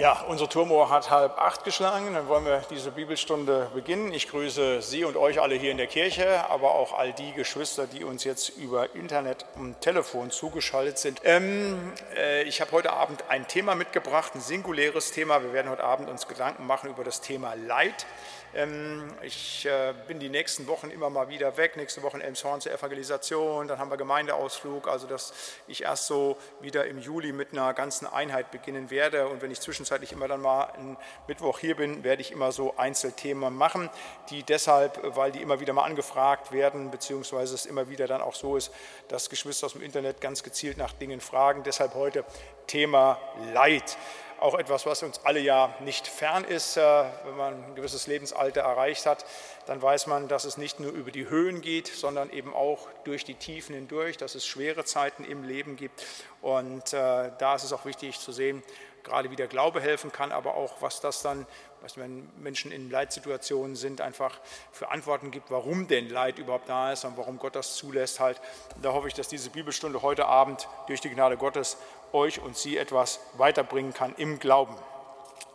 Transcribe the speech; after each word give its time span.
Ja, 0.00 0.24
unsere 0.26 0.48
Turmuhr 0.48 0.88
hat 0.88 1.10
halb 1.10 1.36
acht 1.36 1.62
geschlagen. 1.62 2.14
Dann 2.14 2.26
wollen 2.26 2.46
wir 2.46 2.62
diese 2.70 2.90
Bibelstunde 2.90 3.70
beginnen. 3.74 4.14
Ich 4.14 4.30
grüße 4.30 4.80
Sie 4.80 5.04
und 5.04 5.14
euch 5.18 5.42
alle 5.42 5.56
hier 5.56 5.70
in 5.70 5.76
der 5.76 5.88
Kirche, 5.88 6.48
aber 6.48 6.70
auch 6.70 6.98
all 6.98 7.12
die 7.12 7.32
Geschwister, 7.32 7.86
die 7.86 8.02
uns 8.02 8.24
jetzt 8.24 8.56
über 8.56 8.94
Internet 8.94 9.44
und 9.56 9.78
Telefon 9.82 10.30
zugeschaltet 10.30 10.96
sind. 10.96 11.20
Ähm, 11.24 11.92
äh, 12.16 12.44
ich 12.44 12.62
habe 12.62 12.72
heute 12.72 12.94
Abend 12.94 13.24
ein 13.28 13.46
Thema 13.46 13.74
mitgebracht, 13.74 14.34
ein 14.34 14.40
singuläres 14.40 15.12
Thema. 15.12 15.42
Wir 15.42 15.52
werden 15.52 15.70
heute 15.70 15.84
Abend 15.84 16.08
uns 16.08 16.26
Gedanken 16.26 16.66
machen 16.66 16.88
über 16.88 17.04
das 17.04 17.20
Thema 17.20 17.52
Leid. 17.52 18.06
Ähm, 18.52 19.08
ich 19.22 19.64
äh, 19.66 19.94
bin 20.08 20.18
die 20.18 20.28
nächsten 20.28 20.66
Wochen 20.66 20.90
immer 20.90 21.08
mal 21.08 21.28
wieder 21.28 21.56
weg. 21.56 21.76
Nächste 21.76 22.02
Woche 22.02 22.16
in 22.16 22.22
Elmshorn 22.22 22.60
zur 22.60 22.72
Evangelisation. 22.72 23.68
Dann 23.68 23.78
haben 23.78 23.90
wir 23.90 23.96
Gemeindeausflug. 23.96 24.88
Also, 24.88 25.06
dass 25.06 25.32
ich 25.68 25.84
erst 25.84 26.06
so 26.06 26.36
wieder 26.60 26.86
im 26.86 26.98
Juli 26.98 27.32
mit 27.32 27.52
einer 27.52 27.72
ganzen 27.74 28.06
Einheit 28.06 28.50
beginnen 28.50 28.90
werde. 28.90 29.28
Und 29.28 29.40
wenn 29.42 29.50
ich 29.50 29.60
zwischenzeitlich 29.60 30.12
immer 30.12 30.26
dann 30.26 30.40
mal 30.40 30.64
einen 30.64 30.96
Mittwoch 31.28 31.60
hier 31.60 31.76
bin, 31.76 32.02
werde 32.02 32.22
ich 32.22 32.32
immer 32.32 32.50
so 32.50 32.76
Einzelthemen 32.76 33.54
machen, 33.54 33.88
die 34.30 34.42
deshalb, 34.42 35.00
weil 35.16 35.30
die 35.30 35.42
immer 35.42 35.60
wieder 35.60 35.72
mal 35.72 35.84
angefragt 35.84 36.50
werden, 36.50 36.90
beziehungsweise 36.90 37.54
es 37.54 37.66
immer 37.66 37.88
wieder 37.88 38.06
dann 38.06 38.20
auch 38.20 38.34
so 38.34 38.56
ist, 38.56 38.72
dass 39.08 39.30
Geschwister 39.30 39.66
aus 39.66 39.72
dem 39.72 39.82
Internet 39.82 40.20
ganz 40.20 40.42
gezielt 40.42 40.76
nach 40.76 40.92
Dingen 40.92 41.20
fragen. 41.20 41.62
Deshalb 41.62 41.94
heute 41.94 42.24
Thema 42.66 43.18
Leid 43.52 43.96
auch 44.40 44.58
etwas, 44.58 44.86
was 44.86 45.02
uns 45.02 45.20
alle 45.24 45.40
ja 45.40 45.74
nicht 45.80 46.06
fern 46.06 46.44
ist. 46.44 46.76
Äh, 46.76 47.04
wenn 47.24 47.36
man 47.36 47.64
ein 47.64 47.74
gewisses 47.74 48.06
Lebensalter 48.06 48.62
erreicht 48.62 49.06
hat, 49.06 49.24
dann 49.66 49.80
weiß 49.80 50.06
man, 50.06 50.28
dass 50.28 50.44
es 50.44 50.56
nicht 50.56 50.80
nur 50.80 50.92
über 50.92 51.10
die 51.10 51.28
Höhen 51.28 51.60
geht, 51.60 51.88
sondern 51.88 52.30
eben 52.30 52.54
auch 52.54 52.88
durch 53.04 53.24
die 53.24 53.34
Tiefen 53.34 53.74
hindurch, 53.74 54.16
dass 54.16 54.34
es 54.34 54.46
schwere 54.46 54.84
Zeiten 54.84 55.24
im 55.24 55.44
Leben 55.44 55.76
gibt. 55.76 56.04
Und 56.40 56.92
äh, 56.92 57.30
da 57.38 57.54
ist 57.54 57.64
es 57.64 57.72
auch 57.72 57.84
wichtig 57.84 58.18
zu 58.18 58.32
sehen, 58.32 58.62
gerade 59.02 59.30
wie 59.30 59.36
der 59.36 59.48
Glaube 59.48 59.80
helfen 59.80 60.12
kann, 60.12 60.32
aber 60.32 60.54
auch, 60.54 60.80
was 60.80 61.00
das 61.00 61.22
dann, 61.22 61.46
was 61.80 61.96
wenn 61.96 62.28
Menschen 62.38 62.72
in 62.72 62.90
Leitsituationen 62.90 63.76
sind, 63.76 64.00
einfach 64.00 64.38
für 64.72 64.90
Antworten 64.90 65.30
gibt, 65.30 65.50
warum 65.50 65.88
denn 65.88 66.08
Leid 66.08 66.38
überhaupt 66.38 66.68
da 66.68 66.92
ist 66.92 67.04
und 67.04 67.16
warum 67.16 67.38
Gott 67.38 67.56
das 67.56 67.76
zulässt 67.76 68.20
halt. 68.20 68.40
Da 68.82 68.92
hoffe 68.92 69.08
ich, 69.08 69.14
dass 69.14 69.28
diese 69.28 69.50
Bibelstunde 69.50 70.02
heute 70.02 70.26
Abend 70.26 70.68
durch 70.86 71.00
die 71.00 71.10
Gnade 71.10 71.36
Gottes 71.36 71.76
euch 72.12 72.40
und 72.40 72.56
sie 72.56 72.76
etwas 72.76 73.20
weiterbringen 73.36 73.92
kann 73.92 74.14
im 74.16 74.38
Glauben. 74.38 74.76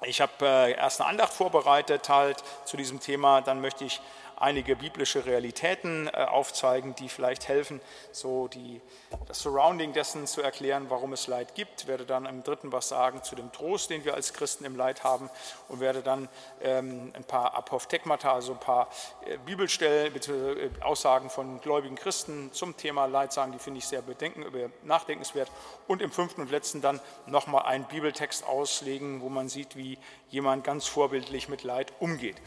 Ich 0.03 0.22
habe 0.22 0.34
äh, 0.42 0.73
erst 0.73 1.02
eine 1.02 1.09
Andacht 1.09 1.34
vorbereitet 1.34 2.09
halt 2.09 2.44
zu 2.66 2.78
diesem 2.78 3.00
Thema, 3.00 3.42
dann 3.42 3.62
möchte 3.62 3.86
ich 3.86 4.02
einige 4.38 4.75
biblische 4.75 5.25
Realitäten 5.25 6.08
äh, 6.08 6.25
aufzeigen, 6.25 6.95
die 6.95 7.09
vielleicht 7.09 7.47
helfen, 7.47 7.81
so 8.11 8.47
die, 8.47 8.81
das 9.28 9.39
Surrounding 9.39 9.94
dessen 9.94 10.28
zu 10.28 10.41
erklären, 10.41 10.86
warum 10.89 11.14
es 11.14 11.28
Leid 11.28 11.55
gibt. 11.55 11.81
Ich 11.81 11.88
werde 11.88 12.05
dann 12.05 12.25
im 12.25 12.44
dritten 12.44 12.72
was 12.72 12.89
sagen 12.89 13.23
zu 13.23 13.36
dem 13.36 13.52
Trost, 13.52 13.89
den 13.89 14.06
wir 14.06 14.13
als 14.13 14.33
Christen 14.33 14.66
im 14.66 14.75
Leid 14.75 15.03
haben 15.03 15.30
und 15.67 15.80
werde 15.80 16.02
dann 16.02 16.30
ähm, 16.61 17.11
ein 17.16 17.23
paar 17.23 17.53
Apophthegmata, 17.56 18.33
also 18.33 18.53
ein 18.53 18.59
paar 18.59 18.89
äh, 19.25 19.38
Bibelstellen, 19.45 20.13
bzw. 20.13 20.66
Äh, 20.66 20.69
Aussagen 20.81 21.30
von 21.30 21.61
gläubigen 21.61 21.95
Christen 21.95 22.52
zum 22.53 22.78
Thema 22.78 23.06
Leid 23.06 23.33
sagen, 23.33 23.52
die 23.52 23.59
finde 23.59 23.80
ich 23.80 23.88
sehr 23.88 24.02
bedenken, 24.02 24.45
nachdenkenswert. 24.83 25.52
Und 25.88 26.02
im 26.02 26.11
fünften 26.11 26.41
und 26.41 26.52
letzten 26.52 26.81
dann 26.81 27.00
nochmal 27.25 27.66
einen 27.66 27.86
Bibeltext 27.86 28.45
auslegen, 28.45 29.22
wo 29.22 29.30
man 29.30 29.50
sieht, 29.50 29.75
wie 29.75 29.97
jemand 30.30 30.63
ganz 30.63 30.88
vorbildlich 30.88 31.50
mit 31.50 31.63
Leid 31.63 31.94
umgeht. 32.00 32.38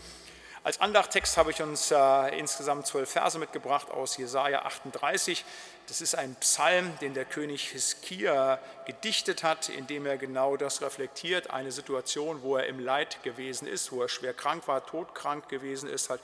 Als 0.65 0.81
Andachttext 0.81 1.37
habe 1.37 1.53
ich 1.53 1.63
uns 1.63 1.91
äh, 1.93 2.39
insgesamt 2.39 2.87
zwölf 2.87 3.11
Verse 3.11 3.39
mitgebracht 3.39 3.91
aus 3.91 4.17
Jesaja 4.17 4.63
38. 4.63 5.45
Das 5.87 6.01
ist 6.01 6.17
ein 6.17 6.35
Psalm, 6.37 6.99
den 7.01 7.15
der 7.15 7.25
König 7.25 7.69
Hiskia 7.71 8.59
gedichtet 8.85 9.45
hat, 9.45 9.69
in 9.69 9.87
dem 9.87 10.05
er 10.05 10.19
genau 10.19 10.57
das 10.57 10.83
reflektiert, 10.83 11.51
eine 11.51 11.71
Situation, 11.71 12.43
wo 12.43 12.57
er 12.57 12.67
im 12.67 12.81
Leid 12.81 13.23
gewesen 13.23 13.69
ist, 13.69 13.93
wo 13.93 14.03
er 14.03 14.09
schwer 14.09 14.35
krank 14.35 14.67
war, 14.67 14.85
todkrank 14.85 15.49
gewesen 15.49 15.89
ist, 15.89 16.11
halt, 16.11 16.21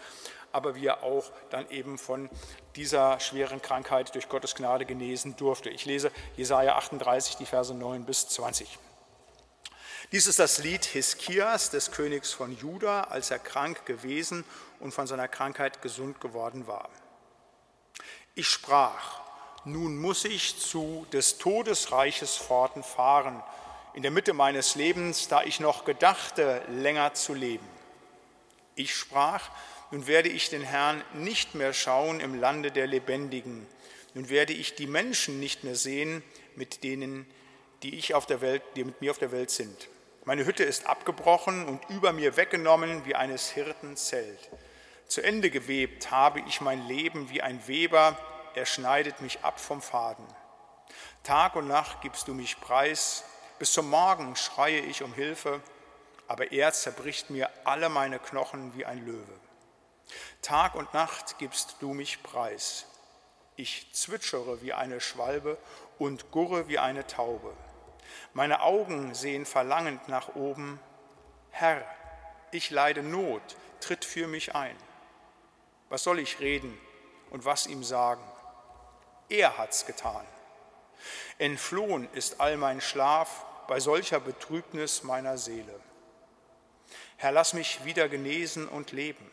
aber 0.53 0.75
wie 0.75 0.87
er 0.87 1.05
auch 1.05 1.31
dann 1.51 1.71
eben 1.71 1.97
von 1.97 2.29
dieser 2.75 3.21
schweren 3.21 3.63
Krankheit 3.63 4.14
durch 4.14 4.29
Gottes 4.29 4.57
Gnade 4.57 4.85
genesen 4.85 5.37
durfte. 5.37 5.70
Ich 5.70 5.85
lese 5.85 6.11
Jesaja 6.37 6.75
38, 6.77 7.37
die 7.37 7.47
Verse 7.47 7.73
9 7.73 8.05
bis 8.05 8.29
20. 8.29 8.79
Dies 10.14 10.29
ist 10.29 10.39
das 10.39 10.58
Lied 10.58 10.85
Hiskias, 10.85 11.70
des 11.70 11.91
Königs 11.91 12.33
von 12.33 12.57
Juda, 12.57 13.02
als 13.11 13.33
er 13.33 13.41
krank 13.41 13.85
gewesen 13.85 14.45
und 14.79 14.95
von 14.95 15.08
seiner 15.08 15.27
Krankheit 15.27 15.83
gesund 15.83 16.20
geworden 16.20 16.69
war. 16.69 16.89
Ich 18.36 18.47
sprach, 18.47 19.23
nun 19.64 19.98
muss 19.98 20.25
ich 20.25 20.57
zu 20.61 21.05
des 21.13 21.39
Todesreiches 21.39 22.36
Pforten 22.36 22.85
fahren, 22.85 23.42
in 23.95 24.02
der 24.02 24.13
Mitte 24.13 24.35
meines 24.35 24.77
Lebens, 24.77 25.27
da 25.27 25.42
ich 25.42 25.58
noch 25.58 25.85
gedachte, 25.85 26.63
länger 26.69 27.14
zu 27.14 27.35
leben. 27.35 27.67
Ich 28.77 28.95
sprach, 28.95 29.51
nun 29.91 30.07
werde 30.07 30.29
ich 30.29 30.48
den 30.48 30.63
Herrn 30.63 31.02
nicht 31.14 31.57
mehr 31.57 31.73
schauen 31.73 32.20
im 32.20 32.39
Lande 32.39 32.70
der 32.70 32.86
Lebendigen, 32.86 33.67
nun 34.14 34.29
werde 34.29 34.52
ich 34.52 34.77
die 34.77 34.86
Menschen 34.86 35.41
nicht 35.41 35.64
mehr 35.64 35.75
sehen, 35.75 36.23
mit 36.55 36.85
denen, 36.85 37.27
die 37.83 37.96
ich 37.96 38.14
auf 38.14 38.27
der 38.27 38.41
Welt, 38.41 38.63
die 38.77 38.85
mit 38.85 39.01
mir 39.01 39.11
auf 39.11 39.19
der 39.19 39.33
Welt 39.33 39.51
sind. 39.51 39.89
Meine 40.27 40.46
Hütte 40.46 40.64
ist 40.64 40.86
abgebrochen 40.86 41.67
und 41.67 41.90
über 41.90 42.14
mir 42.14 42.39
weggenommen 42.39 43.05
wie 43.05 43.14
eines 43.14 43.51
Hirten 43.51 43.95
Zelt. 43.95 44.48
Zu 45.07 45.20
Ende 45.20 45.51
gewebt 45.51 46.11
habe 46.11 46.40
ich 46.48 46.62
mein 46.62 46.86
Leben 46.86 47.29
wie 47.29 47.42
ein 47.42 47.67
Weber, 47.68 48.17
er 48.55 48.64
schneidet 48.64 49.20
mich 49.20 49.45
ab 49.45 49.61
vom 49.61 49.83
Faden. 49.83 50.27
Tag 51.24 51.57
und 51.57 51.68
Nacht 51.68 52.01
gibst 52.01 52.27
du 52.27 52.33
mich 52.33 52.58
preis, 52.58 53.24
bis 53.58 53.74
zum 53.74 53.90
Morgen 53.90 54.34
schreie 54.34 54.80
ich 54.80 55.02
um 55.02 55.13
Hilfe, 55.13 55.61
aber 56.27 56.52
er 56.52 56.73
zerbricht 56.73 57.29
mir 57.29 57.51
alle 57.64 57.90
meine 57.90 58.18
Knochen 58.18 58.74
wie 58.74 58.86
ein 58.86 59.05
Löwe. 59.05 59.40
Tag 60.40 60.74
und 60.74 60.95
Nacht 60.95 61.39
gibst 61.39 61.77
du 61.80 61.92
mich 61.92 62.23
preis. 62.23 62.86
Ich 63.57 63.92
zwitschere 63.92 64.63
wie 64.63 64.73
eine 64.73 65.02
Schwalbe 65.02 65.58
und 65.98 66.30
gurre 66.30 66.67
wie 66.67 66.79
eine 66.79 67.07
Taube. 67.07 67.52
Meine 68.36 68.62
Augen 68.62 69.14
sehen 69.14 69.46
verlangend 69.46 70.08
nach 70.08 70.34
oben. 70.34 70.80
Herr, 71.52 71.86
ich 72.50 72.70
leide 72.70 73.05
Not, 73.05 73.42
tritt 73.78 74.05
für 74.05 74.27
mich 74.27 74.56
ein. 74.56 74.77
Was 75.89 76.02
soll 76.02 76.18
ich 76.18 76.40
reden 76.40 76.77
und 77.30 77.45
was 77.45 77.68
ihm 77.68 77.84
sagen? 77.84 78.24
Er 79.28 79.56
hat's 79.56 79.86
getan. 79.86 80.27
Entflohen 81.39 82.08
ist 82.12 82.40
all 82.40 82.56
mein 82.56 82.80
Schlaf 82.80 83.45
bei 83.68 83.78
solcher 83.78 84.18
Betrübnis 84.18 85.05
meiner 85.05 85.39
Seele. 85.39 85.78
Herr, 87.16 87.30
lass 87.30 87.55
mich 87.55 87.84
wieder 87.84 88.08
genesen 88.08 88.66
und 88.66 88.90
leben. 88.90 89.30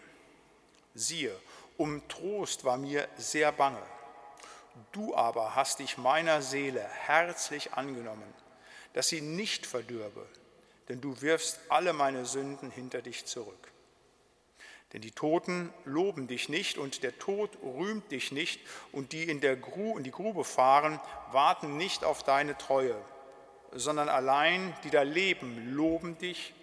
Siehe, 0.93 1.35
um 1.75 2.07
Trost 2.07 2.65
war 2.65 2.77
mir 2.77 3.07
sehr 3.17 3.51
bange. 3.51 3.81
Du 4.91 5.15
aber 5.15 5.55
hast 5.55 5.79
dich 5.79 5.97
meiner 5.97 6.43
Seele 6.43 6.83
herzlich 6.83 7.73
angenommen 7.73 8.40
dass 8.93 9.07
sie 9.07 9.21
nicht 9.21 9.65
verdürbe, 9.65 10.27
denn 10.89 11.01
du 11.01 11.21
wirfst 11.21 11.59
alle 11.69 11.93
meine 11.93 12.25
Sünden 12.25 12.71
hinter 12.71 13.01
dich 13.01 13.25
zurück. 13.25 13.71
Denn 14.93 15.01
die 15.01 15.11
Toten 15.11 15.73
loben 15.85 16.27
dich 16.27 16.49
nicht 16.49 16.77
und 16.77 17.01
der 17.03 17.17
Tod 17.17 17.57
rühmt 17.63 18.11
dich 18.11 18.31
nicht 18.31 18.59
und 18.91 19.13
die 19.13 19.23
in, 19.23 19.39
der 19.39 19.55
Gru 19.55 19.97
in 19.97 20.03
die 20.03 20.11
Grube 20.11 20.43
fahren, 20.43 20.99
warten 21.31 21.77
nicht 21.77 22.03
auf 22.03 22.23
deine 22.23 22.57
Treue, 22.57 22.95
sondern 23.71 24.09
allein 24.09 24.73
die 24.83 24.89
da 24.89 25.03
leben, 25.03 25.73
loben 25.73 26.17
dich, 26.17 26.53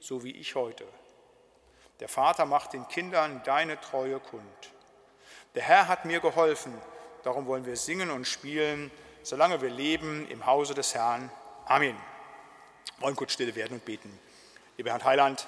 so 0.00 0.22
wie 0.22 0.32
ich 0.32 0.54
heute. 0.54 0.84
Der 2.00 2.08
Vater 2.08 2.44
macht 2.44 2.74
den 2.74 2.86
Kindern 2.88 3.40
deine 3.44 3.80
Treue 3.80 4.20
kund. 4.20 4.44
Der 5.54 5.62
Herr 5.62 5.88
hat 5.88 6.04
mir 6.04 6.20
geholfen, 6.20 6.72
darum 7.22 7.46
wollen 7.46 7.64
wir 7.64 7.76
singen 7.76 8.10
und 8.10 8.26
spielen, 8.26 8.90
solange 9.22 9.62
wir 9.62 9.70
leben 9.70 10.28
im 10.28 10.46
Hause 10.46 10.74
des 10.74 10.94
Herrn. 10.94 11.30
Amen. 11.70 11.94
Wollen 13.00 13.14
kurz 13.14 13.34
stille 13.34 13.54
werden 13.54 13.74
und 13.74 13.84
beten. 13.84 14.18
Lieber 14.78 14.90
Herr 14.90 15.04
Heiland, 15.04 15.46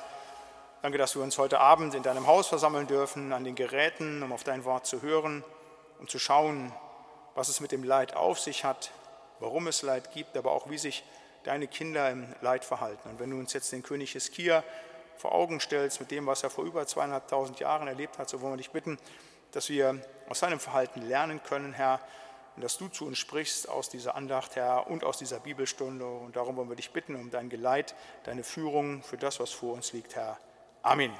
danke, 0.83 0.99
dass 0.99 1.17
wir 1.17 1.23
uns 1.23 1.39
heute 1.39 1.61
Abend 1.61 1.95
in 1.95 2.03
deinem 2.03 2.27
Haus 2.27 2.47
versammeln 2.47 2.87
dürfen, 2.87 3.33
an 3.33 3.43
den 3.43 3.55
Geräten, 3.55 4.23
um 4.23 4.31
auf 4.31 4.45
dein 4.45 4.67
Wort 4.67 4.85
zu 4.85 5.01
hören, 5.01 5.43
um 5.99 6.09
zu 6.09 6.19
schauen, 6.19 6.75
was 7.35 7.49
es 7.49 7.61
mit 7.61 7.73
dem 7.73 7.85
Leid 7.85 8.17
auf 8.17 8.39
sich 8.39 8.67
hat, 8.67 8.91
warum 9.39 9.67
es 9.67 9.81
Leid 9.81 10.13
gibt, 10.13 10.37
aber 10.37 10.53
auch 10.53 10.69
wie 10.69 10.77
sich 10.77 11.05
deine 11.45 11.67
Kinder 11.67 12.11
im 12.11 12.27
Leid 12.43 12.67
verhalten. 12.67 13.09
Und 13.09 13.19
wenn 13.19 13.31
du 13.31 13.39
uns 13.39 13.55
jetzt 13.55 13.73
den 13.73 13.83
König 13.83 14.13
Hiskia 14.13 14.63
vor 15.17 15.33
Augen 15.33 15.59
stellst 15.59 16.01
mit 16.01 16.11
dem, 16.11 16.27
was 16.27 16.43
er 16.43 16.51
vor 16.51 16.65
über 16.65 16.87
zweieinhalbtausend 16.87 17.61
Jahren 17.61 17.89
erlebt 17.89 18.19
hat, 18.19 18.29
so 18.29 18.43
wollen 18.43 18.53
wir 18.53 18.59
dich 18.59 18.73
bitten, 18.73 18.99
dass 19.53 19.71
wir 19.71 19.99
aus 20.29 20.41
seinem 20.41 20.61
Verhalten 20.61 21.01
lernen 21.01 21.43
können, 21.43 21.73
Herr, 21.73 21.99
und 22.61 22.65
dass 22.65 22.77
du 22.77 22.89
zu 22.89 23.07
uns 23.07 23.17
sprichst 23.17 23.71
aus 23.71 23.89
dieser 23.89 24.17
Andacht, 24.17 24.55
Herr, 24.55 24.87
und 24.87 25.03
aus 25.03 25.17
dieser 25.17 25.41
Bibelstunde. 25.41 26.05
Und 26.05 26.37
darum 26.37 26.57
wollen 26.57 26.69
wir 26.69 26.77
dich 26.77 26.91
bitten 26.91 27.15
um 27.15 27.31
dein 27.31 27.49
Geleit, 27.49 27.95
deine 28.25 28.45
Führung 28.45 29.03
für 29.03 29.17
das, 29.17 29.41
was 29.41 29.51
vor 29.51 29.73
uns 29.73 29.95
liegt, 29.95 30.15
Herr. 30.15 30.37
Amen. 30.83 31.11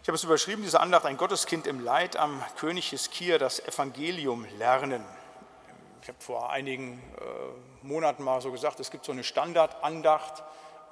Ich 0.00 0.08
habe 0.08 0.16
es 0.16 0.24
überschrieben, 0.24 0.62
diese 0.62 0.80
Andacht, 0.80 1.04
ein 1.04 1.18
Gotteskind 1.18 1.66
im 1.66 1.80
Leid 1.80 2.16
am 2.16 2.42
König 2.56 2.88
Hiskia, 2.88 3.36
das 3.36 3.60
Evangelium 3.60 4.46
lernen. 4.56 5.04
Ich 6.00 6.08
habe 6.08 6.18
vor 6.18 6.48
einigen 6.48 7.02
Monaten 7.82 8.24
mal 8.24 8.40
so 8.40 8.50
gesagt, 8.50 8.80
es 8.80 8.90
gibt 8.90 9.04
so 9.04 9.12
eine 9.12 9.24
Standardandacht 9.24 10.42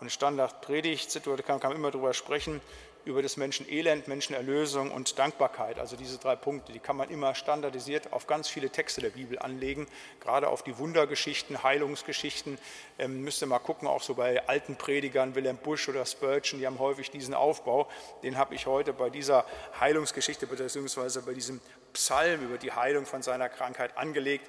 eine 0.00 0.11
Standardpredigt, 0.11 1.26
da 1.26 1.37
kann 1.43 1.61
man 1.62 1.73
immer 1.73 1.90
drüber 1.90 2.14
sprechen, 2.14 2.61
über 3.05 3.23
das 3.23 3.37
Menschen 3.37 3.69
Elend, 3.69 4.08
Menschenerlösung 4.08 4.91
und 4.91 5.19
Dankbarkeit. 5.19 5.79
Also 5.79 5.97
diese 5.97 6.19
drei 6.19 6.37
Punkte, 6.37 6.73
die 6.73 6.79
kann 6.79 6.97
man 6.97 7.08
immer 7.11 7.35
standardisiert 7.35 8.12
auf 8.12 8.26
ganz 8.26 8.49
viele 8.49 8.70
Texte 8.70 9.00
der 9.00 9.11
Bibel 9.11 9.38
anlegen, 9.38 9.87
gerade 10.20 10.49
auf 10.49 10.62
die 10.62 10.76
Wundergeschichten, 10.79 11.62
Heilungsgeschichten. 11.62 12.58
Ähm, 12.99 13.23
müsst 13.23 13.43
ihr 13.43 13.47
mal 13.47 13.58
gucken, 13.58 13.88
auch 13.88 14.02
so 14.02 14.14
bei 14.14 14.47
alten 14.49 14.76
Predigern, 14.76 15.35
Wilhelm 15.35 15.56
Busch 15.56 15.88
oder 15.88 16.05
Spurgeon, 16.05 16.61
die 16.61 16.67
haben 16.67 16.79
häufig 16.79 17.11
diesen 17.11 17.35
Aufbau. 17.35 17.88
Den 18.23 18.37
habe 18.37 18.55
ich 18.55 18.67
heute 18.67 18.93
bei 18.93 19.11
dieser 19.11 19.47
Heilungsgeschichte, 19.79 20.47
beziehungsweise 20.47 21.23
bei 21.23 21.32
diesem 21.32 21.61
Psalm 21.93 22.44
über 22.44 22.58
die 22.58 22.73
Heilung 22.73 23.06
von 23.06 23.23
seiner 23.23 23.49
Krankheit 23.49 23.97
angelegt. 23.97 24.49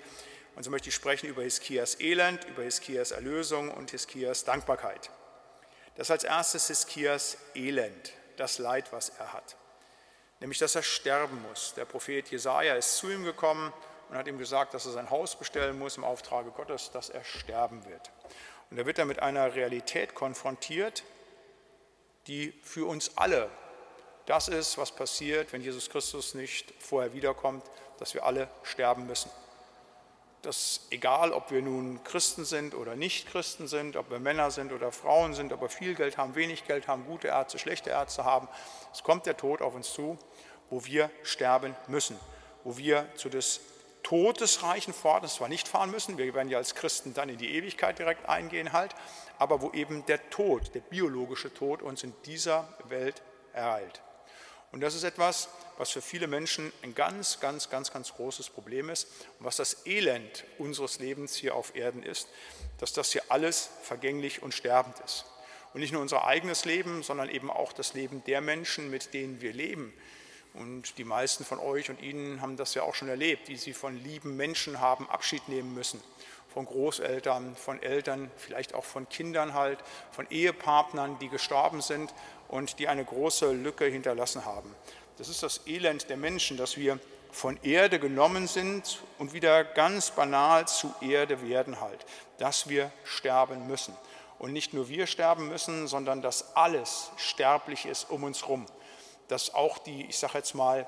Und 0.55 0.63
so 0.63 0.71
möchte 0.71 0.89
ich 0.89 0.95
sprechen 0.95 1.27
über 1.27 1.43
Hiskias 1.43 1.99
Elend, 2.01 2.43
über 2.45 2.63
Hiskias 2.63 3.11
Erlösung 3.11 3.71
und 3.71 3.91
Hiskias 3.91 4.43
Dankbarkeit. 4.43 5.09
Das 5.95 6.11
als 6.11 6.23
erstes 6.23 6.67
Hiskias 6.67 7.37
Elend 7.55 8.13
das 8.37 8.57
Leid, 8.57 8.91
was 8.91 9.09
er 9.09 9.33
hat. 9.33 9.55
Nämlich, 10.39 10.59
dass 10.59 10.75
er 10.75 10.83
sterben 10.83 11.41
muss. 11.47 11.73
Der 11.75 11.85
Prophet 11.85 12.29
Jesaja 12.29 12.75
ist 12.75 12.97
zu 12.97 13.09
ihm 13.09 13.23
gekommen 13.23 13.71
und 14.09 14.17
hat 14.17 14.27
ihm 14.27 14.37
gesagt, 14.37 14.73
dass 14.73 14.85
er 14.85 14.91
sein 14.91 15.09
Haus 15.09 15.35
bestellen 15.37 15.77
muss 15.77 15.97
im 15.97 16.03
Auftrage 16.03 16.51
Gottes, 16.51 16.91
dass 16.91 17.09
er 17.09 17.23
sterben 17.23 17.85
wird. 17.85 18.11
Und 18.69 18.77
da 18.77 18.85
wird 18.85 18.99
er 18.99 19.05
mit 19.05 19.19
einer 19.19 19.53
Realität 19.55 20.15
konfrontiert, 20.15 21.03
die 22.27 22.59
für 22.63 22.87
uns 22.87 23.17
alle 23.17 23.49
das 24.25 24.47
ist, 24.47 24.77
was 24.77 24.91
passiert, 24.91 25.51
wenn 25.51 25.61
Jesus 25.61 25.89
Christus 25.89 26.35
nicht 26.35 26.73
vorher 26.79 27.13
wiederkommt, 27.13 27.65
dass 27.97 28.13
wir 28.13 28.25
alle 28.25 28.47
sterben 28.63 29.07
müssen 29.07 29.31
dass 30.41 30.87
egal, 30.89 31.31
ob 31.31 31.51
wir 31.51 31.61
nun 31.61 32.03
Christen 32.03 32.45
sind 32.45 32.73
oder 32.73 32.95
nicht 32.95 33.29
Christen 33.29 33.67
sind, 33.67 33.95
ob 33.95 34.09
wir 34.09 34.19
Männer 34.19 34.51
sind 34.51 34.71
oder 34.73 34.91
Frauen 34.91 35.33
sind, 35.33 35.53
ob 35.53 35.61
wir 35.61 35.69
viel 35.69 35.95
Geld 35.95 36.17
haben, 36.17 36.35
wenig 36.35 36.65
Geld 36.65 36.87
haben, 36.87 37.05
gute 37.05 37.27
Ärzte, 37.27 37.59
schlechte 37.59 37.91
Ärzte 37.91 38.25
haben, 38.25 38.47
es 38.93 39.03
kommt 39.03 39.25
der 39.25 39.37
Tod 39.37 39.61
auf 39.61 39.75
uns 39.75 39.93
zu, 39.93 40.17
wo 40.69 40.85
wir 40.85 41.11
sterben 41.23 41.75
müssen, 41.87 42.19
wo 42.63 42.77
wir 42.77 43.05
zu 43.15 43.29
des 43.29 43.61
Todesreichen 44.03 44.93
fort, 44.93 45.29
zwar 45.29 45.47
nicht 45.47 45.67
fahren 45.67 45.91
müssen, 45.91 46.17
wir 46.17 46.33
werden 46.33 46.49
ja 46.49 46.57
als 46.57 46.73
Christen 46.73 47.13
dann 47.13 47.29
in 47.29 47.37
die 47.37 47.55
Ewigkeit 47.55 47.99
direkt 47.99 48.27
eingehen 48.27 48.73
halt, 48.73 48.95
aber 49.37 49.61
wo 49.61 49.71
eben 49.71 50.05
der 50.07 50.29
Tod, 50.29 50.73
der 50.73 50.79
biologische 50.79 51.53
Tod 51.53 51.81
uns 51.81 52.03
in 52.03 52.13
dieser 52.25 52.67
Welt 52.85 53.21
ereilt. 53.53 54.01
Und 54.71 54.81
das 54.81 54.95
ist 54.95 55.03
etwas, 55.03 55.49
was 55.81 55.89
für 55.89 56.01
viele 56.03 56.27
Menschen 56.27 56.71
ein 56.83 56.93
ganz, 56.93 57.39
ganz, 57.39 57.71
ganz, 57.71 57.91
ganz 57.91 58.13
großes 58.13 58.51
Problem 58.51 58.91
ist 58.91 59.07
und 59.39 59.47
was 59.47 59.55
das 59.55 59.87
Elend 59.87 60.43
unseres 60.59 60.99
Lebens 60.99 61.33
hier 61.33 61.55
auf 61.55 61.75
Erden 61.75 62.03
ist, 62.03 62.27
dass 62.77 62.93
das 62.93 63.11
hier 63.11 63.23
alles 63.29 63.71
vergänglich 63.81 64.43
und 64.43 64.53
sterbend 64.53 64.99
ist. 65.03 65.25
Und 65.73 65.81
nicht 65.81 65.91
nur 65.91 66.03
unser 66.03 66.27
eigenes 66.27 66.65
Leben, 66.65 67.01
sondern 67.01 67.29
eben 67.29 67.49
auch 67.49 67.73
das 67.73 67.95
Leben 67.95 68.23
der 68.25 68.41
Menschen, 68.41 68.91
mit 68.91 69.15
denen 69.15 69.41
wir 69.41 69.53
leben. 69.53 69.91
Und 70.53 70.99
die 70.99 71.03
meisten 71.03 71.45
von 71.45 71.57
euch 71.57 71.89
und 71.89 71.99
Ihnen 71.99 72.41
haben 72.41 72.57
das 72.57 72.75
ja 72.75 72.83
auch 72.83 72.93
schon 72.93 73.09
erlebt, 73.09 73.47
wie 73.47 73.57
sie 73.57 73.73
von 73.73 73.97
lieben 74.03 74.37
Menschen 74.37 74.81
haben 74.81 75.09
Abschied 75.09 75.49
nehmen 75.49 75.73
müssen. 75.73 75.99
Von 76.53 76.65
Großeltern, 76.67 77.55
von 77.55 77.81
Eltern, 77.81 78.29
vielleicht 78.37 78.75
auch 78.75 78.85
von 78.85 79.09
Kindern 79.09 79.55
halt, 79.55 79.79
von 80.11 80.29
Ehepartnern, 80.29 81.17
die 81.17 81.29
gestorben 81.29 81.81
sind 81.81 82.13
und 82.49 82.77
die 82.77 82.87
eine 82.87 83.03
große 83.03 83.51
Lücke 83.53 83.85
hinterlassen 83.85 84.45
haben. 84.45 84.75
Das 85.17 85.29
ist 85.29 85.43
das 85.43 85.61
Elend 85.67 86.09
der 86.09 86.17
Menschen, 86.17 86.57
dass 86.57 86.77
wir 86.77 86.99
von 87.31 87.57
Erde 87.63 87.99
genommen 87.99 88.47
sind 88.47 89.01
und 89.17 89.33
wieder 89.33 89.63
ganz 89.63 90.11
banal 90.11 90.67
zu 90.67 90.93
Erde 91.01 91.47
werden 91.47 91.79
halt, 91.79 92.05
dass 92.37 92.67
wir 92.67 92.91
sterben 93.03 93.67
müssen. 93.67 93.95
Und 94.39 94.53
nicht 94.53 94.73
nur 94.73 94.89
wir 94.89 95.07
sterben 95.07 95.47
müssen, 95.47 95.87
sondern 95.87 96.21
dass 96.21 96.55
alles 96.55 97.11
sterblich 97.17 97.85
ist 97.85 98.09
um 98.09 98.23
uns 98.23 98.41
herum. 98.41 98.65
Dass 99.27 99.53
auch 99.53 99.77
die, 99.77 100.05
ich 100.05 100.17
sage 100.17 100.39
jetzt 100.39 100.55
mal, 100.55 100.87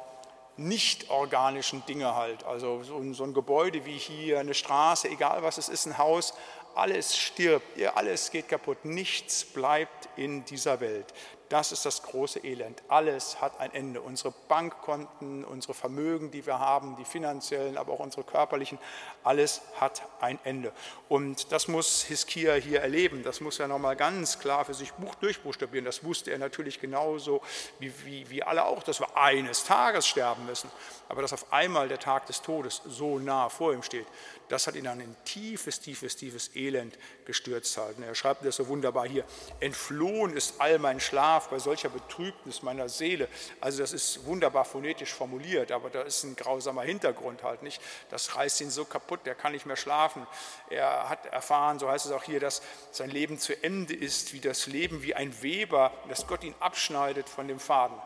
nicht 0.57 1.09
organischen 1.09 1.85
Dinge 1.85 2.15
halt, 2.15 2.43
also 2.43 2.83
so 2.83 2.97
ein, 2.97 3.13
so 3.13 3.23
ein 3.23 3.33
Gebäude 3.33 3.85
wie 3.85 3.97
hier, 3.97 4.39
eine 4.39 4.53
Straße, 4.53 5.09
egal 5.09 5.41
was 5.41 5.57
es 5.57 5.69
ist, 5.69 5.85
ein 5.85 5.97
Haus, 5.97 6.33
alles 6.75 7.17
stirbt, 7.17 7.65
alles 7.95 8.31
geht 8.31 8.49
kaputt, 8.49 8.85
nichts 8.85 9.45
bleibt 9.45 10.09
in 10.15 10.45
dieser 10.45 10.79
Welt. 10.79 11.05
Das 11.49 11.71
ist 11.71 11.85
das 11.85 12.01
große 12.03 12.39
Elend. 12.43 12.81
Alles 12.87 13.41
hat 13.41 13.59
ein 13.59 13.73
Ende. 13.73 14.01
Unsere 14.01 14.33
Bankkonten, 14.47 15.45
unsere 15.45 15.73
Vermögen, 15.73 16.31
die 16.31 16.45
wir 16.45 16.59
haben, 16.59 16.95
die 16.95 17.05
finanziellen, 17.05 17.77
aber 17.77 17.93
auch 17.93 17.99
unsere 17.99 18.23
körperlichen, 18.23 18.79
alles 19.23 19.61
hat 19.79 20.01
ein 20.19 20.39
Ende. 20.43 20.71
Und 21.09 21.51
das 21.51 21.67
muss 21.67 22.03
Hiskia 22.03 22.53
hier 22.53 22.81
erleben. 22.81 23.23
Das 23.23 23.41
muss 23.41 23.59
er 23.59 23.67
nochmal 23.67 23.95
ganz 23.95 24.39
klar 24.39 24.65
für 24.65 24.73
sich 24.73 24.91
durchbuchstabieren. 25.21 25.85
Das 25.85 26.03
wusste 26.03 26.31
er 26.31 26.39
natürlich 26.39 26.79
genauso 26.79 27.41
wie, 27.79 27.93
wie, 28.05 28.29
wie 28.29 28.43
alle 28.43 28.65
auch, 28.65 28.81
dass 28.83 28.99
wir 28.99 29.15
eines 29.17 29.63
Tages 29.63 30.07
sterben 30.07 30.45
müssen. 30.45 30.69
Aber 31.09 31.21
dass 31.21 31.33
auf 31.33 31.51
einmal 31.53 31.87
der 31.87 31.99
Tag 31.99 32.25
des 32.25 32.41
Todes 32.41 32.81
so 32.87 33.19
nah 33.19 33.49
vor 33.49 33.73
ihm 33.73 33.83
steht, 33.83 34.07
das 34.49 34.67
hat 34.67 34.75
ihn 34.75 34.87
an 34.87 34.99
ein 34.99 35.15
tiefes, 35.25 35.79
tiefes, 35.79 36.15
tiefes 36.15 36.55
Elend 36.55 36.97
gestürzt 37.25 37.77
halten. 37.77 38.03
Er 38.03 38.15
schreibt 38.15 38.45
das 38.45 38.55
so 38.55 38.67
wunderbar 38.67 39.07
hier. 39.07 39.25
Entflohen 39.59 40.35
ist 40.35 40.55
all 40.59 40.79
mein 40.79 40.99
Schlaf 40.99 41.49
bei 41.49 41.59
solcher 41.59 41.89
Betrübnis 41.89 42.61
meiner 42.63 42.89
Seele. 42.89 43.27
Also 43.61 43.79
das 43.79 43.93
ist 43.93 44.25
wunderbar 44.25 44.65
phonetisch 44.65 45.13
formuliert, 45.13 45.71
aber 45.71 45.89
da 45.89 46.01
ist 46.01 46.23
ein 46.23 46.35
grausamer 46.35 46.83
Hintergrund 46.83 47.43
halt 47.43 47.63
nicht. 47.63 47.81
Das 48.09 48.35
reißt 48.35 48.61
ihn 48.61 48.69
so 48.69 48.85
kaputt, 48.85 49.25
der 49.25 49.35
kann 49.35 49.51
nicht 49.51 49.65
mehr 49.65 49.75
schlafen. 49.75 50.25
Er 50.69 51.09
hat 51.09 51.25
erfahren, 51.27 51.79
so 51.79 51.89
heißt 51.89 52.05
es 52.05 52.11
auch 52.11 52.23
hier, 52.23 52.39
dass 52.39 52.61
sein 52.91 53.09
Leben 53.09 53.39
zu 53.39 53.61
Ende 53.63 53.95
ist, 53.95 54.33
wie 54.33 54.39
das 54.39 54.67
Leben 54.67 55.03
wie 55.03 55.15
ein 55.15 55.41
Weber, 55.41 55.91
dass 56.09 56.27
Gott 56.27 56.43
ihn 56.43 56.55
abschneidet 56.59 57.29
von 57.29 57.47
dem 57.47 57.59
Faden. 57.59 57.97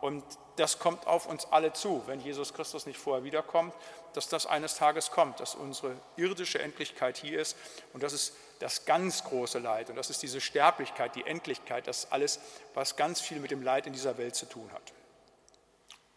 Und 0.00 0.24
das 0.56 0.78
kommt 0.78 1.06
auf 1.06 1.26
uns 1.26 1.46
alle 1.46 1.72
zu, 1.72 2.02
wenn 2.06 2.20
Jesus 2.20 2.54
Christus 2.54 2.86
nicht 2.86 2.98
vorher 2.98 3.24
wiederkommt, 3.24 3.74
dass 4.14 4.28
das 4.28 4.46
eines 4.46 4.74
Tages 4.76 5.10
kommt, 5.10 5.40
dass 5.40 5.54
unsere 5.54 5.96
irdische 6.16 6.58
Endlichkeit 6.58 7.16
hier 7.18 7.40
ist 7.40 7.56
und 7.92 8.02
das 8.02 8.12
ist 8.12 8.34
das 8.58 8.84
ganz 8.84 9.24
große 9.24 9.58
Leid 9.58 9.90
und 9.90 9.96
das 9.96 10.10
ist 10.10 10.22
diese 10.22 10.40
Sterblichkeit, 10.40 11.14
die 11.14 11.26
Endlichkeit, 11.26 11.86
das 11.86 12.10
alles, 12.10 12.40
was 12.74 12.96
ganz 12.96 13.20
viel 13.20 13.38
mit 13.38 13.50
dem 13.50 13.62
Leid 13.62 13.86
in 13.86 13.92
dieser 13.92 14.18
Welt 14.18 14.34
zu 14.34 14.46
tun 14.46 14.70
hat. 14.72 14.92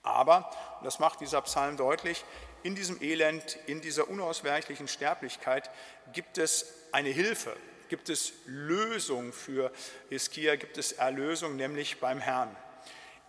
Aber, 0.04 0.50
und 0.80 0.86
das 0.86 1.00
macht 1.00 1.20
dieser 1.22 1.42
Psalm 1.42 1.78
deutlich, 1.78 2.24
in 2.64 2.76
diesem 2.76 3.02
Elend, 3.02 3.58
in 3.68 3.82
dieser 3.82 4.10
unausweichlichen 4.10 4.88
Sterblichkeit 4.88 5.70
gibt 6.14 6.38
es 6.38 6.74
eine 6.92 7.10
Hilfe, 7.10 7.56
gibt 7.90 8.10
es 8.10 8.34
Lösung 8.46 9.34
für 9.34 9.72
Hiskia, 10.10 10.56
gibt 10.56 10.78
es 10.78 10.94
Erlösung, 10.94 11.56
nämlich 11.56 12.00
beim 12.00 12.20
Herrn. 12.20 12.56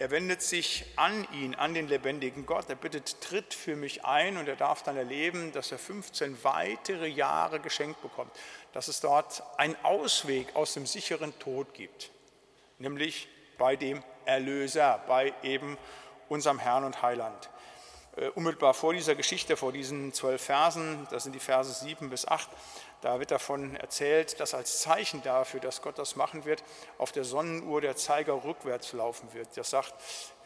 Er 0.01 0.11
wendet 0.11 0.41
sich 0.41 0.87
an 0.97 1.29
ihn, 1.31 1.55
an 1.55 1.75
den 1.75 1.87
lebendigen 1.87 2.47
Gott. 2.47 2.71
Er 2.71 2.75
bittet, 2.75 3.21
tritt 3.21 3.53
für 3.53 3.77
mich 3.77 4.03
ein 4.03 4.39
und 4.39 4.49
er 4.49 4.57
darf 4.57 4.83
dann 4.83 4.97
erleben, 4.97 5.53
dass 5.53 5.73
er 5.73 5.79
15 5.79 6.43
weitere 6.43 7.07
Jahre 7.07 7.61
geschenkt 7.61 8.01
bekommt, 8.01 8.33
dass 8.73 8.89
es 8.89 9.01
dort 9.01 9.43
einen 9.59 9.77
Ausweg 9.83 10.57
aus 10.57 10.73
dem 10.73 10.87
sicheren 10.87 11.39
Tod 11.39 11.75
gibt, 11.75 12.11
nämlich 12.79 13.29
bei 13.59 13.77
dem 13.77 14.03
Erlöser, 14.25 15.05
bei 15.07 15.35
eben 15.43 15.77
unserem 16.31 16.59
Herrn 16.59 16.85
und 16.85 17.03
Heiland. 17.03 17.51
Äh, 18.17 18.29
unmittelbar 18.29 18.73
vor 18.73 18.95
dieser 18.95 19.15
Geschichte, 19.15 19.59
vor 19.59 19.71
diesen 19.71 20.15
zwölf 20.15 20.43
Versen, 20.43 21.07
das 21.11 21.25
sind 21.25 21.35
die 21.35 21.41
Verse 21.41 21.75
7 21.75 22.09
bis 22.09 22.27
8, 22.27 22.49
da 23.01 23.19
wird 23.19 23.31
davon 23.31 23.77
erzählt, 23.77 24.39
dass 24.41 24.53
als 24.53 24.81
Zeichen 24.81 25.23
dafür, 25.23 25.61
dass 25.61 25.81
Gott 25.81 25.99
das 25.99 26.17
machen 26.17 26.45
wird, 26.45 26.63
auf 26.99 27.13
der 27.13 27.25
Sonnenuhr 27.25 27.81
der 27.81 27.97
Zeiger 27.97 28.45
rückwärts 28.45 28.93
laufen 28.93 29.33
wird. 29.33 29.57
Das 29.57 29.71
sagt, 29.71 29.95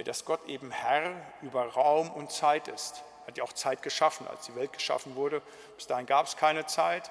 dass 0.04 0.24
Gott 0.24 0.46
eben 0.46 0.70
Herr 0.70 1.10
über 1.42 1.66
Raum 1.66 2.10
und 2.10 2.30
Zeit 2.30 2.68
ist. 2.68 3.02
Er 3.24 3.28
hat 3.28 3.38
ja 3.38 3.44
auch 3.44 3.52
Zeit 3.52 3.82
geschaffen, 3.82 4.28
als 4.28 4.46
die 4.46 4.54
Welt 4.54 4.72
geschaffen 4.72 5.16
wurde. 5.16 5.42
Bis 5.76 5.86
dahin 5.86 6.06
gab 6.06 6.26
es 6.26 6.36
keine 6.36 6.66
Zeit. 6.66 7.10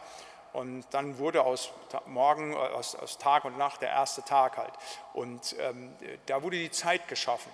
Und 0.54 0.86
dann 0.92 1.18
wurde 1.18 1.44
aus 1.44 1.72
Morgen, 2.06 2.56
aus, 2.56 2.96
aus 2.96 3.18
Tag 3.18 3.44
und 3.44 3.58
Nacht 3.58 3.82
der 3.82 3.90
erste 3.90 4.24
Tag 4.24 4.58
halt. 4.58 4.74
Und 5.14 5.56
ähm, 5.60 5.94
da 6.28 6.44
wurde 6.44 6.58
die 6.58 6.72
Zeit 6.72 7.08
geschaffen. 7.08 7.52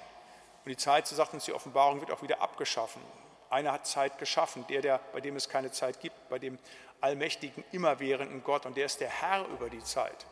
Und 0.65 0.69
die 0.69 0.77
Zeit, 0.77 1.07
so 1.07 1.15
sagt 1.15 1.33
uns 1.33 1.45
die 1.45 1.53
Offenbarung, 1.53 2.01
wird 2.01 2.11
auch 2.11 2.21
wieder 2.21 2.41
abgeschaffen. 2.41 3.01
Einer 3.49 3.71
hat 3.71 3.87
Zeit 3.87 4.17
geschaffen, 4.17 4.65
der, 4.67 4.81
der, 4.81 4.99
bei 5.11 5.21
dem 5.21 5.35
es 5.35 5.49
keine 5.49 5.71
Zeit 5.71 5.99
gibt, 5.99 6.29
bei 6.29 6.39
dem 6.39 6.59
allmächtigen, 7.01 7.63
immerwährenden 7.71 8.43
Gott 8.43 8.65
und 8.65 8.77
der 8.77 8.85
ist 8.85 8.99
der 8.99 9.09
Herr 9.09 9.47
über 9.47 9.69
die 9.69 9.83
Zeit. 9.83 10.25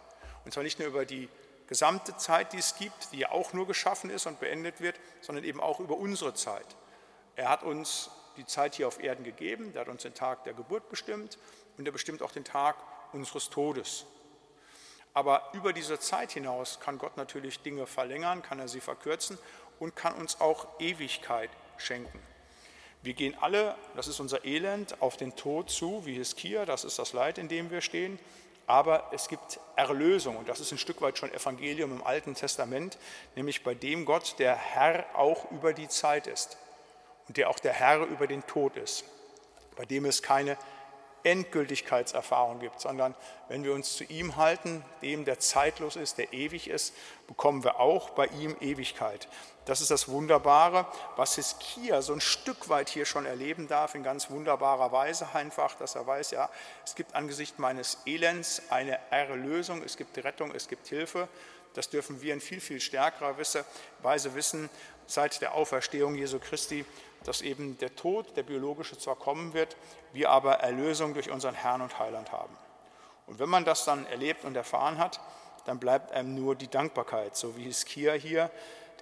Und 0.45 0.53
zwar 0.53 0.63
nicht 0.63 0.79
nur 0.79 0.87
über 0.87 1.05
die 1.05 1.29
gesamte 1.67 2.15
Zeit, 2.17 2.53
die 2.53 2.57
es 2.57 2.75
gibt, 2.75 3.11
die 3.11 3.19
ja 3.19 3.31
auch 3.31 3.53
nur 3.53 3.67
geschaffen 3.67 4.09
ist 4.09 4.25
und 4.25 4.39
beendet 4.39 4.81
wird, 4.81 4.99
sondern 5.21 5.43
eben 5.43 5.59
auch 5.59 5.79
über 5.79 5.97
unsere 5.97 6.33
Zeit. 6.33 6.65
Er 7.35 7.49
hat 7.49 7.63
uns 7.63 8.09
die 8.37 8.45
Zeit 8.45 8.75
hier 8.75 8.87
auf 8.87 9.01
Erden 9.01 9.23
gegeben, 9.23 9.71
er 9.73 9.81
hat 9.81 9.87
uns 9.87 10.03
den 10.03 10.13
Tag 10.13 10.43
der 10.43 10.53
Geburt 10.53 10.89
bestimmt 10.89 11.37
und 11.77 11.85
er 11.85 11.91
bestimmt 11.91 12.21
auch 12.21 12.31
den 12.31 12.45
Tag 12.45 12.77
unseres 13.13 13.49
Todes. 13.49 14.05
Aber 15.13 15.49
über 15.53 15.73
diese 15.73 15.99
Zeit 15.99 16.31
hinaus 16.31 16.79
kann 16.79 16.99
Gott 16.99 17.17
natürlich 17.17 17.61
Dinge 17.61 17.87
verlängern, 17.87 18.43
kann 18.43 18.59
er 18.59 18.67
sie 18.67 18.81
verkürzen 18.81 19.39
und 19.79 19.95
kann 19.95 20.13
uns 20.13 20.39
auch 20.39 20.67
Ewigkeit 20.79 21.49
schenken. 21.77 22.21
Wir 23.07 23.13
gehen 23.13 23.37
alle, 23.39 23.73
das 23.95 24.09
ist 24.09 24.19
unser 24.19 24.43
Elend, 24.43 25.01
auf 25.01 25.15
den 25.15 25.33
Tod 25.33 25.69
zu, 25.69 26.05
wie 26.05 26.15
Hiskia, 26.15 26.65
das 26.65 26.83
ist 26.83 26.99
das 26.99 27.13
Leid, 27.13 27.37
in 27.37 27.47
dem 27.47 27.71
wir 27.71 27.79
stehen. 27.79 28.19
Aber 28.65 29.11
es 29.13 29.29
gibt 29.29 29.61
Erlösung 29.77 30.35
und 30.35 30.49
das 30.49 30.59
ist 30.59 30.73
ein 30.73 30.77
Stück 30.77 30.99
weit 30.99 31.17
schon 31.17 31.31
Evangelium 31.31 31.93
im 31.93 32.03
Alten 32.03 32.35
Testament, 32.35 32.97
nämlich 33.37 33.63
bei 33.63 33.75
dem 33.75 34.03
Gott 34.03 34.35
der 34.39 34.57
Herr 34.57 35.05
auch 35.13 35.49
über 35.51 35.71
die 35.71 35.87
Zeit 35.87 36.27
ist 36.27 36.57
und 37.29 37.37
der 37.37 37.49
auch 37.49 37.59
der 37.59 37.71
Herr 37.71 37.99
über 38.01 38.27
den 38.27 38.45
Tod 38.45 38.75
ist, 38.75 39.05
bei 39.77 39.85
dem 39.85 40.03
es 40.03 40.21
keine 40.21 40.57
Endgültigkeitserfahrung 41.27 42.59
gibt, 42.59 42.79
sondern 42.79 43.13
wenn 43.49 43.65
wir 43.65 43.73
uns 43.73 43.97
zu 43.97 44.05
ihm 44.05 44.37
halten, 44.37 44.83
dem, 45.01 45.25
der 45.25 45.39
zeitlos 45.39 45.97
ist, 45.97 46.17
der 46.17 46.31
ewig 46.31 46.69
ist, 46.69 46.95
bekommen 47.27 47.65
wir 47.65 47.81
auch 47.81 48.11
bei 48.11 48.27
ihm 48.27 48.55
Ewigkeit. 48.61 49.27
Das 49.65 49.81
ist 49.81 49.91
das 49.91 50.07
Wunderbare, 50.07 50.87
was 51.17 51.35
Hiskia 51.35 52.01
so 52.01 52.13
ein 52.13 52.21
Stück 52.21 52.69
weit 52.69 52.87
hier 52.87 53.05
schon 53.05 53.25
erleben 53.25 53.67
darf, 53.67 53.95
in 53.95 54.03
ganz 54.03 54.29
wunderbarer 54.29 54.93
Weise 54.93 55.27
einfach, 55.33 55.75
dass 55.75 55.95
er 55.95 56.07
weiß, 56.07 56.31
ja, 56.31 56.49
es 56.85 56.95
gibt 56.95 57.13
angesichts 57.13 57.59
meines 57.59 57.97
Elends 58.05 58.61
eine 58.69 58.97
Erlösung, 59.11 59.83
es 59.83 59.97
gibt 59.97 60.17
Rettung, 60.23 60.55
es 60.55 60.69
gibt 60.69 60.87
Hilfe. 60.87 61.27
Das 61.73 61.89
dürfen 61.89 62.21
wir 62.21 62.33
in 62.33 62.39
viel, 62.39 62.61
viel 62.61 62.79
stärkerer 62.79 63.35
Weise 64.01 64.33
wissen 64.33 64.69
seit 65.05 65.41
der 65.41 65.53
Auferstehung 65.53 66.15
Jesu 66.15 66.39
Christi, 66.39 66.85
dass 67.23 67.41
eben 67.41 67.77
der 67.77 67.95
Tod, 67.95 68.35
der 68.37 68.43
biologische 68.43 68.97
zwar 68.97 69.15
kommen 69.15 69.53
wird, 69.53 69.75
wir 70.13 70.29
aber 70.29 70.55
Erlösung 70.55 71.13
durch 71.13 71.29
unseren 71.29 71.55
Herrn 71.55 71.81
und 71.81 71.99
Heiland 71.99 72.31
haben. 72.31 72.55
Und 73.27 73.39
wenn 73.39 73.49
man 73.49 73.65
das 73.65 73.85
dann 73.85 74.05
erlebt 74.07 74.45
und 74.45 74.55
erfahren 74.55 74.97
hat, 74.97 75.19
dann 75.65 75.79
bleibt 75.79 76.11
einem 76.13 76.33
nur 76.35 76.55
die 76.55 76.69
Dankbarkeit, 76.69 77.35
so 77.35 77.57
wie 77.57 77.63
Hiskia 77.63 78.13
hier, 78.13 78.49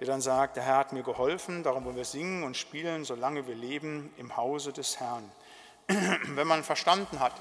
der 0.00 0.06
dann 0.06 0.20
sagt, 0.20 0.56
der 0.56 0.64
Herr 0.64 0.78
hat 0.78 0.92
mir 0.92 1.02
geholfen, 1.02 1.62
darum 1.62 1.84
wollen 1.84 1.96
wir 1.96 2.04
singen 2.04 2.42
und 2.42 2.56
spielen, 2.56 3.04
solange 3.04 3.46
wir 3.46 3.54
leben 3.54 4.12
im 4.18 4.36
Hause 4.36 4.72
des 4.72 5.00
Herrn. 5.00 5.30
Wenn 5.86 6.46
man 6.46 6.64
verstanden 6.64 7.20
hat, 7.20 7.32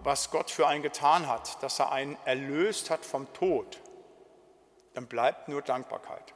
was 0.00 0.30
Gott 0.30 0.50
für 0.50 0.66
einen 0.66 0.82
getan 0.82 1.28
hat, 1.28 1.62
dass 1.62 1.78
er 1.78 1.92
einen 1.92 2.16
erlöst 2.24 2.90
hat 2.90 3.04
vom 3.04 3.32
Tod, 3.34 3.78
dann 4.94 5.06
bleibt 5.06 5.48
nur 5.48 5.62
Dankbarkeit. 5.62 6.34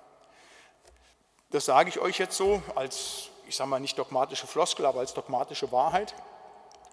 Das 1.50 1.64
sage 1.64 1.88
ich 1.88 1.99
euch 1.99 2.18
jetzt 2.18 2.37
so 2.37 2.62
als 2.75 3.30
ich 3.48 3.56
sage 3.56 3.70
mal 3.70 3.80
nicht 3.80 3.98
dogmatische 3.98 4.46
Floskel, 4.46 4.86
aber 4.86 5.00
als 5.00 5.14
dogmatische 5.14 5.72
Wahrheit. 5.72 6.14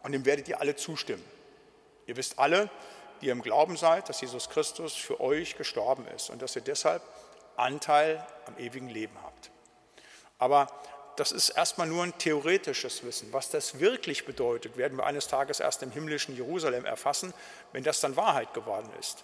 Und 0.03 0.13
dem 0.13 0.25
werdet 0.25 0.47
ihr 0.47 0.61
alle 0.61 0.75
zustimmen. 0.75 1.23
Ihr 2.05 2.15
wisst 2.15 2.39
alle, 2.39 2.69
die 3.21 3.27
ihr 3.27 3.31
im 3.31 3.41
Glauben 3.41 3.77
seid, 3.77 4.09
dass 4.09 4.21
Jesus 4.21 4.49
Christus 4.49 4.93
für 4.93 5.19
euch 5.19 5.57
gestorben 5.57 6.07
ist 6.15 6.29
und 6.29 6.41
dass 6.41 6.55
ihr 6.55 6.61
deshalb 6.61 7.01
Anteil 7.57 8.25
am 8.45 8.57
ewigen 8.57 8.89
Leben 8.89 9.15
habt. 9.23 9.51
Aber 10.37 10.67
das 11.15 11.31
ist 11.31 11.49
erstmal 11.49 11.87
nur 11.87 12.03
ein 12.03 12.17
theoretisches 12.17 13.03
Wissen. 13.03 13.31
Was 13.31 13.49
das 13.49 13.79
wirklich 13.79 14.25
bedeutet, 14.25 14.77
werden 14.77 14.97
wir 14.97 15.05
eines 15.05 15.27
Tages 15.27 15.59
erst 15.59 15.81
im 15.83 15.91
himmlischen 15.91 16.35
Jerusalem 16.35 16.85
erfassen, 16.85 17.33
wenn 17.71 17.83
das 17.83 18.01
dann 18.01 18.15
Wahrheit 18.15 18.53
geworden 18.53 18.89
ist. 18.99 19.23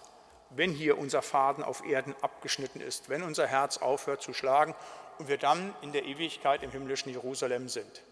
Wenn 0.50 0.72
hier 0.72 0.98
unser 0.98 1.22
Faden 1.22 1.64
auf 1.64 1.84
Erden 1.84 2.14
abgeschnitten 2.22 2.80
ist, 2.80 3.08
wenn 3.08 3.22
unser 3.22 3.46
Herz 3.46 3.78
aufhört 3.78 4.22
zu 4.22 4.32
schlagen 4.32 4.74
und 5.18 5.28
wir 5.28 5.38
dann 5.38 5.74
in 5.82 5.92
der 5.92 6.04
Ewigkeit 6.04 6.62
im 6.62 6.70
himmlischen 6.70 7.10
Jerusalem 7.10 7.68
sind. 7.68 8.02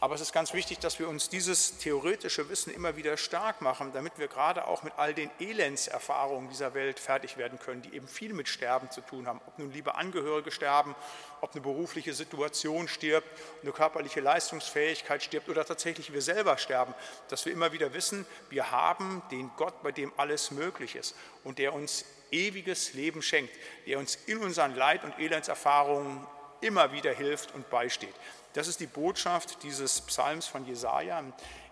Aber 0.00 0.14
es 0.14 0.20
ist 0.20 0.32
ganz 0.32 0.54
wichtig, 0.54 0.78
dass 0.78 1.00
wir 1.00 1.08
uns 1.08 1.28
dieses 1.28 1.78
theoretische 1.78 2.48
Wissen 2.48 2.72
immer 2.72 2.96
wieder 2.96 3.16
stark 3.16 3.60
machen, 3.60 3.92
damit 3.92 4.16
wir 4.16 4.28
gerade 4.28 4.68
auch 4.68 4.84
mit 4.84 4.92
all 4.96 5.12
den 5.12 5.28
Elendserfahrungen 5.40 6.48
dieser 6.48 6.72
Welt 6.74 7.00
fertig 7.00 7.36
werden 7.36 7.58
können, 7.58 7.82
die 7.82 7.94
eben 7.94 8.06
viel 8.06 8.32
mit 8.32 8.46
Sterben 8.48 8.92
zu 8.92 9.00
tun 9.00 9.26
haben. 9.26 9.40
Ob 9.48 9.58
nun 9.58 9.72
liebe 9.72 9.96
Angehörige 9.96 10.52
sterben, 10.52 10.94
ob 11.40 11.50
eine 11.50 11.62
berufliche 11.62 12.14
Situation 12.14 12.86
stirbt, 12.86 13.26
eine 13.62 13.72
körperliche 13.72 14.20
Leistungsfähigkeit 14.20 15.20
stirbt 15.20 15.48
oder 15.48 15.64
tatsächlich 15.64 16.12
wir 16.12 16.22
selber 16.22 16.58
sterben, 16.58 16.94
dass 17.26 17.44
wir 17.44 17.52
immer 17.52 17.72
wieder 17.72 17.92
wissen, 17.92 18.24
wir 18.50 18.70
haben 18.70 19.22
den 19.32 19.50
Gott, 19.56 19.82
bei 19.82 19.90
dem 19.90 20.12
alles 20.16 20.52
möglich 20.52 20.94
ist 20.94 21.16
und 21.42 21.58
der 21.58 21.74
uns 21.74 22.04
ewiges 22.30 22.94
Leben 22.94 23.22
schenkt, 23.22 23.54
der 23.86 23.98
uns 23.98 24.18
in 24.26 24.38
unseren 24.38 24.74
Leid- 24.74 25.04
und 25.04 25.18
Elendserfahrungen 25.18 26.26
immer 26.60 26.92
wieder 26.92 27.12
hilft 27.12 27.54
und 27.54 27.70
beisteht. 27.70 28.14
Das 28.54 28.66
ist 28.66 28.80
die 28.80 28.86
Botschaft 28.86 29.62
dieses 29.62 30.00
Psalms 30.00 30.46
von 30.46 30.66
Jesaja 30.66 31.22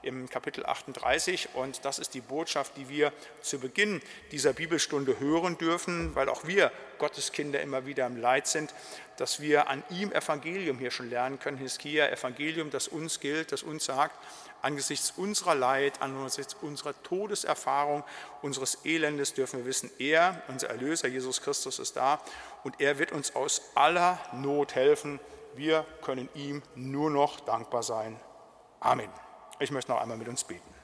im 0.02 0.28
Kapitel 0.28 0.64
38 0.64 1.48
und 1.54 1.84
das 1.84 1.98
ist 1.98 2.14
die 2.14 2.20
Botschaft, 2.20 2.76
die 2.76 2.88
wir 2.88 3.12
zu 3.40 3.58
Beginn 3.58 4.00
dieser 4.30 4.52
Bibelstunde 4.52 5.18
hören 5.18 5.58
dürfen, 5.58 6.14
weil 6.14 6.28
auch 6.28 6.46
wir 6.46 6.70
Gottes 6.98 7.32
Kinder 7.32 7.60
immer 7.60 7.86
wieder 7.86 8.06
im 8.06 8.16
Leid 8.16 8.46
sind, 8.46 8.72
dass 9.16 9.40
wir 9.40 9.68
an 9.68 9.82
ihm 9.90 10.12
Evangelium 10.12 10.78
hier 10.78 10.90
schon 10.90 11.10
lernen 11.10 11.40
können, 11.40 11.56
Hiskia 11.56 12.08
Evangelium, 12.08 12.70
das 12.70 12.88
uns 12.88 13.18
gilt, 13.18 13.50
das 13.50 13.62
uns 13.62 13.86
sagt, 13.86 14.16
angesichts 14.66 15.12
unserer 15.16 15.54
Leid, 15.54 16.02
angesichts 16.02 16.54
unserer 16.54 17.00
Todeserfahrung, 17.04 18.02
unseres 18.42 18.78
Elendes 18.84 19.32
dürfen 19.32 19.60
wir 19.60 19.64
wissen, 19.64 19.90
er, 20.00 20.42
unser 20.48 20.68
Erlöser 20.70 21.06
Jesus 21.06 21.40
Christus 21.40 21.78
ist 21.78 21.96
da 21.96 22.20
und 22.64 22.80
er 22.80 22.98
wird 22.98 23.12
uns 23.12 23.36
aus 23.36 23.62
aller 23.76 24.18
Not 24.32 24.74
helfen. 24.74 25.20
Wir 25.54 25.86
können 26.02 26.28
ihm 26.34 26.62
nur 26.74 27.10
noch 27.10 27.38
dankbar 27.38 27.84
sein. 27.84 28.18
Amen. 28.80 29.08
Ich 29.60 29.70
möchte 29.70 29.92
noch 29.92 30.00
einmal 30.00 30.16
mit 30.16 30.26
uns 30.26 30.42
beten. 30.42 30.74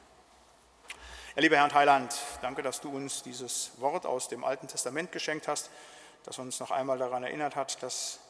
Ja, 1.34 1.42
lieber 1.42 1.56
Herr 1.56 1.64
und 1.64 1.74
Heiland, 1.74 2.14
danke, 2.40 2.62
dass 2.62 2.80
du 2.80 2.88
uns 2.88 3.24
dieses 3.24 3.72
Wort 3.78 4.06
aus 4.06 4.28
dem 4.28 4.44
Alten 4.44 4.68
Testament 4.68 5.10
geschenkt 5.10 5.48
hast, 5.48 5.70
das 6.22 6.38
uns 6.38 6.60
noch 6.60 6.70
einmal 6.70 6.98
daran 6.98 7.24
erinnert 7.24 7.56
hat, 7.56 7.82
dass 7.82 8.20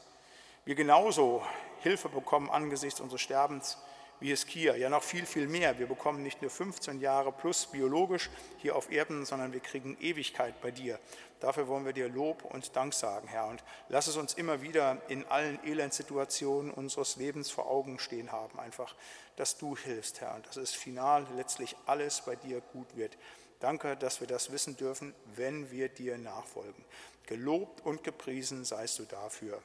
wir 0.65 0.73
genauso 0.73 1.45
Hilfe 1.81 2.09
bekommen 2.09 2.49
angesichts 2.49 2.99
unseres 2.99 3.21
Sterbens 3.21 3.77
wie 4.23 4.31
es 4.31 4.47
Kia, 4.47 4.77
ja 4.77 4.89
noch 4.89 5.03
viel, 5.03 5.25
viel 5.25 5.49
mehr. 5.49 5.77
Wir 5.79 5.85
bekommen 5.85 6.23
nicht 6.23 6.41
nur 6.41 6.49
15 6.49 7.01
Jahre 7.01 7.33
plus 7.33 7.65
biologisch 7.65 8.29
hier 8.57 8.77
auf 8.77 8.89
Erden, 8.89 9.25
sondern 9.25 9.51
wir 9.51 9.59
kriegen 9.59 9.97
Ewigkeit 9.99 10.61
bei 10.61 10.71
dir. 10.71 10.97
Dafür 11.41 11.67
wollen 11.67 11.85
wir 11.85 11.91
dir 11.91 12.07
Lob 12.07 12.45
und 12.45 12.73
Dank 12.73 12.93
sagen, 12.93 13.27
Herr. 13.27 13.47
Und 13.47 13.61
lass 13.89 14.07
es 14.07 14.15
uns 14.15 14.33
immer 14.33 14.61
wieder 14.61 15.01
in 15.09 15.25
allen 15.25 15.61
Elendsituationen 15.65 16.71
unseres 16.71 17.17
Lebens 17.17 17.51
vor 17.51 17.69
Augen 17.69 17.99
stehen 17.99 18.31
haben, 18.31 18.57
einfach, 18.61 18.95
dass 19.35 19.57
du 19.57 19.75
hilfst, 19.75 20.21
Herr, 20.21 20.35
und 20.35 20.47
dass 20.47 20.55
es 20.55 20.71
final 20.71 21.27
letztlich 21.35 21.75
alles 21.85 22.21
bei 22.21 22.37
dir 22.37 22.61
gut 22.61 22.95
wird. 22.95 23.17
Danke, 23.59 23.97
dass 23.97 24.21
wir 24.21 24.27
das 24.27 24.53
wissen 24.53 24.77
dürfen, 24.77 25.13
wenn 25.35 25.69
wir 25.69 25.89
dir 25.89 26.17
nachfolgen. 26.17 26.85
Gelobt 27.27 27.85
und 27.85 28.05
gepriesen 28.05 28.63
seist 28.63 28.99
du 28.99 29.03
dafür. 29.03 29.61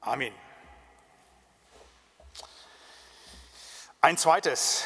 Amen. 0.00 0.32
Ein 4.00 4.16
zweites, 4.16 4.84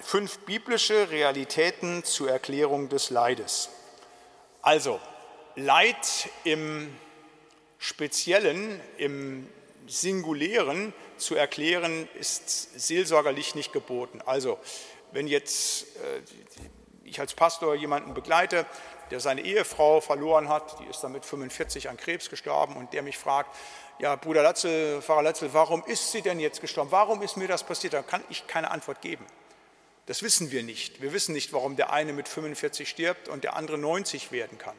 fünf 0.00 0.38
biblische 0.46 1.10
Realitäten 1.10 2.04
zur 2.04 2.30
Erklärung 2.30 2.88
des 2.88 3.10
Leides. 3.10 3.68
Also, 4.62 5.00
Leid 5.56 6.28
im 6.44 6.96
Speziellen, 7.78 8.80
im 8.96 9.48
Singulären 9.88 10.94
zu 11.16 11.34
erklären, 11.34 12.08
ist 12.14 12.78
seelsorgerlich 12.78 13.56
nicht 13.56 13.72
geboten. 13.72 14.22
Also, 14.24 14.60
wenn 15.10 15.26
jetzt 15.26 15.96
äh, 15.96 16.22
ich 17.02 17.18
als 17.18 17.34
Pastor 17.34 17.74
jemanden 17.74 18.14
begleite, 18.14 18.66
der 19.10 19.18
seine 19.18 19.40
Ehefrau 19.40 20.00
verloren 20.00 20.48
hat, 20.48 20.78
die 20.78 20.84
ist 20.84 21.00
dann 21.00 21.10
mit 21.10 21.24
45 21.24 21.88
an 21.88 21.96
Krebs 21.96 22.30
gestorben 22.30 22.76
und 22.76 22.92
der 22.92 23.02
mich 23.02 23.18
fragt, 23.18 23.56
ja, 23.98 24.16
Bruder 24.16 24.42
Latzel, 24.42 25.00
Pfarrer 25.02 25.22
Latzel, 25.22 25.52
warum 25.52 25.84
ist 25.84 26.12
sie 26.12 26.22
denn 26.22 26.40
jetzt 26.40 26.60
gestorben? 26.60 26.90
Warum 26.90 27.22
ist 27.22 27.36
mir 27.36 27.48
das 27.48 27.64
passiert? 27.64 27.94
Da 27.94 28.02
kann 28.02 28.22
ich 28.28 28.46
keine 28.46 28.70
Antwort 28.70 29.00
geben. 29.00 29.24
Das 30.06 30.22
wissen 30.22 30.50
wir 30.50 30.62
nicht. 30.62 31.00
Wir 31.00 31.12
wissen 31.12 31.32
nicht, 31.32 31.52
warum 31.52 31.76
der 31.76 31.92
eine 31.92 32.12
mit 32.12 32.28
45 32.28 32.88
stirbt 32.88 33.28
und 33.28 33.44
der 33.44 33.56
andere 33.56 33.78
90 33.78 34.32
werden 34.32 34.58
kann. 34.58 34.76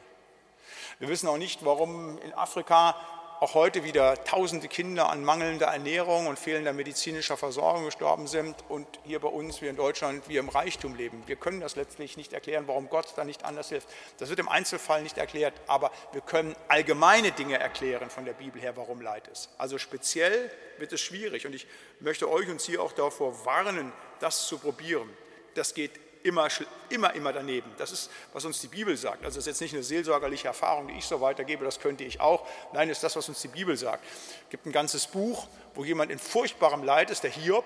Wir 0.98 1.08
wissen 1.08 1.28
auch 1.28 1.38
nicht, 1.38 1.64
warum 1.64 2.18
in 2.18 2.32
Afrika 2.32 2.96
auch 3.40 3.54
heute 3.54 3.84
wieder 3.84 4.22
tausende 4.24 4.68
Kinder 4.68 5.10
an 5.10 5.24
mangelnder 5.24 5.66
Ernährung 5.66 6.26
und 6.26 6.38
fehlender 6.38 6.72
medizinischer 6.72 7.36
Versorgung 7.36 7.84
gestorben 7.84 8.26
sind 8.26 8.56
und 8.68 8.86
hier 9.04 9.20
bei 9.20 9.28
uns, 9.28 9.60
wir 9.60 9.70
in 9.70 9.76
Deutschland, 9.76 10.28
wir 10.28 10.40
im 10.40 10.48
Reichtum 10.48 10.94
leben. 10.94 11.22
Wir 11.26 11.36
können 11.36 11.60
das 11.60 11.76
letztlich 11.76 12.16
nicht 12.16 12.32
erklären, 12.32 12.64
warum 12.66 12.88
Gott 12.88 13.12
da 13.16 13.24
nicht 13.24 13.44
anders 13.44 13.68
hilft. 13.68 13.88
Das 14.18 14.30
wird 14.30 14.38
im 14.38 14.48
Einzelfall 14.48 15.02
nicht 15.02 15.18
erklärt, 15.18 15.54
aber 15.66 15.90
wir 16.12 16.22
können 16.22 16.56
allgemeine 16.68 17.32
Dinge 17.32 17.58
erklären 17.58 18.08
von 18.08 18.24
der 18.24 18.32
Bibel 18.32 18.60
her, 18.60 18.76
warum 18.76 19.00
Leid 19.00 19.28
ist. 19.28 19.50
Also 19.58 19.78
speziell 19.78 20.50
wird 20.78 20.92
es 20.92 21.00
schwierig 21.00 21.46
und 21.46 21.54
ich 21.54 21.66
möchte 22.00 22.30
euch 22.30 22.48
und 22.48 22.60
Sie 22.60 22.78
auch 22.78 22.92
davor 22.92 23.44
warnen, 23.44 23.92
das 24.20 24.46
zu 24.46 24.58
probieren. 24.58 25.10
Das 25.54 25.74
geht 25.74 25.92
immer, 26.26 26.48
immer, 26.90 27.14
immer 27.14 27.32
daneben. 27.32 27.70
Das 27.78 27.92
ist, 27.92 28.10
was 28.32 28.44
uns 28.44 28.60
die 28.60 28.68
Bibel 28.68 28.96
sagt. 28.96 29.24
Also 29.24 29.36
das 29.36 29.46
ist 29.46 29.46
jetzt 29.46 29.60
nicht 29.60 29.74
eine 29.74 29.82
seelsorgerliche 29.82 30.48
Erfahrung, 30.48 30.88
die 30.88 30.94
ich 30.94 31.06
so 31.06 31.20
weitergebe, 31.20 31.64
das 31.64 31.80
könnte 31.80 32.04
ich 32.04 32.20
auch. 32.20 32.46
Nein, 32.72 32.88
das 32.88 32.98
ist 32.98 33.04
das, 33.04 33.16
was 33.16 33.28
uns 33.28 33.40
die 33.40 33.48
Bibel 33.48 33.76
sagt. 33.76 34.04
Es 34.44 34.50
gibt 34.50 34.66
ein 34.66 34.72
ganzes 34.72 35.06
Buch, 35.06 35.46
wo 35.74 35.84
jemand 35.84 36.10
in 36.10 36.18
furchtbarem 36.18 36.82
Leid 36.82 37.10
ist, 37.10 37.22
der 37.22 37.30
Hiob, 37.30 37.64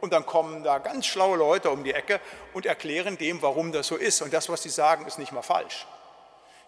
und 0.00 0.12
dann 0.12 0.26
kommen 0.26 0.64
da 0.64 0.78
ganz 0.78 1.06
schlaue 1.06 1.36
Leute 1.36 1.70
um 1.70 1.84
die 1.84 1.92
Ecke 1.92 2.20
und 2.52 2.66
erklären 2.66 3.16
dem, 3.18 3.40
warum 3.40 3.70
das 3.70 3.86
so 3.86 3.96
ist. 3.96 4.20
Und 4.20 4.32
das, 4.32 4.48
was 4.48 4.62
sie 4.62 4.68
sagen, 4.68 5.06
ist 5.06 5.18
nicht 5.18 5.30
mal 5.30 5.42
falsch. 5.42 5.86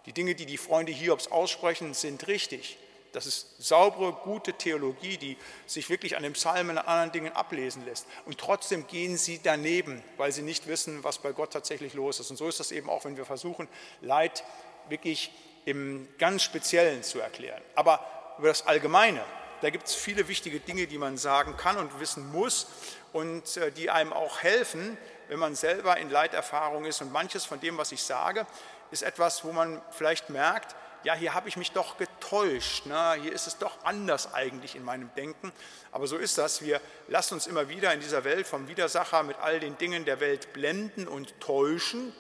Die 0.07 0.13
Dinge, 0.13 0.37
die 0.37 0.47
die 0.47 0.57
Freunde 0.57 0.93
Hiobs 0.93 1.27
aussprechen, 1.29 1.95
sind 1.95 2.29
richtig. 2.29 2.79
Das 3.15 3.27
ist 3.27 3.47
saubere, 3.63 4.13
gute 4.13 4.55
Theologie, 4.55 5.17
die 5.17 5.37
sich 5.67 5.89
wirklich 5.89 6.17
an 6.17 6.25
den 6.25 6.33
Psalmen 6.33 6.77
und 6.77 6.79
anderen 6.79 7.13
Dingen 7.13 7.33
ablesen 7.33 7.85
lässt. 7.85 8.07
Und 8.27 8.39
trotzdem 8.39 8.89
gehen 8.89 9.17
sie 9.17 9.41
daneben, 9.41 10.03
weil 10.17 10.33
sie 10.33 10.43
nicht 10.43 10.67
wissen, 10.67 11.05
was 11.05 11.19
bei 11.19 11.31
Gott 11.31 11.53
tatsächlich 11.53 11.95
los 11.95 12.19
ist. 12.19 12.31
Und 12.31 12.37
so 12.37 12.49
ist 12.49 12.59
das 12.59 12.73
eben 12.73 12.91
auch, 12.91 13.05
wenn 13.05 13.17
wir 13.17 13.25
versuchen, 13.25 13.69
Leid 14.01 14.43
wirklich 14.89 15.31
im 15.65 16.09
ganz 16.19 16.43
Speziellen 16.43 17.05
zu 17.05 17.21
erklären. 17.21 17.63
Aber 17.77 18.05
über 18.39 18.49
das 18.49 18.67
Allgemeine, 18.67 19.23
da 19.61 19.71
gibt 19.71 19.87
es 19.87 19.95
viele 19.95 20.27
wichtige 20.27 20.59
Dinge, 20.59 20.89
die 20.89 20.99
man 20.99 21.17
sagen 21.17 21.57
kann 21.57 21.77
und 21.77 22.01
wissen 22.01 22.33
muss 22.33 22.67
und 23.13 23.57
äh, 23.57 23.71
die 23.71 23.91
einem 23.91 24.13
auch 24.13 24.43
helfen, 24.43 24.99
wenn 25.29 25.39
man 25.39 25.55
selber 25.55 25.97
in 25.99 26.11
Leiterfahrung 26.11 26.85
ist. 26.85 27.01
Und 27.01 27.13
manches 27.13 27.45
von 27.45 27.61
dem, 27.61 27.79
was 27.79 27.93
ich 27.93 28.03
sage, 28.03 28.45
ist 28.91 29.05
etwas, 29.05 29.45
wo 29.45 29.53
man 29.53 29.81
vielleicht 29.93 30.31
merkt, 30.31 30.75
ja, 31.05 31.15
hier 31.15 31.35
habe 31.35 31.49
ich 31.49 31.57
mich 31.57 31.73
doch 31.73 31.99
getäuscht, 31.99 32.87
ne? 32.87 33.15
hier 33.23 33.33
ist 33.33 33.47
es 33.47 33.59
doch 33.59 33.77
anders 33.85 34.33
eigentlich 34.35 34.75
in 34.75 34.85
meinem 34.85 35.11
Denken. 35.15 35.53
Aber 35.93 36.07
so 36.07 36.17
ist 36.17 36.39
das. 36.39 36.63
Wir 36.63 36.81
lassen 37.09 37.35
uns 37.35 37.47
immer 37.47 37.69
wieder 37.69 37.93
in 37.93 38.01
dieser 38.01 38.25
Welt 38.25 38.47
vom 38.47 38.69
Widersacher 38.69 39.23
mit 39.23 39.39
all 39.39 39.61
den 39.61 39.77
Dingen 39.79 40.05
der 40.05 40.21
Welt 40.21 40.53
blenden 40.55 41.07
und 41.07 41.39
täuschen 41.41 42.13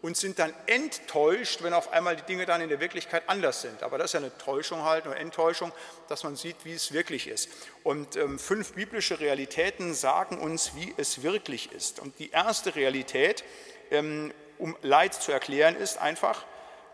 und 0.00 0.16
sind 0.16 0.38
dann 0.38 0.54
enttäuscht, 0.66 1.62
wenn 1.62 1.74
auf 1.74 1.92
einmal 1.92 2.16
die 2.16 2.22
Dinge 2.22 2.46
dann 2.46 2.60
in 2.60 2.68
der 2.68 2.80
Wirklichkeit 2.80 3.24
anders 3.26 3.62
sind. 3.62 3.82
Aber 3.82 3.98
das 3.98 4.06
ist 4.06 4.12
ja 4.14 4.20
eine 4.20 4.36
Täuschung 4.38 4.84
halt, 4.84 5.06
eine 5.06 5.16
Enttäuschung, 5.16 5.72
dass 6.08 6.22
man 6.22 6.36
sieht, 6.36 6.56
wie 6.64 6.72
es 6.72 6.92
wirklich 6.92 7.26
ist. 7.26 7.50
Und 7.82 8.16
ähm, 8.16 8.38
fünf 8.38 8.72
biblische 8.74 9.20
Realitäten 9.20 9.92
sagen 9.92 10.38
uns, 10.38 10.74
wie 10.74 10.94
es 10.96 11.22
wirklich 11.22 11.72
ist. 11.72 12.00
Und 12.00 12.18
die 12.18 12.30
erste 12.30 12.76
Realität, 12.76 13.44
ähm, 13.90 14.32
um 14.58 14.76
Leid 14.82 15.14
zu 15.14 15.32
erklären, 15.32 15.76
ist 15.76 15.98
einfach, 15.98 16.44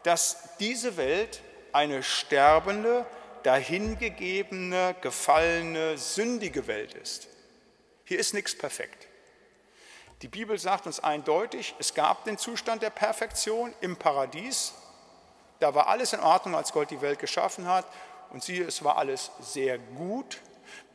dass 0.07 0.51
diese 0.61 0.97
Welt 0.97 1.43
eine 1.73 2.05
sterbende, 2.05 3.05
dahingegebene, 3.43 4.95
gefallene, 5.01 5.99
sündige 5.99 6.69
Welt 6.69 6.95
ist. 6.95 7.27
Hier 8.05 8.21
ist 8.21 8.33
nichts 8.33 8.57
perfekt. 8.57 9.09
Die 10.23 10.29
Bibel 10.29 10.57
sagt 10.61 10.87
uns 10.87 11.01
eindeutig, 11.01 11.75
es 11.81 11.93
gab 11.93 12.25
den 12.25 12.39
Zustand 12.39 12.83
der 12.83 12.91
Perfektion 12.91 13.75
im 13.81 13.97
Paradies. 13.97 14.75
Da 15.59 15.75
war 15.75 15.89
alles 15.89 16.13
in 16.13 16.21
Ordnung, 16.21 16.55
als 16.55 16.73
Gott 16.73 16.93
die 16.93 17.01
Welt 17.01 17.19
geschaffen 17.19 17.67
hat. 17.67 17.85
Und 18.31 18.45
siehe, 18.45 18.63
es 18.63 18.85
war 18.85 18.99
alles 18.99 19.33
sehr 19.41 19.77
gut 19.77 20.39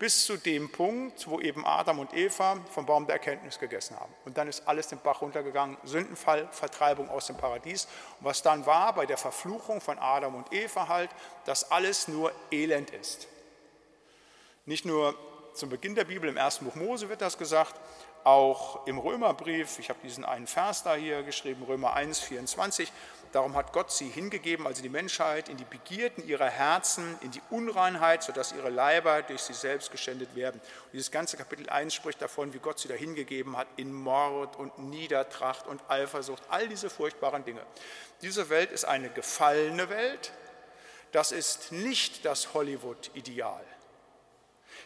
bis 0.02 0.26
zu 0.26 0.36
dem 0.36 0.72
Punkt, 0.72 1.30
wo 1.30 1.40
eben 1.40 1.64
Adam 1.64 2.00
und 2.00 2.12
Eva 2.16 2.58
vom 2.72 2.88
Baum 2.88 3.06
der 3.06 3.18
Erkenntnis 3.18 3.60
gegessen 3.60 3.96
haben. 4.00 4.12
Und 4.26 4.36
dann 4.36 4.48
ist 4.48 4.68
alles 4.68 4.88
den 4.88 4.98
Bach 4.98 5.22
runtergegangen, 5.22 5.78
Sündenfall, 5.84 6.48
Vertreibung 6.50 7.08
aus 7.08 7.28
dem 7.28 7.38
Paradies. 7.38 7.86
Und 8.20 8.26
was 8.26 8.42
dann 8.42 8.66
war 8.66 8.96
bei 8.96 9.06
der 9.06 9.18
Verfluchung 9.18 9.80
von 9.80 10.00
Adam 10.00 10.34
und 10.34 10.52
Eva 10.52 10.88
halt, 10.88 11.12
dass 11.46 11.70
alles 11.70 12.08
nur 12.08 12.32
Elend 12.50 12.90
ist. 12.90 13.28
Nicht 14.66 14.86
nur 14.86 15.14
zum 15.54 15.70
Beginn 15.70 15.94
der 15.94 16.06
Bibel, 16.06 16.28
im 16.28 16.38
ersten 16.38 16.66
Buch 16.66 16.74
Mose 16.74 17.08
wird 17.08 17.22
das 17.22 17.38
gesagt, 17.38 17.80
auch 18.24 18.88
im 18.88 18.98
Römerbrief, 18.98 19.78
ich 19.78 19.90
habe 19.90 20.00
diesen 20.04 20.26
einen 20.26 20.48
Vers 20.48 20.82
da 20.82 20.96
hier 20.96 21.22
geschrieben, 21.22 21.62
Römer 21.68 21.94
1, 21.94 22.22
24, 22.22 22.92
darum 23.32 23.56
hat 23.56 23.74
Gott 23.74 23.92
sie 23.92 24.10
hingegeben, 24.10 24.68
also 24.68 24.82
die 24.82 24.90
Menschheit, 24.90 25.50
in 25.50 25.58
die 25.58 25.66
Begierden 25.66 26.28
ihrer 26.28 26.50
Herzen, 26.50 27.18
in 27.22 27.32
die 27.32 27.42
Unreinheit, 27.50 28.24
sodass 28.24 28.52
ihre 28.52 28.70
Leiber 28.70 29.22
durch 29.22 29.42
sie 29.42 29.54
selbst 29.54 29.92
geschändet 29.92 30.36
werden. 30.36 30.60
Und 30.60 30.94
dieses 30.94 31.12
ganze 31.12 31.38
Kapitel 31.38 31.70
1 31.70 31.94
spricht 31.94 32.22
davon, 32.22 32.54
wie 32.54 32.60
Gott 32.60 32.80
sie 32.80 32.88
da 32.88 32.94
hingegeben 32.94 33.58
hat 33.58 33.68
in 33.78 33.94
Mord 33.94 34.58
und 34.58 34.78
Niedertracht 34.80 35.68
und 35.68 35.82
Eifersucht, 35.90 36.44
all 36.50 36.68
diese 36.68 36.90
furchtbaren 36.90 37.46
Dinge. 37.46 37.62
Diese 38.22 38.50
Welt 38.50 38.72
ist 38.72 38.86
eine 38.86 39.10
gefallene 39.10 39.90
Welt, 39.90 40.32
das 41.12 41.32
ist 41.32 41.72
nicht 41.72 42.26
das 42.26 42.54
Hollywood-Ideal. 42.54 43.64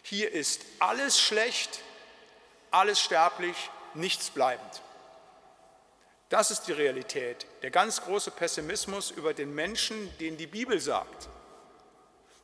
Hier 0.02 0.30
ist 0.32 0.64
alles 0.78 1.20
schlecht, 1.20 1.80
alles 2.70 3.00
sterblich, 3.00 3.56
nichts 3.94 4.30
bleibend. 4.30 4.82
Das 6.28 6.50
ist 6.50 6.62
die 6.62 6.72
Realität, 6.72 7.46
der 7.62 7.70
ganz 7.70 8.02
große 8.02 8.32
Pessimismus 8.32 9.12
über 9.12 9.32
den 9.32 9.54
Menschen, 9.54 10.16
den 10.18 10.36
die 10.36 10.48
Bibel 10.48 10.80
sagt. 10.80 11.28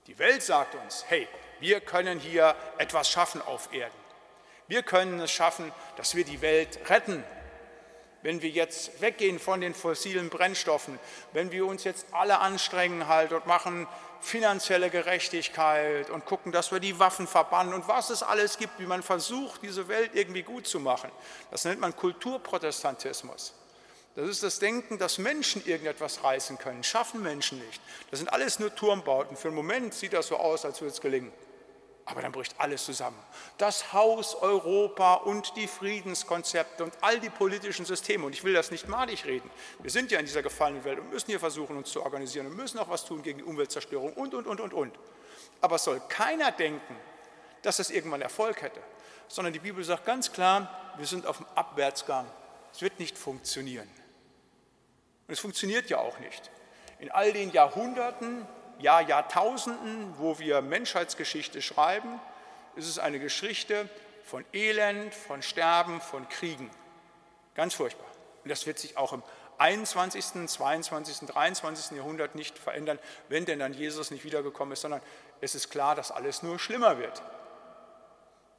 Die 0.07 0.19
Welt 0.19 0.43
sagt 0.43 0.77
uns, 0.77 1.05
hey, 1.09 1.27
wir 1.59 1.81
können 1.81 2.21
hier 2.21 2.55
etwas 2.79 3.09
schaffen 3.09 3.43
auf 3.43 3.73
Erden. 3.73 4.03
Wir 4.69 4.85
können 4.85 5.19
es 5.21 5.33
schaffen, 5.33 5.73
dass 5.97 6.15
wir 6.15 6.25
die 6.25 6.41
Welt 6.43 6.79
retten, 6.89 7.25
wenn 8.23 8.41
wir 8.41 8.51
jetzt 8.51 9.01
weggehen 9.01 9.41
von 9.41 9.61
den 9.61 9.75
fossilen 9.75 10.29
Brennstoffen, 10.29 11.01
wenn 11.33 11.51
wir 11.51 11.67
uns 11.67 11.83
jetzt 11.83 12.07
alle 12.13 12.39
anstrengen 12.39 13.09
halt 13.09 13.33
und 13.33 13.47
machen 13.47 13.89
finanzielle 14.21 14.91
Gerechtigkeit 14.91 16.09
und 16.09 16.25
gucken, 16.25 16.53
dass 16.53 16.71
wir 16.71 16.79
die 16.79 17.01
Waffen 17.01 17.27
verbannen 17.27 17.75
und 17.75 17.89
was 17.89 18.11
es 18.11 18.23
alles 18.23 18.59
gibt, 18.59 18.79
wie 18.79 18.87
man 18.87 19.03
versucht, 19.03 19.63
diese 19.63 19.89
Welt 19.89 20.13
irgendwie 20.15 20.45
gut 20.45 20.69
zu 20.69 20.79
machen. 20.79 21.11
Das 21.51 21.65
nennt 21.65 21.81
man 21.81 21.97
Kulturprotestantismus. 21.97 23.55
Das 24.15 24.29
ist 24.29 24.43
das 24.43 24.59
Denken, 24.59 24.99
dass 24.99 25.17
Menschen 25.19 25.65
irgendetwas 25.65 26.23
reißen 26.23 26.59
können, 26.59 26.85
schaffen 26.85 27.23
Menschen 27.23 27.59
nicht. 27.67 27.81
Das 28.11 28.19
sind 28.19 28.29
alles 28.31 28.59
nur 28.59 28.75
Turmbauten. 28.75 29.37
Für 29.37 29.49
einen 29.49 29.57
Moment 29.57 29.95
sieht 29.95 30.13
das 30.13 30.27
so 30.27 30.37
aus, 30.37 30.67
als 30.67 30.81
würde 30.81 30.93
es 30.93 31.01
gelingen. 31.01 31.33
Aber 32.05 32.21
dann 32.21 32.33
bricht 32.33 32.55
alles 32.59 32.85
zusammen. 32.85 33.19
Das 33.59 33.93
Haus 33.93 34.35
Europa 34.35 35.15
und 35.15 35.57
die 35.57 35.69
Friedenskonzepte 35.69 36.85
und 36.85 36.93
all 37.01 37.21
die 37.21 37.31
politischen 37.31 37.87
Systeme. 37.87 38.27
Und 38.27 38.35
ich 38.35 38.45
will 38.45 38.53
das 38.53 38.71
nicht 38.71 38.89
malig 38.89 39.25
reden. 39.25 39.51
Wir 39.81 39.91
sind 39.91 40.11
ja 40.11 40.19
in 40.19 40.27
dieser 40.27 40.43
gefallenen 40.43 40.85
Welt 40.85 40.99
und 40.99 41.11
müssen 41.11 41.27
hier 41.27 41.41
versuchen, 41.41 41.77
uns 41.77 41.91
zu 41.91 42.03
organisieren 42.03 42.49
und 42.49 42.57
müssen 42.57 42.79
auch 42.81 42.91
was 42.91 43.05
tun 43.05 43.23
gegen 43.23 43.39
die 43.39 43.45
Umweltzerstörung 43.45 44.13
und, 44.15 44.35
und, 44.35 44.47
und, 44.47 44.61
und, 44.61 44.75
und. 44.75 44.99
Aber 45.61 45.77
es 45.77 45.85
soll 45.85 46.01
keiner 46.09 46.51
denken, 46.51 46.97
dass 47.63 47.77
das 47.77 47.91
irgendwann 47.91 48.21
Erfolg 48.21 48.61
hätte. 48.61 48.81
Sondern 49.29 49.53
die 49.55 49.61
Bibel 49.61 49.83
sagt 49.83 50.05
ganz 50.05 50.33
klar, 50.33 50.95
wir 50.99 51.07
sind 51.07 51.25
auf 51.25 51.39
dem 51.39 51.47
Abwärtsgang. 51.55 52.27
Es 52.75 52.83
wird 52.83 52.99
nicht 52.99 53.17
funktionieren. 53.17 53.89
Und 55.33 55.37
es 55.37 55.41
funktioniert 55.41 55.89
ja 55.89 55.97
auch 55.97 56.19
nicht. 56.19 56.51
In 56.99 57.11
all 57.11 57.33
den 57.33 57.53
Jahrhunderten, 57.53 58.47
ja 58.79 59.01
Jahrtausenden, 59.01 60.13
wo 60.19 60.39
wir 60.39 60.61
Menschheitsgeschichte 60.61 61.63
schreiben, 61.63 62.21
ist 62.77 62.87
es 62.87 62.99
eine 62.99 63.19
Geschichte 63.19 63.89
von 64.27 64.45
Elend, 64.53 65.15
von 65.15 65.41
Sterben, 65.41 66.03
von 66.03 66.29
Kriegen. 66.29 66.71
Ganz 67.55 67.73
furchtbar. 67.73 68.05
Und 68.45 68.51
das 68.51 68.67
wird 68.67 68.79
sich 68.79 68.99
auch 68.99 69.15
im 69.15 69.23
21., 69.57 70.49
22., 70.49 71.27
23. 71.29 71.97
Jahrhundert 71.97 72.35
nicht 72.35 72.59
verändern, 72.59 72.99
wenn 73.31 73.47
denn 73.47 73.61
dann 73.61 73.73
Jesus 73.73 74.11
nicht 74.11 74.25
wiedergekommen 74.25 74.73
ist, 74.73 74.83
sondern 74.83 75.01
es 75.41 75.55
ist 75.55 75.71
klar, 75.71 75.95
dass 75.95 76.11
alles 76.11 76.43
nur 76.43 76.59
schlimmer 76.59 76.99
wird. 76.99 77.23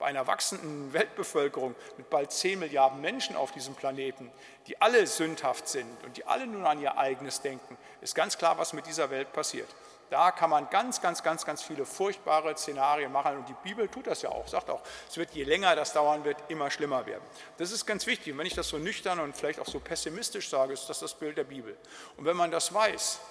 Bei 0.04 0.10
einer 0.10 0.28
wachsenden 0.28 0.92
Weltbevölkerung 0.92 1.76
mit 1.96 2.10
bald 2.10 2.30
10 2.30 2.60
Milliarden 2.60 3.00
Menschen 3.00 3.38
auf 3.38 3.54
diesem 3.54 3.74
Planeten, 3.74 4.30
die 4.68 4.82
alle 4.82 5.08
sündhaft 5.08 5.70
sind 5.70 5.88
und 6.04 6.18
die 6.18 6.26
alle 6.26 6.46
nur 6.46 6.68
an 6.68 6.82
ihr 6.82 6.98
eigenes 6.98 7.40
denken, 7.40 7.78
ist 8.02 8.14
ganz 8.14 8.38
klar, 8.38 8.58
was 8.58 8.74
mit 8.74 8.86
dieser 8.86 9.10
Welt 9.12 9.32
passiert. 9.32 9.70
Da 10.10 10.32
kann 10.32 10.50
man 10.50 10.70
ganz, 10.70 11.00
ganz, 11.00 11.24
ganz, 11.24 11.46
ganz 11.46 11.64
viele 11.64 11.86
furchtbare 11.86 12.54
Szenarien 12.58 13.14
machen 13.14 13.38
und 13.38 13.48
die 13.48 13.56
Bibel 13.64 13.88
tut 13.88 14.08
das 14.08 14.22
ja 14.24 14.30
auch, 14.30 14.46
sagt 14.46 14.70
auch, 14.70 14.82
es 15.08 15.16
wird 15.16 15.32
je 15.32 15.46
länger 15.46 15.74
das 15.74 15.94
dauern 15.94 16.26
wird, 16.26 16.36
immer 16.50 16.70
schlimmer 16.70 17.06
werden. 17.06 17.24
Das 17.56 17.72
ist 17.72 17.86
ganz 17.86 18.06
wichtig. 18.06 18.34
Und 18.34 18.40
wenn 18.40 18.46
ich 18.46 18.56
das 18.56 18.68
so 18.68 18.80
nüchtern 18.80 19.22
und 19.22 19.38
vielleicht 19.38 19.62
auch 19.62 19.68
so 19.68 19.80
pessimistisch 19.80 20.50
sage, 20.50 20.74
ist 20.74 20.90
das 20.90 21.00
das 21.00 21.14
Bild 21.14 21.38
der 21.38 21.46
Bibel. 21.46 21.78
Und 22.18 22.26
wenn 22.26 22.36
man 22.36 22.52
das 22.52 22.74
weiß, 22.74 23.22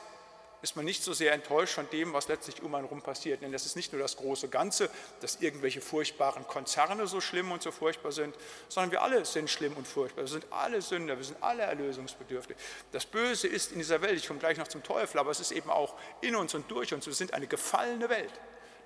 ist 0.62 0.76
man 0.76 0.84
nicht 0.84 1.02
so 1.02 1.12
sehr 1.12 1.32
enttäuscht 1.32 1.74
von 1.74 1.88
dem, 1.90 2.12
was 2.12 2.28
letztlich 2.28 2.62
um 2.62 2.74
einen 2.74 2.84
herum 2.84 3.02
passiert. 3.02 3.42
Denn 3.42 3.52
das 3.52 3.66
ist 3.66 3.76
nicht 3.76 3.92
nur 3.92 4.00
das 4.00 4.16
große 4.16 4.48
Ganze, 4.48 4.88
dass 5.20 5.40
irgendwelche 5.40 5.80
furchtbaren 5.80 6.46
Konzerne 6.46 7.06
so 7.06 7.20
schlimm 7.20 7.50
und 7.50 7.62
so 7.62 7.72
furchtbar 7.72 8.12
sind, 8.12 8.34
sondern 8.68 8.92
wir 8.92 9.02
alle 9.02 9.24
sind 9.24 9.50
schlimm 9.50 9.76
und 9.76 9.86
furchtbar. 9.86 10.22
Wir 10.22 10.28
sind 10.28 10.46
alle 10.50 10.80
Sünder, 10.80 11.16
wir 11.16 11.24
sind 11.24 11.42
alle 11.42 11.62
erlösungsbedürftig. 11.62 12.56
Das 12.92 13.04
Böse 13.04 13.48
ist 13.48 13.72
in 13.72 13.78
dieser 13.78 14.00
Welt, 14.02 14.16
ich 14.16 14.26
komme 14.26 14.38
gleich 14.38 14.56
noch 14.56 14.68
zum 14.68 14.82
Teufel, 14.82 15.18
aber 15.18 15.30
es 15.32 15.40
ist 15.40 15.50
eben 15.50 15.70
auch 15.70 15.94
in 16.20 16.36
uns 16.36 16.54
und 16.54 16.70
durch 16.70 16.94
uns. 16.94 17.06
Wir 17.06 17.14
sind 17.14 17.34
eine 17.34 17.48
gefallene 17.48 18.08
Welt. 18.08 18.32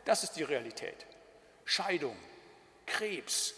Das 0.05 0.23
ist 0.23 0.33
die 0.33 0.45
Realität. 0.45 1.07
Scheidung, 1.65 2.17
Krebs, 2.87 3.55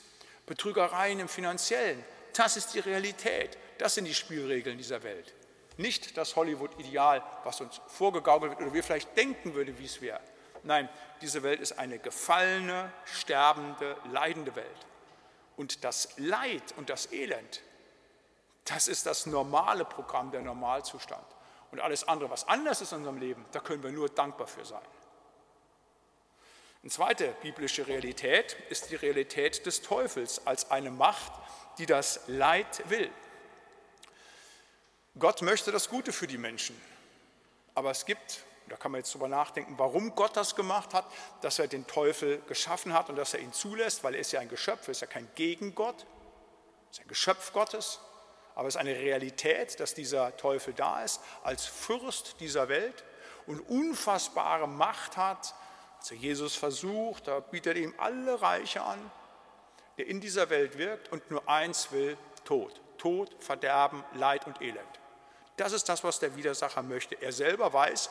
Betrügereien 0.47 1.21
im 1.21 1.29
Finanziellen, 1.29 2.03
das 2.39 2.57
ist 2.57 2.75
die 2.75 2.81
Realität. 2.81 3.59
Das 3.79 3.95
sind 3.95 4.05
die 4.05 4.15
Spielregeln 4.15 4.79
dieser 4.79 5.03
Welt. 5.03 5.35
Nicht 5.79 6.17
das 6.17 6.37
Hollywood-Ideal, 6.37 7.23
was 7.45 7.61
uns 7.61 7.81
vorgegaukelt 7.87 8.51
wird 8.51 8.61
oder 8.61 8.75
wir 8.75 8.83
vielleicht 8.83 9.17
denken 9.17 9.55
würde, 9.55 9.79
wie 9.79 9.85
es 9.85 10.01
wäre. 10.03 10.21
Nein, 10.65 10.89
diese 11.23 11.43
Welt 11.45 11.61
ist 11.61 11.79
eine 11.79 11.99
gefallene, 11.99 12.93
sterbende, 13.05 13.97
leidende 14.13 14.55
Welt. 14.57 14.87
Und 15.57 15.85
das 15.85 16.15
Leid 16.19 16.75
und 16.77 16.91
das 16.91 17.13
Elend, 17.13 17.63
das 18.65 18.89
ist 18.89 19.07
das 19.07 19.27
normale 19.27 19.85
Programm, 19.85 20.31
der 20.33 20.43
Normalzustand. 20.43 21.25
Und 21.71 21.81
alles 21.81 22.07
andere, 22.07 22.29
was 22.29 22.49
anders 22.49 22.81
ist 22.81 22.93
in 22.93 22.99
unserem 22.99 23.19
Leben, 23.19 23.47
da 23.53 23.61
können 23.61 23.83
wir 23.83 23.93
nur 23.93 24.09
dankbar 24.09 24.47
für 24.47 24.65
sein. 24.65 24.83
Eine 26.83 26.91
zweite 26.91 27.29
biblische 27.43 27.87
Realität 27.87 28.57
ist 28.69 28.91
die 28.91 28.97
Realität 28.97 29.65
des 29.65 29.83
Teufels 29.83 30.45
als 30.47 30.71
eine 30.71 30.91
Macht, 30.91 31.33
die 31.79 31.87
das 31.87 32.23
Leid 32.27 32.89
will. 32.89 33.11
Gott 35.19 35.43
möchte 35.43 35.73
das 35.73 35.89
Gute 35.89 36.13
für 36.13 36.27
die 36.27 36.39
Menschen. 36.39 36.81
Aber 37.75 37.91
es 37.91 38.05
gibt 38.05 38.45
da 38.69 38.77
kann 38.77 38.93
man 38.93 39.01
jetzt 39.01 39.15
drüber 39.15 39.29
nachdenken, 39.29 39.75
warum 39.79 40.15
Gott 40.15 40.37
das 40.37 40.55
gemacht 40.55 40.95
hat, 40.95 41.07
dass 41.41 41.59
er 41.59 41.69
den 41.69 41.87
Teufel 41.87 42.41
geschaffen 42.47 42.93
hat 42.93 43.09
und 43.09 43.17
dass 43.17 43.35
er 43.35 43.41
ihn 43.41 43.53
zulässt, 43.53 44.05
weil 44.05 44.15
er 44.15 44.21
ist 44.21 44.33
ja 44.33 44.41
ein 44.41 44.49
Geschöpf, 44.49 44.89
er 44.89 44.93
ist 44.93 45.01
ja 45.01 45.07
kein 45.07 45.29
Gegengott, 45.35 46.03
er 46.03 46.91
ist 46.91 47.01
ein 47.01 47.09
Geschöpf 47.09 47.53
Gottes, 47.53 48.01
aber 48.55 48.69
es 48.69 48.75
ist 48.75 48.81
eine 48.81 48.95
Realität, 48.95 49.79
dass 49.81 49.95
dieser 49.95 50.37
Teufel 50.37 50.75
da 50.75 51.03
ist 51.03 51.21
als 51.43 51.65
Fürst 51.65 52.41
dieser 52.41 52.69
Welt 52.69 53.05
und 53.47 53.61
unfassbare 53.61 54.69
Macht 54.69 55.17
hat. 55.17 55.55
Als 55.99 56.11
er 56.11 56.17
Jesus 56.17 56.55
versucht, 56.55 57.27
da 57.27 57.41
bietet 57.41 57.77
er 57.77 57.83
ihm 57.83 57.95
alle 57.99 58.41
Reiche 58.41 58.83
an, 58.83 58.99
der 59.97 60.07
in 60.07 60.21
dieser 60.21 60.51
Welt 60.51 60.79
wirkt 60.79 61.11
und 61.11 61.31
nur 61.31 61.49
eins 61.49 61.91
will, 61.93 62.17
Tod. 62.45 62.81
Tod, 62.99 63.37
Verderben, 63.39 64.05
Leid 64.15 64.47
und 64.47 64.61
Elend. 64.61 64.99
Das 65.59 65.73
ist 65.73 65.89
das, 65.89 66.05
was 66.05 66.21
der 66.21 66.37
Widersacher 66.37 66.83
möchte. 66.83 67.21
Er 67.21 67.33
selber 67.33 67.73
weiß, 67.73 68.11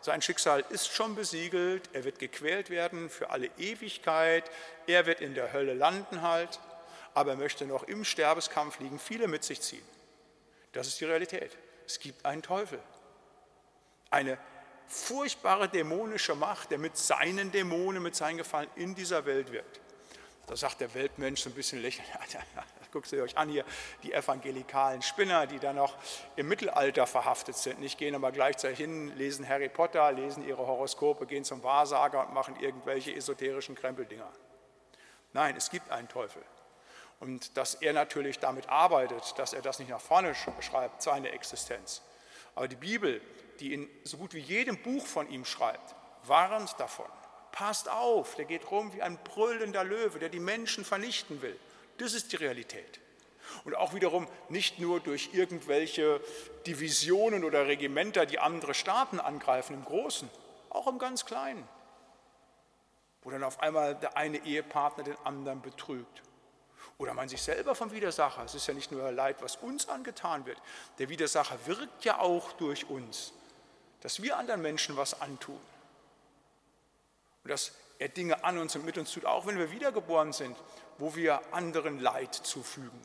sein 0.00 0.20
Schicksal 0.20 0.64
ist 0.70 0.88
schon 0.88 1.14
besiegelt, 1.14 1.88
er 1.92 2.04
wird 2.04 2.18
gequält 2.18 2.70
werden 2.70 3.08
für 3.08 3.30
alle 3.30 3.48
Ewigkeit, 3.56 4.50
er 4.86 5.06
wird 5.06 5.20
in 5.20 5.34
der 5.34 5.52
Hölle 5.52 5.74
landen 5.74 6.22
halt, 6.22 6.60
aber 7.14 7.32
er 7.32 7.36
möchte 7.36 7.66
noch 7.66 7.84
im 7.84 8.04
Sterbeskampf 8.04 8.80
liegen, 8.80 8.98
viele 8.98 9.28
mit 9.28 9.44
sich 9.44 9.60
ziehen. 9.60 9.84
Das 10.72 10.86
ist 10.86 11.00
die 11.00 11.04
Realität. 11.04 11.56
Es 11.86 11.98
gibt 11.98 12.24
einen 12.26 12.42
Teufel. 12.42 12.80
Eine 14.10 14.38
furchtbare 14.88 15.68
dämonische 15.68 16.34
Macht, 16.34 16.70
der 16.70 16.78
mit 16.78 16.96
seinen 16.96 17.52
Dämonen, 17.52 18.02
mit 18.02 18.16
seinen 18.16 18.38
Gefallen 18.38 18.70
in 18.76 18.94
dieser 18.94 19.24
Welt 19.24 19.52
wirkt. 19.52 19.80
Da 20.48 20.56
sagt 20.56 20.80
der 20.80 20.92
Weltmensch 20.94 21.42
so 21.42 21.50
ein 21.50 21.54
bisschen 21.54 21.82
lächelnd, 21.82 22.08
guckt 22.92 23.12
ihr 23.12 23.22
euch 23.22 23.36
an 23.36 23.50
hier, 23.50 23.64
die 24.02 24.14
evangelikalen 24.14 25.02
Spinner, 25.02 25.46
die 25.46 25.58
dann 25.58 25.76
noch 25.76 25.94
im 26.36 26.48
Mittelalter 26.48 27.06
verhaftet 27.06 27.56
sind. 27.56 27.80
Nicht 27.80 27.98
gehen 27.98 28.14
aber 28.14 28.32
gleichzeitig 28.32 28.78
hin, 28.78 29.14
lesen 29.16 29.46
Harry 29.46 29.68
Potter, 29.68 30.10
lesen 30.12 30.46
ihre 30.46 30.66
Horoskope, 30.66 31.26
gehen 31.26 31.44
zum 31.44 31.62
Wahrsager 31.62 32.26
und 32.26 32.32
machen 32.32 32.56
irgendwelche 32.58 33.14
esoterischen 33.14 33.74
Krempeldinger. 33.74 34.32
Nein, 35.34 35.54
es 35.56 35.68
gibt 35.68 35.90
einen 35.90 36.08
Teufel. 36.08 36.42
Und 37.20 37.56
dass 37.58 37.74
er 37.74 37.92
natürlich 37.92 38.38
damit 38.38 38.70
arbeitet, 38.70 39.38
dass 39.38 39.52
er 39.52 39.60
das 39.60 39.78
nicht 39.78 39.90
nach 39.90 40.00
vorne 40.00 40.34
schreibt, 40.34 41.02
seine 41.02 41.30
Existenz. 41.32 42.00
Aber 42.54 42.68
die 42.68 42.76
Bibel, 42.76 43.20
die 43.60 43.74
in 43.74 43.90
so 44.04 44.16
gut 44.16 44.32
wie 44.32 44.40
jedem 44.40 44.80
Buch 44.82 45.06
von 45.06 45.28
ihm 45.28 45.44
schreibt, 45.44 45.94
warnt 46.24 46.74
davon. 46.78 47.10
Passt 47.52 47.88
auf, 47.88 48.34
der 48.34 48.44
geht 48.44 48.70
rum 48.70 48.92
wie 48.92 49.02
ein 49.02 49.18
brüllender 49.24 49.84
Löwe, 49.84 50.18
der 50.18 50.28
die 50.28 50.40
Menschen 50.40 50.84
vernichten 50.84 51.42
will. 51.42 51.58
Das 51.98 52.14
ist 52.14 52.32
die 52.32 52.36
Realität. 52.36 53.00
Und 53.64 53.74
auch 53.74 53.94
wiederum 53.94 54.28
nicht 54.48 54.78
nur 54.78 55.00
durch 55.00 55.30
irgendwelche 55.32 56.20
Divisionen 56.66 57.44
oder 57.44 57.66
Regimenter, 57.66 58.26
die 58.26 58.38
andere 58.38 58.74
Staaten 58.74 59.20
angreifen 59.20 59.74
im 59.74 59.84
Großen, 59.84 60.30
auch 60.70 60.86
im 60.86 60.98
ganz 60.98 61.24
Kleinen. 61.24 61.66
Wo 63.22 63.30
dann 63.30 63.42
auf 63.42 63.60
einmal 63.60 63.94
der 63.94 64.16
eine 64.16 64.38
Ehepartner 64.44 65.04
den 65.04 65.16
anderen 65.24 65.60
betrügt. 65.60 66.22
Oder 66.98 67.14
man 67.14 67.28
sich 67.28 67.42
selber 67.42 67.74
vom 67.74 67.92
Widersacher. 67.92 68.44
Es 68.44 68.54
ist 68.54 68.66
ja 68.66 68.74
nicht 68.74 68.90
nur 68.90 69.10
Leid, 69.12 69.36
was 69.40 69.56
uns 69.56 69.88
angetan 69.88 70.46
wird. 70.46 70.58
Der 70.98 71.08
Widersacher 71.08 71.58
wirkt 71.66 72.04
ja 72.04 72.18
auch 72.18 72.52
durch 72.52 72.88
uns, 72.90 73.32
dass 74.00 74.22
wir 74.22 74.36
anderen 74.36 74.62
Menschen 74.62 74.96
was 74.96 75.20
antun. 75.20 75.60
Und 77.48 77.52
dass 77.52 77.72
er 77.98 78.10
Dinge 78.10 78.44
an 78.44 78.58
uns 78.58 78.76
und 78.76 78.84
mit 78.84 78.98
uns 78.98 79.10
tut, 79.10 79.24
auch 79.24 79.46
wenn 79.46 79.56
wir 79.56 79.72
wiedergeboren 79.72 80.34
sind, 80.34 80.54
wo 80.98 81.16
wir 81.16 81.40
anderen 81.54 81.98
Leid 81.98 82.34
zufügen. 82.34 83.00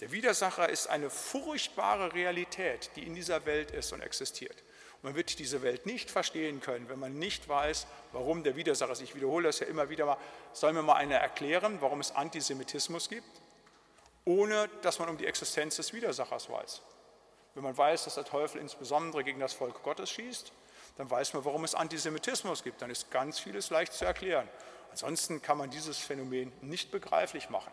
Der 0.00 0.12
Widersacher 0.12 0.70
ist 0.70 0.86
eine 0.86 1.10
furchtbare 1.10 2.14
Realität, 2.14 2.90
die 2.96 3.02
in 3.02 3.14
dieser 3.14 3.44
Welt 3.44 3.70
ist 3.70 3.92
und 3.92 4.00
existiert. 4.00 4.56
Und 4.94 5.04
man 5.04 5.14
wird 5.14 5.38
diese 5.38 5.60
Welt 5.60 5.84
nicht 5.84 6.10
verstehen 6.10 6.62
können, 6.62 6.88
wenn 6.88 6.98
man 6.98 7.18
nicht 7.18 7.50
weiß, 7.50 7.86
warum 8.12 8.44
der 8.44 8.56
Widersacher 8.56 8.94
sich 8.94 9.14
wiederholt. 9.14 9.44
Das 9.44 9.60
ja 9.60 9.66
immer 9.66 9.90
wieder 9.90 10.06
mal. 10.06 10.16
Soll 10.54 10.72
mir 10.72 10.82
mal 10.82 10.94
einer 10.94 11.16
erklären, 11.16 11.82
warum 11.82 12.00
es 12.00 12.12
Antisemitismus 12.12 13.10
gibt, 13.10 13.42
ohne 14.24 14.70
dass 14.80 15.00
man 15.00 15.10
um 15.10 15.18
die 15.18 15.26
Existenz 15.26 15.76
des 15.76 15.92
Widersachers 15.92 16.48
weiß. 16.48 16.80
Wenn 17.54 17.64
man 17.64 17.76
weiß, 17.76 18.04
dass 18.04 18.14
der 18.14 18.24
Teufel 18.24 18.58
insbesondere 18.58 19.22
gegen 19.22 19.38
das 19.38 19.52
Volk 19.52 19.82
Gottes 19.82 20.10
schießt, 20.10 20.50
dann 20.96 21.10
weiß 21.10 21.34
man, 21.34 21.44
warum 21.44 21.64
es 21.64 21.74
Antisemitismus 21.74 22.62
gibt. 22.62 22.82
Dann 22.82 22.90
ist 22.90 23.10
ganz 23.10 23.38
vieles 23.38 23.70
leicht 23.70 23.92
zu 23.92 24.04
erklären. 24.04 24.48
Ansonsten 24.90 25.40
kann 25.40 25.56
man 25.58 25.70
dieses 25.70 25.98
Phänomen 25.98 26.52
nicht 26.60 26.90
begreiflich 26.90 27.48
machen. 27.48 27.72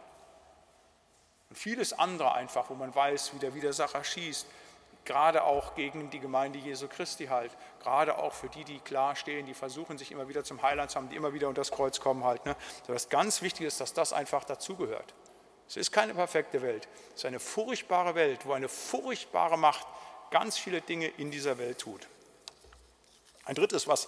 Und 1.49 1.57
vieles 1.57 1.93
andere 1.93 2.33
einfach, 2.33 2.69
wo 2.69 2.75
man 2.75 2.93
weiß, 2.93 3.33
wie 3.33 3.39
der 3.39 3.53
Widersacher 3.55 4.03
schießt, 4.03 4.47
gerade 5.03 5.43
auch 5.43 5.75
gegen 5.75 6.09
die 6.11 6.19
Gemeinde 6.19 6.59
Jesu 6.59 6.87
Christi 6.87 7.25
halt, 7.27 7.51
gerade 7.81 8.17
auch 8.17 8.33
für 8.33 8.47
die, 8.49 8.63
die 8.63 8.79
klar 8.79 9.15
stehen, 9.15 9.45
die 9.45 9.53
versuchen, 9.53 9.97
sich 9.97 10.11
immer 10.11 10.27
wieder 10.27 10.43
zum 10.43 10.61
Heiland 10.61 10.91
zu 10.91 10.97
haben, 10.97 11.09
die 11.09 11.15
immer 11.15 11.33
wieder 11.33 11.47
unter 11.47 11.61
das 11.61 11.71
Kreuz 11.71 11.99
kommen 11.99 12.23
halt. 12.23 12.45
Ne? 12.45 12.55
So, 12.85 12.93
was 12.93 13.09
ganz 13.09 13.41
wichtig 13.41 13.65
ist, 13.65 13.81
dass 13.81 13.93
das 13.93 14.13
einfach 14.13 14.43
dazugehört. 14.43 15.13
Es 15.67 15.77
ist 15.77 15.91
keine 15.91 16.13
perfekte 16.13 16.61
Welt, 16.61 16.87
es 17.09 17.21
ist 17.21 17.25
eine 17.25 17.39
furchtbare 17.39 18.15
Welt, 18.15 18.45
wo 18.45 18.53
eine 18.53 18.69
furchtbare 18.69 19.57
Macht 19.57 19.87
ganz 20.31 20.57
viele 20.57 20.81
Dinge 20.81 21.07
in 21.07 21.31
dieser 21.31 21.57
Welt 21.57 21.79
tut. 21.79 22.07
Ein 23.49 23.55
drittes, 23.55 23.87
was 23.87 24.07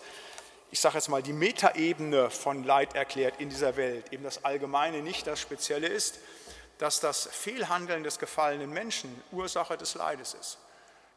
ich 0.69 0.79
sage 0.79 0.97
jetzt 0.97 1.09
mal 1.09 1.23
die 1.23 1.33
Metaebene 1.33 2.29
von 2.29 2.63
Leid 2.63 2.93
erklärt 2.93 3.41
in 3.41 3.49
dieser 3.49 3.75
Welt, 3.75 4.13
eben 4.13 4.23
das 4.23 4.45
Allgemeine, 4.45 5.01
nicht 5.01 5.25
das 5.25 5.41
Spezielle 5.41 5.87
ist, 5.87 6.19
dass 6.77 6.99
das 6.99 7.25
Fehlhandeln 7.25 8.03
des 8.03 8.19
gefallenen 8.19 8.69
Menschen 8.71 9.19
Ursache 9.31 9.77
des 9.77 9.95
Leides 9.95 10.35
ist. 10.35 10.59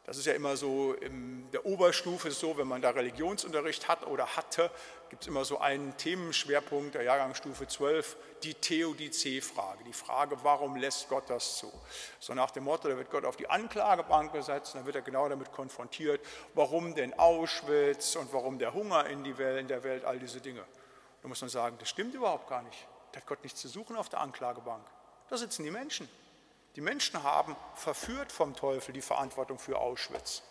Das 0.05 0.17
ist 0.17 0.25
ja 0.27 0.33
immer 0.33 0.55
so, 0.55 0.93
in 0.93 1.49
der 1.51 1.65
Oberstufe 1.65 2.29
so, 2.29 2.57
wenn 2.57 2.67
man 2.67 2.79
da 2.79 2.91
Religionsunterricht 2.91 3.87
hat 3.87 4.05
oder 4.05 4.35
hatte, 4.35 4.69
gibt 5.09 5.23
es 5.23 5.27
immer 5.27 5.45
so 5.45 5.59
einen 5.59 5.97
Themenschwerpunkt 5.97 6.93
der 6.93 7.01
Jahrgangsstufe 7.01 7.67
12, 7.67 8.15
die 8.43 8.53
Theodizee-Frage. 8.53 9.83
Die 9.83 9.93
Frage, 9.93 10.37
warum 10.43 10.75
lässt 10.75 11.09
Gott 11.09 11.27
das 11.27 11.57
zu? 11.57 11.71
So 12.19 12.35
nach 12.35 12.51
dem 12.51 12.65
Motto, 12.65 12.87
da 12.87 12.97
wird 12.97 13.09
Gott 13.09 13.25
auf 13.25 13.35
die 13.35 13.49
Anklagebank 13.49 14.31
gesetzt, 14.31 14.75
dann 14.75 14.85
wird 14.85 14.95
er 14.95 15.01
genau 15.01 15.27
damit 15.27 15.51
konfrontiert, 15.51 16.23
warum 16.53 16.93
denn 16.93 17.17
Auschwitz 17.17 18.15
und 18.15 18.31
warum 18.31 18.59
der 18.59 18.75
Hunger 18.75 19.07
in, 19.07 19.23
die 19.23 19.35
Welt, 19.39 19.59
in 19.59 19.67
der 19.67 19.83
Welt, 19.83 20.05
all 20.05 20.19
diese 20.19 20.39
Dinge. 20.39 20.63
Da 21.23 21.27
muss 21.27 21.41
man 21.41 21.49
sagen, 21.49 21.77
das 21.79 21.89
stimmt 21.89 22.13
überhaupt 22.13 22.47
gar 22.47 22.61
nicht. 22.61 22.87
Da 23.11 23.21
hat 23.21 23.25
Gott 23.25 23.41
nichts 23.43 23.59
zu 23.59 23.69
suchen 23.69 23.95
auf 23.95 24.09
der 24.09 24.19
Anklagebank. 24.19 24.85
Da 25.29 25.37
sitzen 25.37 25.63
die 25.63 25.71
Menschen. 25.71 26.07
Die 26.75 26.81
Menschen 26.81 27.23
haben 27.23 27.55
verführt 27.75 28.31
vom 28.31 28.55
Teufel 28.55 28.93
die 28.93 29.01
Verantwortung 29.01 29.59
für 29.59 29.79
Auschwitz. 29.79 30.43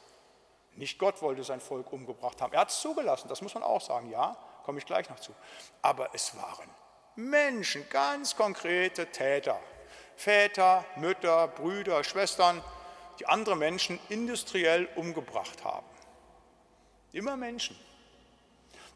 Nicht 0.73 0.99
Gott 0.99 1.21
wollte 1.23 1.45
sein 1.45 1.61
Volk 1.61 1.93
umgebracht 1.93 2.41
haben. 2.41 2.53
Er 2.53 2.61
hat 2.61 2.71
es 2.71 2.81
zugelassen, 2.81 3.29
das 3.29 3.43
muss 3.43 3.55
man 3.55 3.63
auch 3.63 3.81
sagen, 3.81 4.11
ja, 4.11 4.37
komme 4.65 4.79
ich 4.79 4.87
gleich 4.87 5.09
noch 5.11 5.21
zu. 5.21 5.35
Aber 5.83 6.15
es 6.15 6.35
waren 6.37 6.69
Menschen, 7.17 7.89
ganz 7.91 8.35
konkrete 8.37 9.07
Täter. 9.07 9.61
Väter, 10.17 10.85
Mütter, 10.97 11.49
Brüder, 11.49 12.03
Schwestern, 12.05 12.63
die 13.19 13.27
andere 13.27 13.57
Menschen 13.57 14.01
industriell 14.09 14.89
umgebracht 14.97 15.65
haben. 15.65 15.87
Immer 17.13 17.37
Menschen. 17.37 17.79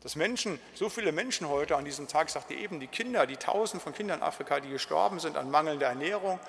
Dass 0.03 0.17
Menschen, 0.17 0.61
so 0.75 0.89
viele 0.89 1.13
Menschen 1.13 1.49
heute 1.49 1.77
an 1.77 1.85
diesem 1.85 2.09
Tag, 2.09 2.31
sagte 2.31 2.55
eben, 2.55 2.81
die 2.81 2.87
Kinder, 2.87 3.27
die 3.27 3.37
Tausend 3.37 3.83
von 3.83 3.93
Kindern 3.93 4.19
in 4.19 4.25
Afrika, 4.25 4.61
die 4.61 4.71
gestorben 4.71 5.19
sind 5.21 5.37
an 5.37 5.51
mangelnder 5.51 5.89
Ernährung, 5.89 6.41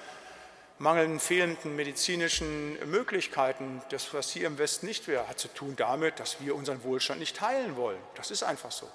mangelnden 0.79 1.19
fehlenden 1.19 1.75
medizinischen 1.75 2.77
Möglichkeiten, 2.89 3.81
das, 3.89 4.13
was 4.13 4.31
hier 4.31 4.47
im 4.47 4.57
Westen 4.57 4.87
nicht 4.87 5.07
wäre, 5.07 5.27
hat 5.27 5.37
zu 5.37 5.49
tun 5.49 5.75
damit, 5.75 6.19
dass 6.19 6.41
wir 6.41 6.55
unseren 6.55 6.83
Wohlstand 6.83 7.19
nicht 7.19 7.35
teilen 7.35 7.75
wollen. 7.75 7.99
Das 8.15 8.31
ist 8.31 8.43
einfach 8.43 8.71
so. 8.71 8.89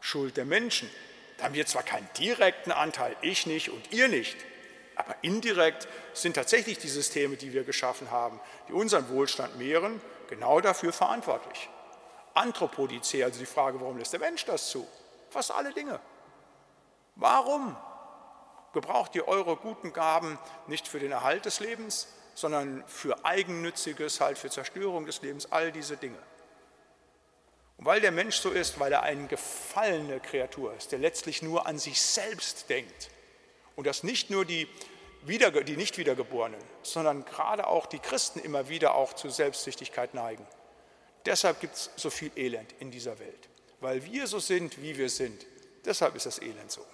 Schuld 0.00 0.36
der 0.36 0.44
Menschen. 0.44 0.90
Da 1.38 1.44
haben 1.44 1.54
wir 1.54 1.64
zwar 1.66 1.84
keinen 1.84 2.08
direkten 2.18 2.72
Anteil, 2.72 3.16
ich 3.22 3.46
nicht 3.46 3.70
und 3.70 3.92
ihr 3.92 4.08
nicht, 4.08 4.36
aber 4.96 5.14
indirekt 5.22 5.88
sind 6.12 6.34
tatsächlich 6.34 6.78
die 6.78 6.88
Systeme, 6.88 7.36
die 7.36 7.52
wir 7.52 7.64
geschaffen 7.64 8.10
haben, 8.10 8.38
die 8.68 8.72
unseren 8.72 9.08
Wohlstand 9.08 9.56
mehren, 9.58 10.00
genau 10.28 10.60
dafür 10.60 10.92
verantwortlich. 10.92 11.68
Anthropodice, 12.34 13.22
also 13.22 13.38
die 13.38 13.46
Frage, 13.46 13.80
warum 13.80 13.98
lässt 13.98 14.12
der 14.12 14.20
Mensch 14.20 14.44
das 14.44 14.70
zu? 14.70 14.86
Fast 15.30 15.50
alle 15.52 15.72
Dinge. 15.72 16.00
Warum? 17.14 17.76
Gebraucht 18.72 19.14
ihr 19.14 19.28
eure 19.28 19.56
guten 19.56 19.92
Gaben 19.92 20.38
nicht 20.66 20.88
für 20.88 20.98
den 20.98 21.12
Erhalt 21.12 21.44
des 21.44 21.60
Lebens, 21.60 22.08
sondern 22.34 22.82
für 22.86 23.24
Eigennütziges, 23.24 24.20
halt 24.20 24.38
für 24.38 24.50
Zerstörung 24.50 25.06
des 25.06 25.22
Lebens, 25.22 25.50
all 25.52 25.72
diese 25.72 25.96
Dinge. 25.96 26.18
Und 27.76 27.84
weil 27.84 28.00
der 28.00 28.12
Mensch 28.12 28.36
so 28.36 28.50
ist, 28.50 28.78
weil 28.80 28.92
er 28.92 29.02
eine 29.02 29.26
gefallene 29.26 30.20
Kreatur 30.20 30.74
ist, 30.74 30.92
der 30.92 30.98
letztlich 30.98 31.42
nur 31.42 31.66
an 31.66 31.78
sich 31.78 32.00
selbst 32.00 32.70
denkt 32.70 33.10
und 33.76 33.86
das 33.86 34.02
nicht 34.02 34.30
nur 34.30 34.44
die, 34.44 34.68
Wieder, 35.24 35.52
die 35.52 35.76
nicht 35.76 35.98
Wiedergeborenen, 35.98 36.60
sondern 36.82 37.24
gerade 37.24 37.68
auch 37.68 37.86
die 37.86 38.00
Christen 38.00 38.40
immer 38.40 38.68
wieder 38.68 38.96
auch 38.96 39.12
zu 39.12 39.30
Selbstsüchtigkeit 39.30 40.14
neigen. 40.14 40.44
Deshalb 41.24 41.60
gibt 41.60 41.74
es 41.76 41.90
so 41.94 42.10
viel 42.10 42.32
Elend 42.34 42.74
in 42.80 42.90
dieser 42.90 43.20
Welt, 43.20 43.48
weil 43.78 44.04
wir 44.04 44.26
so 44.26 44.40
sind, 44.40 44.82
wie 44.82 44.98
wir 44.98 45.08
sind. 45.08 45.46
Deshalb 45.84 46.16
ist 46.16 46.26
das 46.26 46.42
Elend 46.42 46.72
so. 46.72 46.84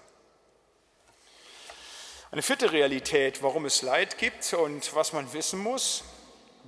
Eine 2.30 2.42
vierte 2.42 2.72
Realität, 2.72 3.42
warum 3.42 3.64
es 3.64 3.80
Leid 3.80 4.18
gibt 4.18 4.52
und 4.52 4.94
was 4.94 5.14
man 5.14 5.32
wissen 5.32 5.58
muss, 5.58 6.04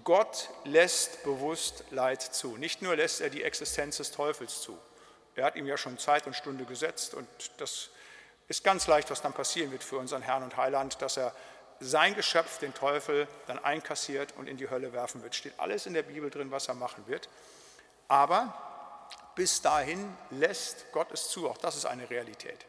Gott 0.05 0.49
lässt 0.64 1.23
bewusst 1.23 1.85
Leid 1.90 2.23
zu. 2.23 2.57
Nicht 2.57 2.81
nur 2.81 2.96
lässt 2.96 3.20
er 3.20 3.29
die 3.29 3.42
Existenz 3.42 3.99
des 3.99 4.11
Teufels 4.11 4.62
zu. 4.62 4.79
Er 5.35 5.44
hat 5.44 5.57
ihm 5.57 5.66
ja 5.66 5.77
schon 5.77 5.99
Zeit 5.99 6.27
und 6.27 6.35
Stunde 6.35 6.64
gesetzt 6.64 7.12
und 7.12 7.29
das 7.59 7.90
ist 8.49 8.64
ganz 8.64 8.87
leicht, 8.87 9.11
was 9.11 9.20
dann 9.20 9.35
passieren 9.35 9.70
wird 9.70 9.85
für 9.85 9.99
unseren 9.99 10.23
Herrn 10.23 10.44
und 10.44 10.57
Heiland, 10.57 11.03
dass 11.03 11.18
er 11.18 11.35
sein 11.79 12.14
Geschöpf, 12.14 12.59
den 12.59 12.73
Teufel, 12.73 13.29
dann 13.46 13.59
einkassiert 13.62 14.33
und 14.38 14.49
in 14.49 14.57
die 14.57 14.70
Hölle 14.70 14.94
werfen 14.94 15.23
wird. 15.23 15.35
Steht 15.35 15.53
alles 15.59 15.85
in 15.85 15.92
der 15.92 16.05
Bibel 16.05 16.31
drin, 16.31 16.51
was 16.51 16.68
er 16.68 16.75
machen 16.75 17.07
wird. 17.07 17.29
Aber 18.09 18.55
bis 19.35 19.61
dahin 19.61 20.16
lässt 20.31 20.90
Gott 20.92 21.12
es 21.12 21.29
zu. 21.29 21.51
Auch 21.51 21.59
das 21.59 21.77
ist 21.77 21.85
eine 21.85 22.09
Realität. 22.09 22.64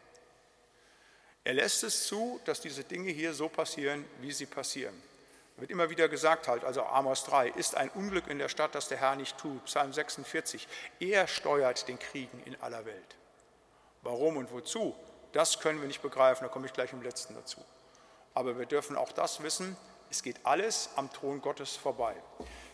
Er 1.44 1.54
lässt 1.54 1.84
es 1.84 2.06
zu, 2.06 2.40
dass 2.46 2.62
diese 2.62 2.84
Dinge 2.84 3.12
hier 3.12 3.34
so 3.34 3.50
passieren, 3.50 4.06
wie 4.20 4.32
sie 4.32 4.46
passieren. 4.46 5.02
Wird 5.58 5.72
immer 5.72 5.90
wieder 5.90 6.10
gesagt 6.10 6.48
halt, 6.48 6.64
also 6.64 6.84
Amos 6.84 7.24
3, 7.26 7.50
ist 7.50 7.76
ein 7.76 7.90
Unglück 7.90 8.28
in 8.28 8.40
der 8.40 8.50
Stadt, 8.50 8.74
das 8.74 8.88
der 8.88 8.98
Herr 8.98 9.16
nicht 9.16 9.38
tut. 9.38 9.66
Psalm 9.66 9.94
46, 9.94 10.68
er 11.00 11.28
steuert 11.28 11.88
den 11.88 12.00
Kriegen 12.00 12.42
in 12.46 12.60
aller 12.62 12.86
Welt. 12.86 13.16
Warum 14.02 14.38
und 14.38 14.52
wozu? 14.52 14.96
Das 15.34 15.60
können 15.60 15.80
wir 15.80 15.88
nicht 15.88 16.02
begreifen, 16.02 16.44
da 16.44 16.50
komme 16.50 16.66
ich 16.66 16.74
gleich 16.74 16.94
im 16.94 17.02
letzten 17.02 17.36
dazu. 17.36 17.64
Aber 18.34 18.58
wir 18.58 18.66
dürfen 18.66 18.96
auch 18.96 19.12
das 19.12 19.44
wissen, 19.44 19.78
es 20.10 20.24
geht 20.24 20.38
alles 20.44 20.90
am 20.96 21.12
Thron 21.12 21.42
Gottes 21.42 21.76
vorbei. 21.76 22.16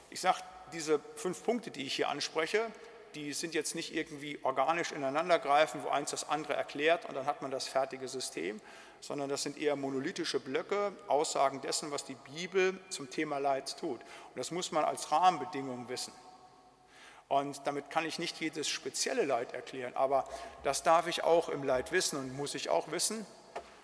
Ich 0.10 0.22
sage, 0.22 0.40
diese 0.72 1.00
fünf 1.16 1.44
Punkte, 1.44 1.72
die 1.72 1.86
ich 1.86 1.96
hier 1.96 2.10
anspreche, 2.10 2.72
die 3.18 3.34
sind 3.34 3.56
jetzt 3.56 3.74
nicht 3.74 3.96
irgendwie 3.96 4.38
organisch 4.44 4.92
ineinandergreifen, 4.92 5.84
wo 5.84 5.90
eins 5.90 6.12
das 6.12 6.30
andere 6.30 6.54
erklärt 6.54 7.06
und 7.06 7.16
dann 7.16 7.26
hat 7.26 7.42
man 7.42 7.50
das 7.50 7.68
fertige 7.68 8.08
System, 8.08 8.62
sondern 9.02 9.28
das 9.28 9.44
sind 9.44 9.58
eher 9.58 9.76
monolithische 9.76 10.40
Blöcke, 10.40 10.92
Aussagen 11.08 11.62
dessen, 11.62 11.90
was 11.92 12.06
die 12.06 12.16
Bibel 12.16 12.80
zum 12.90 13.10
Thema 13.10 13.40
Leid 13.40 13.76
tut. 13.80 14.02
Und 14.02 14.38
das 14.38 14.52
muss 14.52 14.72
man 14.72 14.86
als 14.86 15.12
Rahmenbedingung 15.12 15.90
wissen. 15.90 16.14
Und 17.28 17.60
damit 17.66 17.90
kann 17.90 18.06
ich 18.06 18.20
nicht 18.20 18.40
jedes 18.40 18.70
spezielle 18.70 19.26
Leid 19.26 19.54
erklären, 19.54 19.96
aber 19.96 20.30
das 20.64 20.84
darf 20.84 21.08
ich 21.08 21.24
auch 21.24 21.50
im 21.50 21.64
Leid 21.64 21.92
wissen 21.92 22.18
und 22.18 22.34
muss 22.34 22.56
ich 22.56 22.70
auch 22.70 22.92
wissen, 22.92 23.26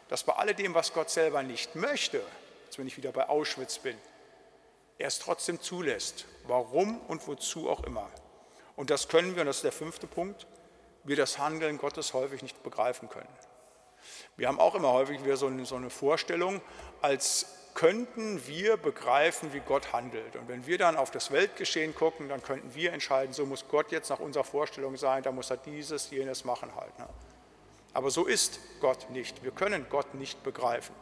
dass 0.10 0.24
bei 0.24 0.34
alledem, 0.34 0.76
was 0.76 0.94
Gott 0.94 1.10
selber 1.10 1.42
nicht 1.44 1.76
möchte, 1.76 2.22
jetzt 2.66 2.78
wenn 2.78 2.88
ich 2.88 2.98
wieder 2.98 3.12
bei 3.12 3.28
Auschwitz 3.28 3.80
bin, 3.80 3.98
er 5.00 5.08
es 5.08 5.20
trotzdem 5.20 5.60
zulässt, 5.60 6.26
warum 6.46 7.02
und 7.08 7.28
wozu 7.28 7.70
auch 7.70 7.84
immer. 7.84 8.10
Und 8.76 8.90
das 8.90 9.08
können 9.08 9.36
wir, 9.36 9.42
und 9.42 9.48
das 9.48 9.58
ist 9.58 9.64
der 9.64 9.72
fünfte 9.72 10.08
Punkt, 10.08 10.48
wir 11.04 11.16
das 11.16 11.38
Handeln 11.38 11.78
Gottes 11.78 12.14
häufig 12.14 12.42
nicht 12.42 12.64
begreifen 12.64 13.10
können. 13.10 13.30
Wir 14.36 14.48
haben 14.48 14.60
auch 14.60 14.76
immer 14.76 14.92
häufig 14.92 15.24
wieder 15.24 15.38
so 15.38 15.48
eine, 15.48 15.90
Vorstellung, 15.90 16.62
als 17.02 17.46
könnten 17.74 18.46
wir 18.48 18.78
begreifen, 18.78 19.54
wie 19.54 19.60
Gott 19.60 19.94
handelt. 19.94 20.36
Und 20.36 20.48
wenn 20.48 20.66
wir 20.68 20.78
dann 20.78 20.96
auf 20.96 21.12
das 21.12 21.32
Weltgeschehen 21.32 21.96
gucken, 21.96 22.30
dann 22.30 22.42
könnten 22.44 22.74
wir 22.76 22.94
entscheiden, 22.94 23.34
so 23.34 23.46
muss 23.46 23.66
Gott 23.68 23.92
jetzt 23.92 24.10
nach 24.10 24.20
unserer 24.20 24.44
Vorstellung 24.44 24.96
sein, 24.98 25.24
da 25.24 25.32
muss 25.32 25.50
er 25.50 25.58
dieses, 25.58 26.10
jenes 26.12 26.46
machen 26.46 26.76
halt. 26.76 26.98
Ne? 27.00 27.08
Aber 27.94 28.10
so 28.10 28.26
ist 28.26 28.60
Gott 28.80 29.10
nicht. 29.10 29.44
Wir 29.44 29.52
können 29.52 29.86
Gott 29.90 30.14
nicht 30.14 30.44
begreifen. 30.44 30.96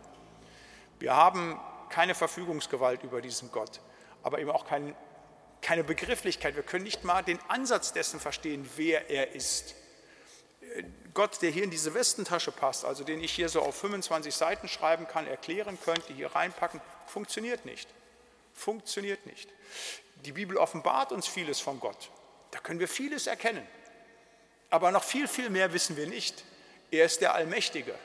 Wir 1.00 1.16
haben 1.16 1.60
keine 1.90 2.16
Verfügungsgewalt 2.16 3.04
über 3.04 3.22
diesen 3.22 3.52
Gott, 3.52 3.82
aber 4.24 4.40
eben 4.40 4.52
auch 4.52 4.66
kein, 4.66 4.96
keine 5.62 5.84
Begrifflichkeit. 5.84 6.56
Wir 6.56 6.64
können 6.64 6.84
nicht 6.84 7.04
mal 7.04 7.22
den 7.22 7.40
Ansatz 7.48 7.94
dessen 7.94 8.20
verstehen, 8.20 8.68
wer 8.76 9.10
er 9.10 9.34
ist. 9.34 9.76
Gott, 11.14 11.42
der 11.42 11.52
hier 11.52 11.64
in 11.64 11.72
diese 11.72 11.94
Westentasche 11.94 12.52
passt, 12.52 12.86
also 12.86 13.04
den 13.04 13.22
ich 13.22 13.32
hier 13.34 13.50
so 13.50 13.62
auf 13.62 13.76
25 13.76 14.34
Seiten 14.34 14.68
schreiben 14.68 15.08
kann, 15.08 15.28
erklären 15.28 15.78
könnte, 15.84 16.14
hier 16.14 16.34
reinpacken, 16.34 16.82
funktioniert 17.08 17.66
nicht. 17.66 17.90
Funktioniert 18.54 19.26
nicht. 19.26 19.50
Die 20.26 20.32
Bibel 20.32 20.58
offenbart 20.58 21.12
uns 21.12 21.28
vieles 21.28 21.60
von 21.60 21.80
Gott. 21.80 22.10
Da 22.52 22.60
können 22.60 22.80
wir 22.80 22.88
vieles 22.88 23.28
erkennen. 23.28 23.66
Aber 24.70 24.92
noch 24.92 25.04
viel, 25.04 25.28
viel 25.28 25.50
mehr 25.50 25.74
wissen 25.74 25.98
wir 25.98 26.08
nicht. 26.08 26.44
Er 26.92 27.06
ist 27.06 27.22
der 27.22 27.34
Allmächtige. 27.34 27.96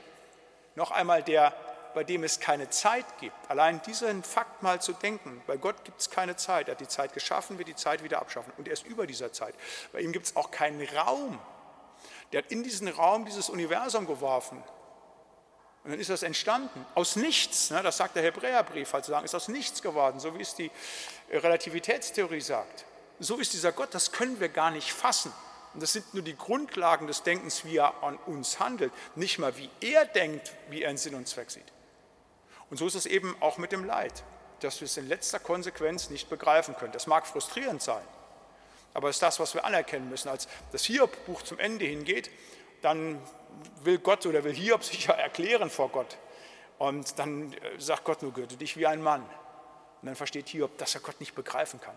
Noch 0.74 0.90
einmal 0.90 1.22
der, 1.22 1.54
bei 1.96 2.04
dem 2.04 2.24
es 2.24 2.40
keine 2.40 2.68
Zeit 2.68 3.06
gibt. 3.20 3.34
Allein 3.48 3.80
diesen 3.80 4.22
Fakt 4.22 4.62
mal 4.62 4.82
zu 4.82 4.92
denken, 4.92 5.42
bei 5.46 5.56
Gott 5.56 5.82
gibt 5.82 5.98
es 5.98 6.10
keine 6.10 6.36
Zeit. 6.36 6.68
Er 6.68 6.72
hat 6.72 6.80
die 6.82 6.86
Zeit 6.86 7.14
geschaffen, 7.14 7.56
wird 7.56 7.68
die 7.68 7.74
Zeit 7.74 8.04
wieder 8.04 8.18
abschaffen. 8.18 8.52
Und 8.58 8.68
er 8.68 8.74
ist 8.74 8.84
über 8.84 9.06
dieser 9.06 9.32
Zeit. 9.32 9.54
Bei 9.94 10.00
ihm 10.00 10.12
gibt 10.12 10.26
es 10.26 10.36
auch 10.36 10.50
keinen 10.50 10.86
Raum. 10.94 11.38
Der 12.32 12.42
hat 12.42 12.52
in 12.52 12.62
diesen 12.62 12.86
Raum 12.88 13.24
dieses 13.24 13.48
Universum 13.48 14.06
geworfen. 14.06 14.62
Und 15.84 15.92
dann 15.92 15.98
ist 15.98 16.10
das 16.10 16.22
entstanden. 16.22 16.84
Aus 16.94 17.16
nichts, 17.16 17.70
ne, 17.70 17.82
das 17.82 17.96
sagt 17.96 18.14
der 18.14 18.24
Hebräerbrief, 18.24 18.92
halt 18.92 19.06
sagen, 19.06 19.24
ist 19.24 19.34
aus 19.34 19.48
nichts 19.48 19.80
geworden, 19.80 20.20
so 20.20 20.36
wie 20.36 20.42
es 20.42 20.54
die 20.54 20.70
Relativitätstheorie 21.30 22.42
sagt. 22.42 22.84
So 23.20 23.38
ist 23.38 23.54
dieser 23.54 23.72
Gott, 23.72 23.94
das 23.94 24.12
können 24.12 24.38
wir 24.38 24.50
gar 24.50 24.70
nicht 24.70 24.92
fassen. 24.92 25.32
Und 25.72 25.82
das 25.82 25.94
sind 25.94 26.12
nur 26.12 26.22
die 26.22 26.36
Grundlagen 26.36 27.06
des 27.06 27.22
Denkens, 27.22 27.64
wie 27.64 27.78
er 27.78 28.02
an 28.02 28.18
uns 28.26 28.60
handelt, 28.60 28.92
nicht 29.14 29.38
mal 29.38 29.56
wie 29.56 29.70
er 29.80 30.04
denkt, 30.04 30.52
wie 30.68 30.82
er 30.82 30.90
einen 30.90 30.98
Sinn 30.98 31.14
und 31.14 31.26
Zweck 31.26 31.50
sieht. 31.50 31.72
Und 32.70 32.78
so 32.78 32.86
ist 32.86 32.94
es 32.94 33.06
eben 33.06 33.36
auch 33.40 33.58
mit 33.58 33.72
dem 33.72 33.84
Leid, 33.84 34.24
dass 34.60 34.80
wir 34.80 34.86
es 34.86 34.96
in 34.96 35.08
letzter 35.08 35.38
Konsequenz 35.38 36.10
nicht 36.10 36.28
begreifen 36.28 36.76
können. 36.76 36.92
Das 36.92 37.06
mag 37.06 37.26
frustrierend 37.26 37.82
sein, 37.82 38.02
aber 38.94 39.08
es 39.08 39.16
ist 39.16 39.22
das, 39.22 39.38
was 39.38 39.54
wir 39.54 39.64
anerkennen 39.64 40.08
müssen. 40.08 40.28
Als 40.28 40.48
das 40.72 40.84
Hiob-Buch 40.84 41.42
zum 41.42 41.58
Ende 41.58 41.84
hingeht, 41.84 42.30
dann 42.82 43.20
will 43.82 43.98
Gott 43.98 44.26
oder 44.26 44.44
will 44.44 44.54
Hiob 44.54 44.84
sich 44.84 45.06
ja 45.06 45.14
erklären 45.14 45.70
vor 45.70 45.90
Gott. 45.90 46.16
Und 46.78 47.18
dann 47.18 47.52
äh, 47.52 47.78
sagt 47.78 48.04
Gott 48.04 48.22
nur, 48.22 48.32
gürte 48.32 48.56
dich 48.56 48.76
wie 48.76 48.86
ein 48.86 49.02
Mann. 49.02 49.22
Und 49.22 50.06
dann 50.06 50.16
versteht 50.16 50.48
Hiob, 50.48 50.76
dass 50.78 50.94
er 50.94 51.00
Gott 51.00 51.20
nicht 51.20 51.34
begreifen 51.34 51.80
kann. 51.80 51.94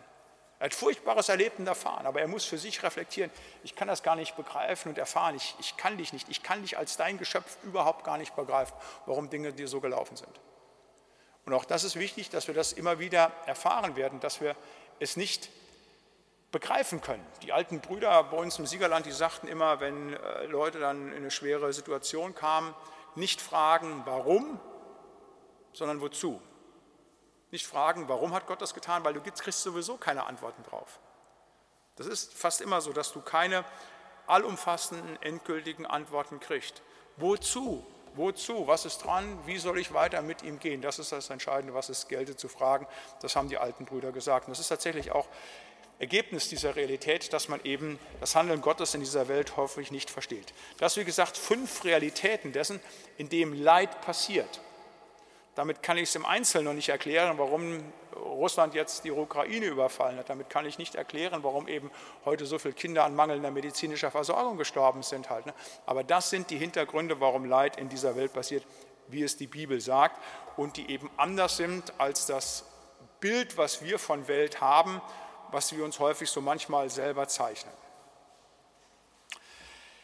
Er 0.60 0.65
hat 0.65 0.73
Furchtbares 0.73 1.29
erlebt 1.29 1.58
und 1.60 1.67
erfahren, 1.67 2.05
aber 2.05 2.19
er 2.19 2.27
muss 2.27 2.43
für 2.43 2.58
sich 2.58 2.84
reflektieren, 2.84 3.32
ich 3.63 3.75
kann 3.75 3.88
das 3.88 4.03
gar 4.03 4.17
nicht 4.17 4.36
begreifen 4.36 4.89
und 4.89 4.97
erfahren, 4.97 5.36
ich, 5.36 5.55
ich 5.60 5.77
kann 5.77 5.97
dich 5.97 6.12
nicht, 6.12 6.27
ich 6.27 6.43
kann 6.43 6.62
dich 6.63 6.77
als 6.77 6.97
dein 6.97 7.17
Geschöpf 7.17 7.58
überhaupt 7.63 8.03
gar 8.03 8.17
nicht 8.17 8.36
begreifen, 8.36 8.73
warum 9.05 9.29
Dinge 9.29 9.53
dir 9.53 9.69
so 9.69 9.79
gelaufen 9.79 10.17
sind. 10.17 10.38
Und 11.49 11.55
auch 11.55 11.65
das 11.65 11.83
ist 11.83 11.95
wichtig, 11.95 12.29
dass 12.29 12.45
wir 12.45 12.53
das 12.53 12.73
immer 12.73 12.99
wieder 12.99 13.31
erfahren 13.47 13.95
werden, 13.95 14.19
dass 14.19 14.39
wir 14.39 14.55
es 14.99 15.17
nicht 15.17 15.49
begreifen 16.51 17.01
können. 17.01 17.25
Die 17.41 17.51
alten 17.51 17.81
Brüder 17.81 18.21
bei 18.25 18.38
uns 18.38 18.59
im 18.59 18.67
Siegerland, 18.67 19.07
die 19.07 19.12
sagten 19.12 19.47
immer, 19.47 19.79
wenn 19.79 20.13
äh, 20.13 20.45
Leute 20.45 20.77
dann 20.77 21.07
in 21.07 21.17
eine 21.17 21.31
schwere 21.31 21.73
Situation 21.73 22.35
kamen, 22.35 22.75
nicht 23.15 23.41
fragen, 23.41 24.03
warum, 24.05 24.59
sondern 25.73 26.01
wozu. 26.01 26.39
Nicht 27.49 27.65
fragen, 27.65 28.07
warum 28.07 28.35
hat 28.35 28.45
Gott 28.45 28.62
das 28.62 28.75
getan, 28.75 29.03
weil 29.03 29.15
du 29.15 29.21
kriegst 29.21 29.63
sowieso 29.63 29.97
keine 29.97 30.27
Antworten 30.27 30.62
drauf. 30.62 30.99
Das 31.95 32.05
ist 32.05 32.31
fast 32.35 32.62
immer 32.62 32.79
so, 32.81 32.93
dass 32.93 33.12
du 33.12 33.21
keine 33.21 33.65
allumfassenden, 34.27 35.19
endgültigen 35.23 35.88
Antworten 35.88 36.39
kriegst. 36.39 36.83
Wozu? 37.17 37.83
Wozu? 38.15 38.67
Was 38.67 38.86
ist 38.86 39.00
dran? 39.00 39.38
Wie 39.45 39.58
soll 39.58 39.80
ich 39.80 39.93
weiter 39.93 40.22
mit 40.22 40.43
ihm 40.43 40.60
gehen? 40.60 40.82
Das 40.82 41.00
ist 41.00 41.12
das 41.12 41.30
Entscheidende, 41.30 41.74
was 41.74 41.89
es 41.89 42.08
gelte 42.08 42.36
zu 42.36 42.48
fragen. 42.48 42.88
Das 43.22 43.36
haben 43.36 43.50
die 43.50 43.58
alten 43.58 43.86
Brüder 43.86 44.12
gesagt. 44.12 44.48
Und 44.48 44.52
das 44.52 44.60
ist 44.60 44.69
tatsächlich 44.69 45.12
auch 45.12 45.28
Ergebnis 46.00 46.48
dieser 46.48 46.78
Realität, 46.78 47.34
dass 47.34 47.50
man 47.50 47.60
eben 47.65 48.00
das 48.22 48.36
Handeln 48.36 48.62
Gottes 48.62 48.93
in 48.93 49.02
dieser 49.02 49.28
Welt 49.28 49.58
häufig 49.58 49.91
nicht 49.91 50.10
versteht. 50.10 50.54
Das, 50.78 50.95
wie 50.95 51.04
gesagt, 51.04 51.38
fünf 51.38 51.84
Realitäten 51.84 52.54
dessen, 52.54 52.80
in 53.17 53.28
dem 53.28 53.54
Leid 53.54 54.02
passiert. 54.02 54.62
Damit 55.60 55.84
kann 55.84 55.98
ich 55.98 56.04
es 56.04 56.15
im 56.15 56.26
Einzelnen 56.26 56.63
noch 56.63 56.74
nicht 56.74 56.88
erklären, 56.88 57.38
warum 57.38 57.84
Russland 58.15 58.74
jetzt 58.76 59.04
die 59.04 59.12
Ukraine 59.12 59.65
überfallen 59.65 60.17
hat. 60.17 60.30
Damit 60.30 60.50
kann 60.50 60.65
ich 60.65 60.78
nicht 60.78 60.95
erklären, 60.95 61.43
warum 61.43 61.67
eben 61.67 61.91
heute 62.24 62.45
so 62.45 62.58
viele 62.58 62.74
Kinder 62.74 63.04
an 63.04 63.13
mangelnder 63.13 63.52
medizinischer 63.52 64.10
Versorgung 64.10 64.56
gestorben 64.56 65.04
sind. 65.04 65.30
Halt, 65.30 65.48
ne? 65.48 65.54
Aber 65.86 66.06
das 66.06 66.30
sind 66.30 66.50
die 66.50 66.58
Hintergründe, 66.58 67.19
warum 67.19 67.43
Leid 67.43 67.76
in 67.76 67.89
dieser 67.89 68.15
Welt 68.15 68.32
passiert, 68.32 68.65
wie 69.10 69.22
es 69.22 69.36
die 69.36 69.48
Bibel 69.48 69.82
sagt 69.82 70.17
und 70.56 70.78
die 70.78 70.89
eben 70.89 71.12
anders 71.17 71.58
sind 71.58 71.91
als 71.98 72.26
das 72.26 72.63
Bild, 73.19 73.58
was 73.58 73.84
wir 73.84 74.00
von 74.00 74.30
Welt 74.30 74.62
haben, 74.62 75.02
was 75.52 75.76
wir 75.76 75.84
uns 75.84 76.00
häufig 76.00 76.30
so 76.30 76.39
manchmal 76.39 76.89
selber 76.89 77.28
zeichnen. 77.28 77.74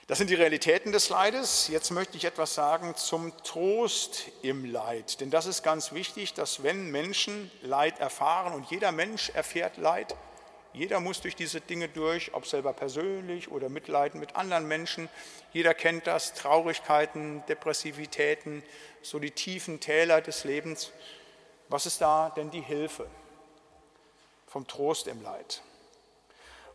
Das 0.07 0.19
sind 0.19 0.29
die 0.29 0.35
Realitäten 0.35 0.91
des 0.91 1.09
Leides. 1.09 1.67
Jetzt 1.67 1.89
möchte 1.89 2.15
ich 2.15 2.25
etwas 2.25 2.53
sagen 2.53 2.95
zum 2.95 3.35
Trost 3.43 4.25
im 4.43 4.71
Leid. 4.71 5.19
Denn 5.19 5.31
das 5.31 5.47
ist 5.47 5.63
ganz 5.63 5.93
wichtig, 5.93 6.35
dass 6.35 6.61
wenn 6.61 6.91
Menschen 6.91 7.49
Leid 7.63 7.99
erfahren, 7.99 8.53
und 8.53 8.69
jeder 8.69 8.91
Mensch 8.91 9.31
erfährt 9.31 9.77
Leid, 9.77 10.15
jeder 10.73 10.99
muss 10.99 11.21
durch 11.21 11.35
diese 11.35 11.59
Dinge 11.59 11.89
durch, 11.89 12.35
ob 12.35 12.45
selber 12.45 12.73
persönlich 12.73 13.49
oder 13.49 13.67
Mitleiden 13.67 14.19
mit 14.19 14.35
anderen 14.35 14.67
Menschen. 14.67 15.09
Jeder 15.53 15.73
kennt 15.73 16.05
das, 16.05 16.35
Traurigkeiten, 16.35 17.43
Depressivitäten, 17.47 18.61
so 19.01 19.17
die 19.17 19.31
tiefen 19.31 19.79
Täler 19.79 20.21
des 20.21 20.43
Lebens. 20.43 20.91
Was 21.67 21.87
ist 21.87 21.99
da 22.01 22.31
denn 22.35 22.51
die 22.51 22.61
Hilfe 22.61 23.07
vom 24.45 24.67
Trost 24.67 25.07
im 25.07 25.23
Leid? 25.23 25.63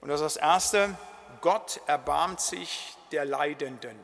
Und 0.01 0.09
das 0.09 0.21
ist 0.21 0.37
das 0.37 0.43
Erste, 0.43 0.99
Gott 1.43 1.81
erbarmt 1.87 2.41
sich 2.41 2.97
der 3.13 3.25
Leidenden. 3.25 3.99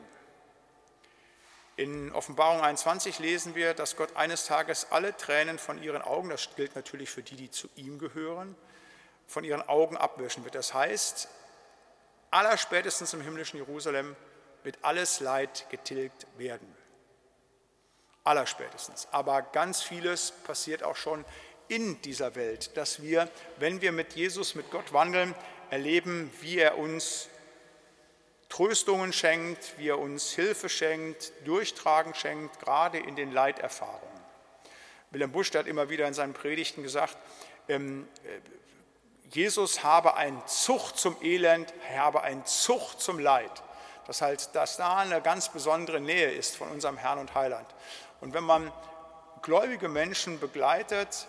In 1.77 2.11
Offenbarung 2.11 2.61
21 2.61 3.19
lesen 3.19 3.53
wir, 3.53 3.75
dass 3.75 3.95
Gott 3.95 4.15
eines 4.15 4.45
Tages 4.45 4.87
alle 4.89 5.15
Tränen 5.15 5.59
von 5.59 5.81
ihren 5.81 6.01
Augen, 6.01 6.29
das 6.29 6.55
gilt 6.55 6.75
natürlich 6.75 7.11
für 7.11 7.21
die, 7.21 7.35
die 7.35 7.51
zu 7.51 7.69
ihm 7.75 7.99
gehören, 7.99 8.55
von 9.27 9.43
ihren 9.43 9.61
Augen 9.61 9.95
abwischen 9.95 10.43
wird. 10.43 10.55
Das 10.55 10.73
heißt, 10.73 11.27
allerspätestens 12.31 13.13
im 13.13 13.21
himmlischen 13.21 13.57
Jerusalem 13.57 14.15
wird 14.63 14.79
alles 14.81 15.19
Leid 15.19 15.67
getilgt 15.69 16.25
werden. 16.37 16.75
Allerspätestens. 18.23 19.07
Aber 19.11 19.43
ganz 19.43 19.83
vieles 19.83 20.31
passiert 20.31 20.81
auch 20.81 20.95
schon 20.95 21.25
in 21.67 22.01
dieser 22.01 22.35
Welt, 22.35 22.75
dass 22.75 23.01
wir, 23.01 23.29
wenn 23.57 23.81
wir 23.81 23.91
mit 23.91 24.13
Jesus, 24.13 24.55
mit 24.55 24.71
Gott 24.71 24.93
wandeln, 24.93 25.35
erleben, 25.69 26.31
wie 26.41 26.57
er 26.57 26.77
uns 26.77 27.29
Tröstungen 28.49 29.11
schenkt, 29.13 29.77
wie 29.77 29.89
er 29.89 29.99
uns 29.99 30.31
Hilfe 30.31 30.69
schenkt, 30.69 31.31
Durchtragen 31.45 32.13
schenkt, 32.15 32.59
gerade 32.59 32.97
in 32.97 33.15
den 33.15 33.31
Leiterfahrungen. 33.31 34.17
Wilhelm 35.11 35.31
Busch 35.31 35.53
hat 35.53 35.67
immer 35.67 35.89
wieder 35.89 36.07
in 36.07 36.13
seinen 36.13 36.33
Predigten 36.33 36.83
gesagt, 36.83 37.17
ähm, 37.67 38.07
äh, 38.23 38.39
Jesus 39.29 39.83
habe 39.83 40.15
ein 40.15 40.41
Zucht 40.47 40.97
zum 40.97 41.17
Elend, 41.21 41.73
er 41.89 42.01
habe 42.01 42.21
ein 42.21 42.45
Zucht 42.45 43.01
zum 43.01 43.19
Leid. 43.19 43.51
Das 44.05 44.21
heißt, 44.21 44.55
dass 44.55 44.77
da 44.77 44.97
eine 44.97 45.21
ganz 45.21 45.49
besondere 45.49 45.99
Nähe 45.99 46.31
ist 46.31 46.55
von 46.55 46.69
unserem 46.69 46.97
Herrn 46.97 47.19
und 47.19 47.35
Heiland. 47.35 47.67
Und 48.21 48.33
wenn 48.33 48.45
man 48.45 48.71
gläubige 49.41 49.89
Menschen 49.89 50.39
begleitet, 50.39 51.27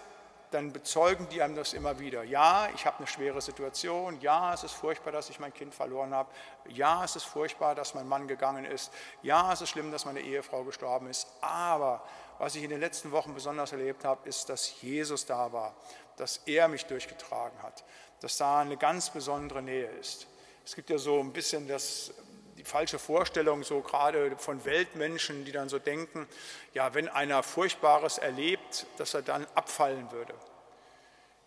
dann 0.51 0.73
bezeugen 0.73 1.29
die 1.31 1.43
einem 1.43 1.55
das 1.55 1.73
immer 1.73 1.99
wieder. 1.99 2.23
Ja, 2.25 2.69
ich 2.75 2.87
habe 2.87 2.99
eine 2.99 3.07
schwere 3.07 3.41
Situation. 3.41 4.21
Ja, 4.21 4.55
es 4.55 4.65
ist 4.65 4.73
furchtbar, 4.73 5.13
dass 5.13 5.29
ich 5.31 5.41
mein 5.41 5.53
Kind 5.53 5.75
verloren 5.75 6.15
habe. 6.15 6.31
Ja, 6.69 7.05
es 7.05 7.17
ist 7.17 7.25
furchtbar, 7.25 7.75
dass 7.75 7.95
mein 7.95 8.09
Mann 8.09 8.29
gegangen 8.29 8.65
ist. 8.65 8.93
Ja, 9.23 9.53
es 9.53 9.61
ist 9.61 9.71
schlimm, 9.71 9.93
dass 9.93 10.05
meine 10.05 10.21
Ehefrau 10.21 10.65
gestorben 10.65 11.09
ist. 11.09 11.29
Aber 11.41 12.03
was 12.39 12.55
ich 12.55 12.63
in 12.63 12.71
den 12.71 12.81
letzten 12.81 13.11
Wochen 13.11 13.35
besonders 13.35 13.73
erlebt 13.73 14.05
habe, 14.05 14.29
ist, 14.29 14.49
dass 14.49 14.81
Jesus 14.81 15.27
da 15.27 15.53
war, 15.53 15.75
dass 16.17 16.39
er 16.47 16.69
mich 16.69 16.87
durchgetragen 16.87 17.63
hat, 17.63 17.85
dass 18.21 18.37
da 18.37 18.61
eine 18.61 18.77
ganz 18.77 19.11
besondere 19.11 19.63
Nähe 19.63 19.89
ist. 20.01 20.27
Es 20.65 20.75
gibt 20.75 20.91
ja 20.91 20.99
so 20.99 21.21
ein 21.21 21.33
bisschen 21.33 21.67
das 21.67 22.13
die 22.59 22.65
falsche 22.65 22.99
Vorstellung, 22.99 23.63
so 23.63 23.81
gerade 23.81 24.37
von 24.37 24.65
Weltmenschen, 24.65 25.45
die 25.45 25.53
dann 25.53 25.69
so 25.69 25.79
denken, 25.79 26.27
ja, 26.75 26.93
wenn 26.93 27.09
einer 27.09 27.43
Furchtbares 27.43 28.19
erlebt, 28.19 28.87
dass 28.97 29.15
er 29.15 29.23
dann 29.23 29.47
abfallen 29.55 30.11
würde. 30.11 30.35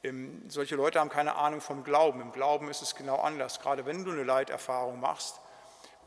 Ähm, 0.03 0.43
solche 0.47 0.75
Leute 0.75 0.99
haben 0.99 1.09
keine 1.09 1.35
Ahnung 1.35 1.61
vom 1.61 1.83
Glauben. 1.83 2.21
Im 2.21 2.31
Glauben 2.31 2.69
ist 2.69 2.81
es 2.81 2.95
genau 2.95 3.17
anders. 3.17 3.59
Gerade 3.59 3.85
wenn 3.85 4.03
du 4.05 4.11
eine 4.11 4.23
Leiterfahrung 4.23 4.99
machst, 4.99 5.39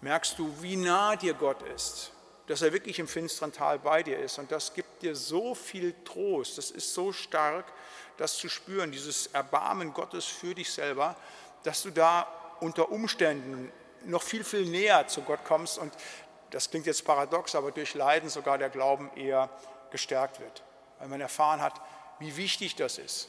merkst 0.01 0.39
du, 0.39 0.53
wie 0.63 0.77
nah 0.77 1.17
dir 1.17 1.35
Gott 1.35 1.63
ist, 1.63 2.11
dass 2.47 2.63
er 2.63 2.73
wirklich 2.73 2.99
im 2.99 3.07
finsteren 3.07 3.53
Tal 3.53 3.79
bei 3.79 4.03
dir 4.03 4.19
ist. 4.19 4.39
Und 4.39 4.51
das 4.51 4.73
gibt 4.73 5.03
dir 5.03 5.15
so 5.15 5.55
viel 5.55 5.95
Trost, 6.05 6.59
das 6.59 6.71
ist 6.71 6.95
so 6.95 7.13
stark, 7.13 7.67
das 8.17 8.37
zu 8.39 8.49
spüren, 8.49 8.91
dieses 8.91 9.29
Erbarmen 9.29 9.93
Gottes 9.93 10.25
für 10.25 10.55
dich 10.55 10.73
selber, 10.73 11.15
dass 11.63 11.83
du 11.83 11.91
da 11.91 12.27
unter 12.61 12.91
Umständen 12.91 13.71
noch 14.07 14.23
viel, 14.23 14.45
viel 14.45 14.67
näher 14.67 15.07
zu 15.09 15.23
Gott 15.23 15.45
kommst 15.45 15.79
und 15.79 15.93
das 16.51 16.71
klingt 16.71 16.87
jetzt 16.87 17.05
paradox, 17.05 17.55
aber 17.55 17.73
durch 17.73 17.95
Leiden 17.95 18.29
sogar 18.29 18.59
der 18.59 18.71
Glauben 18.71 19.11
eher 19.17 19.51
gestärkt 19.91 20.41
wird, 20.41 20.63
weil 20.99 21.09
man 21.09 21.21
erfahren 21.21 21.61
hat, 21.61 21.81
wie 22.19 22.37
wichtig 22.37 22.77
das 22.77 22.99
ist. 22.99 23.29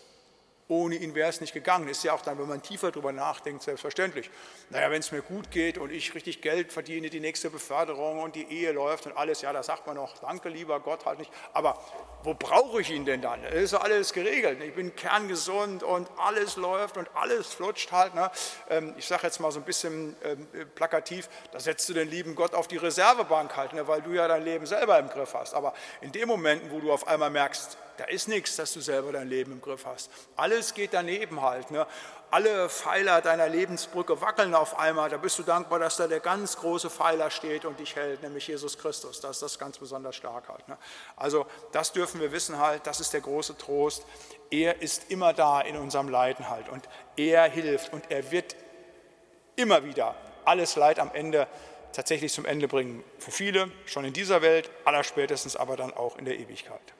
Ohne 0.67 0.95
ihn 0.95 1.13
wäre 1.13 1.29
es 1.29 1.41
nicht 1.41 1.53
gegangen. 1.53 1.87
Ist 1.87 2.03
ja 2.03 2.13
auch 2.13 2.21
dann, 2.21 2.39
wenn 2.39 2.47
man 2.47 2.61
tiefer 2.61 2.91
darüber 2.91 3.11
nachdenkt, 3.11 3.61
selbstverständlich. 3.61 4.31
Naja, 4.71 4.89
wenn 4.89 4.99
es 4.99 5.11
mir 5.11 5.21
gut 5.21 5.51
geht 5.51 5.77
und 5.77 5.91
ich 5.91 6.15
richtig 6.15 6.41
Geld 6.41 6.73
verdiene, 6.73 7.11
die 7.11 7.19
nächste 7.19 7.51
Beförderung 7.51 8.19
und 8.19 8.35
die 8.35 8.49
Ehe 8.49 8.71
läuft 8.71 9.05
und 9.05 9.15
alles, 9.15 9.41
ja, 9.43 9.53
da 9.53 9.61
sagt 9.61 9.85
man 9.85 9.95
noch, 9.95 10.17
danke 10.17 10.49
lieber 10.49 10.79
Gott 10.79 11.05
halt 11.05 11.19
nicht. 11.19 11.31
Aber 11.53 11.79
wo 12.23 12.33
brauche 12.33 12.81
ich 12.81 12.89
ihn 12.89 13.05
denn 13.05 13.21
dann? 13.21 13.43
Ist 13.43 13.75
alles 13.75 14.11
geregelt. 14.11 14.59
Ich 14.63 14.73
bin 14.73 14.95
kerngesund 14.95 15.83
und 15.83 16.09
alles 16.17 16.55
läuft 16.55 16.97
und 16.97 17.07
alles 17.13 17.53
flutscht 17.53 17.91
halt. 17.91 18.15
Ne? 18.15 18.31
Ähm, 18.71 18.95
ich 18.97 19.05
sage 19.05 19.27
jetzt 19.27 19.39
mal 19.39 19.51
so 19.51 19.59
ein 19.59 19.65
bisschen 19.65 20.15
ähm, 20.23 20.47
plakativ, 20.73 21.29
da 21.51 21.59
setzt 21.59 21.87
du 21.89 21.93
den 21.93 22.09
lieben 22.09 22.33
Gott 22.33 22.55
auf 22.55 22.67
die 22.67 22.77
Reservebank 22.77 23.55
halt, 23.55 23.73
ne? 23.73 23.87
weil 23.87 24.01
du 24.01 24.13
ja 24.13 24.27
dein 24.27 24.43
Leben 24.43 24.65
selber 24.65 24.97
im 24.97 25.09
Griff 25.09 25.35
hast. 25.35 25.53
Aber 25.53 25.75
in 26.01 26.11
den 26.11 26.27
Momenten, 26.27 26.71
wo 26.71 26.79
du 26.79 26.91
auf 26.91 27.07
einmal 27.07 27.29
merkst, 27.29 27.77
da 27.97 28.05
ist 28.05 28.27
nichts, 28.27 28.55
dass 28.55 28.73
du 28.73 28.81
selber 28.81 29.11
dein 29.11 29.27
Leben 29.27 29.53
im 29.53 29.61
Griff 29.61 29.85
hast. 29.85 30.11
Alles 30.35 30.73
geht 30.73 30.93
daneben 30.93 31.41
halt. 31.41 31.71
Ne? 31.71 31.87
Alle 32.31 32.69
Pfeiler 32.69 33.21
deiner 33.21 33.47
Lebensbrücke 33.47 34.19
wackeln 34.21 34.53
auf 34.55 34.77
einmal. 34.77 35.09
Da 35.09 35.17
bist 35.17 35.39
du 35.39 35.43
dankbar, 35.43 35.79
dass 35.79 35.97
da 35.97 36.07
der 36.07 36.19
ganz 36.19 36.57
große 36.57 36.89
Pfeiler 36.89 37.29
steht 37.31 37.65
und 37.65 37.79
dich 37.79 37.95
hält, 37.95 38.21
nämlich 38.23 38.47
Jesus 38.47 38.77
Christus. 38.77 39.21
Das 39.21 39.37
ist 39.37 39.41
das 39.41 39.59
ganz 39.59 39.77
besonders 39.77 40.15
stark 40.15 40.49
halt. 40.49 40.67
Ne? 40.67 40.77
Also 41.15 41.45
das 41.71 41.93
dürfen 41.93 42.19
wir 42.19 42.31
wissen 42.31 42.59
halt, 42.59 42.85
das 42.87 42.99
ist 42.99 43.13
der 43.13 43.21
große 43.21 43.57
Trost. 43.57 44.03
Er 44.51 44.81
ist 44.81 45.11
immer 45.11 45.33
da 45.33 45.61
in 45.61 45.77
unserem 45.77 46.09
Leiden 46.09 46.49
halt 46.49 46.69
und 46.69 46.87
er 47.15 47.43
hilft 47.49 47.93
und 47.93 48.11
er 48.11 48.31
wird 48.31 48.55
immer 49.55 49.83
wieder 49.85 50.15
alles 50.43 50.75
Leid 50.75 50.99
am 50.99 51.11
Ende 51.13 51.47
tatsächlich 51.93 52.33
zum 52.33 52.45
Ende 52.45 52.67
bringen. 52.67 53.03
Für 53.17 53.31
viele 53.31 53.71
schon 53.85 54.05
in 54.05 54.13
dieser 54.13 54.41
Welt, 54.41 54.69
allerspätestens 54.83 55.55
aber 55.55 55.77
dann 55.77 55.93
auch 55.93 56.17
in 56.17 56.25
der 56.25 56.37
Ewigkeit. 56.37 56.93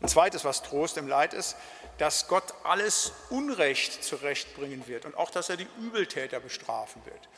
Ein 0.00 0.08
zweites, 0.08 0.44
was 0.44 0.62
Trost 0.62 0.96
im 0.96 1.08
Leid 1.08 1.34
ist, 1.34 1.56
dass 1.98 2.28
Gott 2.28 2.54
alles 2.64 3.12
Unrecht 3.30 4.04
zurechtbringen 4.04 4.86
wird 4.86 5.04
und 5.04 5.16
auch, 5.16 5.30
dass 5.30 5.48
er 5.48 5.56
die 5.56 5.68
Übeltäter 5.78 6.40
bestrafen 6.40 7.04
wird. 7.04 7.28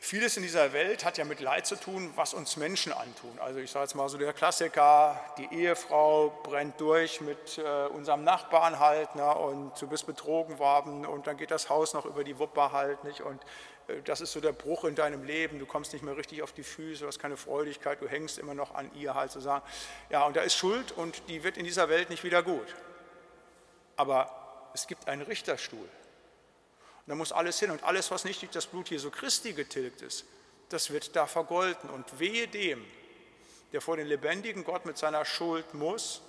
Vieles 0.00 0.36
in 0.36 0.44
dieser 0.44 0.72
Welt 0.72 1.04
hat 1.04 1.18
ja 1.18 1.24
mit 1.24 1.40
Leid 1.40 1.66
zu 1.66 1.74
tun, 1.74 2.12
was 2.14 2.32
uns 2.32 2.56
Menschen 2.56 2.92
antun. 2.92 3.36
Also 3.40 3.58
ich 3.58 3.72
sage 3.72 3.82
jetzt 3.82 3.94
mal 3.96 4.08
so 4.08 4.16
der 4.16 4.32
Klassiker, 4.32 5.20
die 5.38 5.52
Ehefrau 5.52 6.30
brennt 6.44 6.80
durch 6.80 7.20
mit 7.20 7.58
äh, 7.58 7.86
unserem 7.88 8.22
Nachbarn 8.22 8.78
halt 8.78 9.16
ne, 9.16 9.34
und 9.34 9.72
du 9.80 9.88
bist 9.88 10.06
betrogen 10.06 10.60
worden 10.60 11.04
und 11.04 11.26
dann 11.26 11.36
geht 11.36 11.50
das 11.50 11.68
Haus 11.68 11.94
noch 11.94 12.04
über 12.04 12.22
die 12.22 12.38
Wupper 12.38 12.70
halt 12.70 13.02
nicht 13.02 13.22
und 13.22 13.42
das 14.04 14.20
ist 14.20 14.32
so 14.32 14.40
der 14.40 14.52
Bruch 14.52 14.84
in 14.84 14.94
deinem 14.94 15.24
Leben, 15.24 15.58
du 15.58 15.64
kommst 15.64 15.94
nicht 15.94 16.02
mehr 16.02 16.16
richtig 16.16 16.42
auf 16.42 16.52
die 16.52 16.62
Füße, 16.62 17.00
du 17.00 17.06
hast 17.06 17.18
keine 17.18 17.38
Freudigkeit, 17.38 18.00
du 18.00 18.08
hängst 18.08 18.38
immer 18.38 18.54
noch 18.54 18.74
an 18.74 18.90
ihr 18.94 19.14
halt 19.14 19.32
sozusagen. 19.32 19.64
Ja, 20.10 20.26
und 20.26 20.36
da 20.36 20.42
ist 20.42 20.54
Schuld 20.54 20.92
und 20.92 21.22
die 21.28 21.42
wird 21.42 21.56
in 21.56 21.64
dieser 21.64 21.88
Welt 21.88 22.10
nicht 22.10 22.22
wieder 22.22 22.42
gut. 22.42 22.74
Aber 23.96 24.70
es 24.74 24.86
gibt 24.86 25.08
einen 25.08 25.22
Richterstuhl. 25.22 25.78
Und 25.80 27.06
da 27.06 27.14
muss 27.14 27.32
alles 27.32 27.58
hin 27.58 27.70
und 27.70 27.82
alles, 27.82 28.10
was 28.10 28.24
nicht 28.24 28.42
durch 28.42 28.52
das 28.52 28.66
Blut 28.66 28.90
Jesu 28.90 29.10
Christi 29.10 29.54
getilgt 29.54 30.02
ist, 30.02 30.26
das 30.68 30.90
wird 30.90 31.16
da 31.16 31.26
vergolten. 31.26 31.88
Und 31.88 32.20
wehe 32.20 32.46
dem, 32.46 32.84
der 33.72 33.80
vor 33.80 33.96
den 33.96 34.06
lebendigen 34.06 34.64
Gott 34.64 34.84
mit 34.84 34.98
seiner 34.98 35.24
Schuld 35.24 35.72
muss 35.72 36.20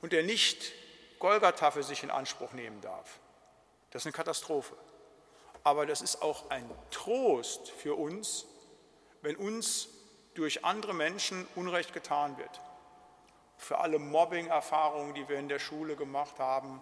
und 0.00 0.12
der 0.12 0.24
nicht 0.24 0.72
Golgatha 1.20 1.70
für 1.70 1.84
sich 1.84 2.02
in 2.02 2.10
Anspruch 2.10 2.52
nehmen 2.52 2.80
darf. 2.80 3.20
Das 3.90 4.02
ist 4.02 4.06
eine 4.06 4.12
Katastrophe 4.12 4.74
aber 5.64 5.86
das 5.86 6.02
ist 6.02 6.22
auch 6.22 6.50
ein 6.50 6.68
Trost 6.90 7.70
für 7.70 7.94
uns, 7.94 8.46
wenn 9.22 9.36
uns 9.36 9.88
durch 10.34 10.64
andere 10.64 10.94
Menschen 10.94 11.46
Unrecht 11.54 11.92
getan 11.92 12.36
wird. 12.38 12.60
Für 13.56 13.78
alle 13.78 13.98
Mobbing-Erfahrungen, 13.98 15.14
die 15.14 15.28
wir 15.28 15.38
in 15.38 15.48
der 15.48 15.58
Schule 15.58 15.94
gemacht 15.94 16.38
haben, 16.38 16.80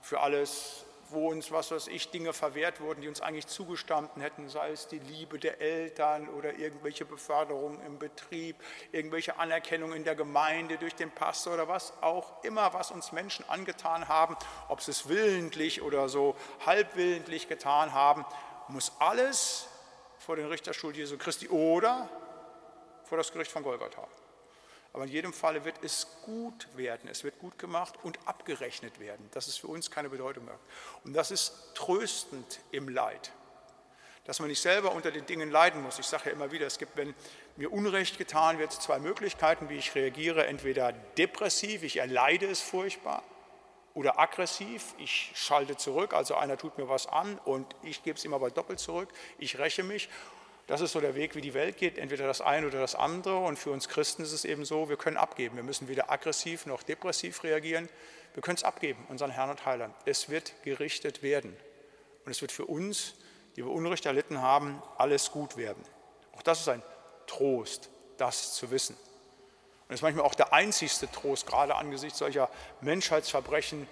für 0.00 0.20
alles, 0.20 0.84
wo 1.12 1.28
uns, 1.28 1.50
was 1.50 1.70
weiß 1.70 1.88
ich, 1.88 2.10
Dinge 2.10 2.32
verwehrt 2.32 2.80
wurden, 2.80 3.00
die 3.00 3.08
uns 3.08 3.20
eigentlich 3.20 3.46
zugestanden 3.46 4.22
hätten, 4.22 4.48
sei 4.48 4.70
es 4.70 4.88
die 4.88 4.98
Liebe 4.98 5.38
der 5.38 5.60
Eltern 5.60 6.28
oder 6.28 6.54
irgendwelche 6.54 7.04
Beförderungen 7.04 7.80
im 7.84 7.98
Betrieb, 7.98 8.56
irgendwelche 8.92 9.38
Anerkennung 9.38 9.92
in 9.92 10.04
der 10.04 10.14
Gemeinde 10.14 10.78
durch 10.78 10.94
den 10.94 11.10
Pastor 11.10 11.54
oder 11.54 11.68
was 11.68 11.92
auch 12.02 12.44
immer, 12.44 12.72
was 12.74 12.90
uns 12.90 13.12
Menschen 13.12 13.48
angetan 13.48 14.08
haben, 14.08 14.36
ob 14.68 14.80
sie 14.82 14.90
es 14.90 15.08
willentlich 15.08 15.82
oder 15.82 16.08
so 16.08 16.36
halbwillentlich 16.64 17.48
getan 17.48 17.92
haben, 17.92 18.24
muss 18.68 18.92
alles 18.98 19.68
vor 20.18 20.36
den 20.36 20.46
Richterstuhl 20.46 20.94
Jesu 20.94 21.18
Christi 21.18 21.48
oder 21.48 22.08
vor 23.04 23.18
das 23.18 23.32
Gericht 23.32 23.50
von 23.50 23.62
Golgatha. 23.62 24.06
Aber 24.92 25.04
in 25.04 25.10
jedem 25.10 25.32
Falle 25.32 25.64
wird 25.64 25.76
es 25.82 26.08
gut 26.24 26.68
werden, 26.76 27.08
es 27.08 27.22
wird 27.22 27.38
gut 27.38 27.58
gemacht 27.58 27.94
und 28.02 28.18
abgerechnet 28.26 28.98
werden, 28.98 29.28
dass 29.32 29.46
es 29.46 29.56
für 29.56 29.68
uns 29.68 29.90
keine 29.90 30.08
Bedeutung 30.08 30.44
mehr. 30.46 30.58
Und 31.04 31.12
das 31.12 31.30
ist 31.30 31.74
tröstend 31.74 32.60
im 32.72 32.88
Leid, 32.88 33.32
dass 34.24 34.40
man 34.40 34.48
nicht 34.48 34.60
selber 34.60 34.92
unter 34.92 35.12
den 35.12 35.26
Dingen 35.26 35.50
leiden 35.50 35.82
muss. 35.82 35.98
Ich 35.98 36.06
sage 36.06 36.26
ja 36.26 36.32
immer 36.32 36.50
wieder, 36.50 36.66
es 36.66 36.78
gibt, 36.78 36.96
wenn 36.96 37.14
mir 37.56 37.72
Unrecht 37.72 38.18
getan 38.18 38.58
wird, 38.58 38.72
zwei 38.72 38.98
Möglichkeiten, 38.98 39.68
wie 39.68 39.76
ich 39.76 39.94
reagiere. 39.94 40.46
Entweder 40.46 40.92
depressiv, 40.92 41.84
ich 41.84 41.98
erleide 41.98 42.46
es 42.46 42.60
furchtbar, 42.60 43.22
oder 43.94 44.18
aggressiv, 44.18 44.94
ich 44.98 45.32
schalte 45.34 45.76
zurück, 45.76 46.14
also 46.14 46.34
einer 46.34 46.56
tut 46.56 46.78
mir 46.78 46.88
was 46.88 47.06
an 47.06 47.38
und 47.44 47.74
ich 47.82 48.02
gebe 48.02 48.16
es 48.16 48.24
ihm 48.24 48.34
aber 48.34 48.50
doppelt 48.50 48.78
zurück, 48.78 49.08
ich 49.38 49.58
räche 49.58 49.82
mich 49.82 50.08
das 50.70 50.82
ist 50.82 50.92
so 50.92 51.00
der 51.00 51.16
Weg, 51.16 51.34
wie 51.34 51.40
die 51.40 51.52
Welt 51.52 51.78
geht, 51.78 51.98
entweder 51.98 52.28
das 52.28 52.40
eine 52.40 52.68
oder 52.68 52.78
das 52.78 52.94
andere. 52.94 53.38
Und 53.38 53.58
für 53.58 53.72
uns 53.72 53.88
Christen 53.88 54.22
ist 54.22 54.30
es 54.30 54.44
eben 54.44 54.64
so, 54.64 54.88
wir 54.88 54.96
können 54.96 55.16
abgeben. 55.16 55.56
Wir 55.56 55.64
müssen 55.64 55.88
weder 55.88 56.12
aggressiv 56.12 56.64
noch 56.64 56.84
depressiv 56.84 57.42
reagieren. 57.42 57.88
Wir 58.34 58.42
können 58.44 58.54
es 58.54 58.62
abgeben, 58.62 59.04
unseren 59.08 59.32
Herrn 59.32 59.50
und 59.50 59.66
Heiland. 59.66 59.92
Es 60.04 60.28
wird 60.28 60.54
gerichtet 60.62 61.24
werden. 61.24 61.56
Und 62.24 62.30
es 62.30 62.40
wird 62.40 62.52
für 62.52 62.66
uns, 62.66 63.14
die 63.56 63.64
wir 63.64 63.72
Unrecht 63.72 64.06
erlitten 64.06 64.42
haben, 64.42 64.80
alles 64.96 65.32
gut 65.32 65.56
werden. 65.56 65.82
Auch 66.36 66.42
das 66.42 66.60
ist 66.60 66.68
ein 66.68 66.84
Trost, 67.26 67.90
das 68.16 68.54
zu 68.54 68.70
wissen. 68.70 68.94
Und 68.94 69.88
das 69.88 69.96
ist 69.96 70.02
manchmal 70.02 70.24
auch 70.24 70.36
der 70.36 70.52
einzigste 70.52 71.10
Trost, 71.10 71.48
gerade 71.48 71.74
angesichts 71.74 72.20
solcher 72.20 72.48
Menschheitsverbrechen, 72.80 73.88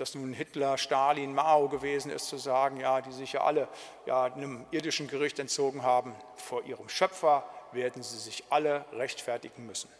das 0.00 0.14
nun 0.14 0.32
Hitler, 0.32 0.78
Stalin, 0.78 1.34
Mao 1.34 1.68
gewesen 1.68 2.10
ist, 2.10 2.28
zu 2.28 2.38
sagen, 2.38 2.80
ja, 2.80 3.00
die 3.00 3.12
sich 3.12 3.34
ja 3.34 3.42
alle 3.42 3.68
ja, 4.06 4.24
einem 4.24 4.66
irdischen 4.70 5.08
Gericht 5.08 5.38
entzogen 5.38 5.82
haben. 5.82 6.14
Vor 6.36 6.64
ihrem 6.64 6.88
Schöpfer 6.88 7.44
werden 7.72 8.02
sie 8.02 8.18
sich 8.18 8.44
alle 8.50 8.84
rechtfertigen 8.92 9.66
müssen. 9.66 9.90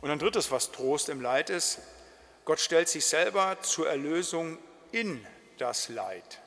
Und 0.00 0.10
ein 0.10 0.18
drittes, 0.18 0.50
was 0.50 0.72
Trost 0.72 1.08
im 1.08 1.20
Leid 1.20 1.50
ist, 1.50 1.80
Gott 2.44 2.60
stellt 2.60 2.88
sich 2.88 3.06
selber 3.06 3.58
zur 3.60 3.88
Erlösung 3.88 4.58
in 4.90 5.24
das 5.58 5.88
Leid. 5.88 6.40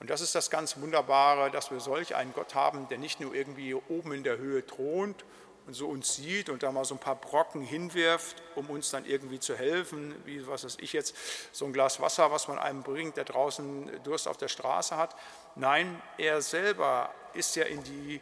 Und 0.00 0.10
das 0.10 0.20
ist 0.20 0.34
das 0.34 0.50
ganz 0.50 0.78
Wunderbare, 0.78 1.50
dass 1.50 1.70
wir 1.70 1.80
solch 1.80 2.14
einen 2.14 2.34
Gott 2.34 2.54
haben, 2.54 2.88
der 2.88 2.98
nicht 2.98 3.20
nur 3.20 3.34
irgendwie 3.34 3.74
oben 3.74 4.12
in 4.12 4.24
der 4.24 4.36
Höhe 4.36 4.66
thront 4.66 5.24
und 5.66 5.74
so 5.74 5.88
uns 5.88 6.16
sieht 6.16 6.50
und 6.50 6.62
da 6.62 6.70
mal 6.72 6.84
so 6.84 6.94
ein 6.94 7.00
paar 7.00 7.16
Brocken 7.16 7.62
hinwirft, 7.62 8.42
um 8.54 8.68
uns 8.70 8.90
dann 8.90 9.06
irgendwie 9.06 9.40
zu 9.40 9.56
helfen, 9.56 10.14
wie 10.24 10.46
was 10.46 10.64
weiß 10.64 10.76
ich 10.80 10.92
jetzt, 10.92 11.16
so 11.52 11.64
ein 11.64 11.72
Glas 11.72 12.00
Wasser, 12.00 12.30
was 12.30 12.48
man 12.48 12.58
einem 12.58 12.82
bringt, 12.82 13.16
der 13.16 13.24
draußen 13.24 14.02
Durst 14.02 14.28
auf 14.28 14.36
der 14.36 14.48
Straße 14.48 14.96
hat. 14.96 15.16
Nein, 15.54 16.00
er 16.18 16.42
selber 16.42 17.14
ist 17.32 17.56
ja 17.56 17.64
in 17.64 17.82
die 17.84 18.20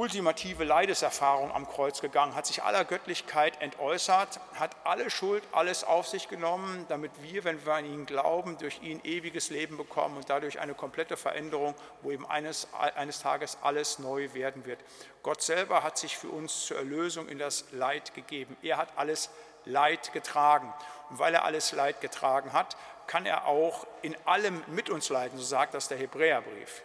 ultimative 0.00 0.64
Leideserfahrung 0.64 1.52
am 1.52 1.68
Kreuz 1.68 2.00
gegangen, 2.00 2.34
hat 2.34 2.46
sich 2.46 2.62
aller 2.62 2.86
Göttlichkeit 2.86 3.60
entäußert, 3.60 4.40
hat 4.54 4.74
alle 4.84 5.10
Schuld, 5.10 5.42
alles 5.52 5.84
auf 5.84 6.08
sich 6.08 6.26
genommen, 6.26 6.86
damit 6.88 7.10
wir, 7.20 7.44
wenn 7.44 7.66
wir 7.66 7.74
an 7.74 7.84
ihn 7.84 8.06
glauben, 8.06 8.56
durch 8.56 8.80
ihn 8.80 9.02
ewiges 9.04 9.50
Leben 9.50 9.76
bekommen 9.76 10.16
und 10.16 10.30
dadurch 10.30 10.58
eine 10.58 10.72
komplette 10.72 11.18
Veränderung, 11.18 11.74
wo 12.00 12.10
eben 12.10 12.26
eines, 12.26 12.66
eines 12.72 13.20
Tages 13.20 13.58
alles 13.60 13.98
neu 13.98 14.32
werden 14.32 14.64
wird. 14.64 14.78
Gott 15.22 15.42
selber 15.42 15.82
hat 15.82 15.98
sich 15.98 16.16
für 16.16 16.30
uns 16.30 16.64
zur 16.64 16.78
Erlösung 16.78 17.28
in 17.28 17.38
das 17.38 17.66
Leid 17.70 18.14
gegeben. 18.14 18.56
Er 18.62 18.78
hat 18.78 18.88
alles 18.96 19.28
Leid 19.66 20.14
getragen. 20.14 20.72
Und 21.10 21.18
weil 21.18 21.34
er 21.34 21.44
alles 21.44 21.72
Leid 21.72 22.00
getragen 22.00 22.54
hat, 22.54 22.74
kann 23.06 23.26
er 23.26 23.46
auch 23.46 23.86
in 24.00 24.16
allem 24.24 24.64
mit 24.68 24.88
uns 24.88 25.10
leiden, 25.10 25.38
so 25.38 25.44
sagt 25.44 25.74
das 25.74 25.88
der 25.88 25.98
Hebräerbrief 25.98 26.80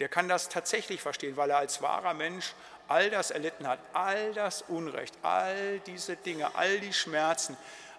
der 0.00 0.08
kann 0.08 0.28
das 0.28 0.48
tatsächlich 0.48 1.00
verstehen, 1.00 1.36
weil 1.36 1.50
er 1.50 1.58
als 1.58 1.82
wahrer 1.82 2.14
Mensch 2.14 2.54
all 2.88 3.10
das 3.10 3.30
erlitten 3.30 3.66
hat, 3.66 3.78
all 3.92 4.32
das 4.34 4.62
Unrecht, 4.62 5.14
all 5.22 5.80
diese 5.80 6.16
Dinge, 6.16 6.54
all 6.54 6.78
die 6.80 6.92
Schmerzen, 6.92 7.56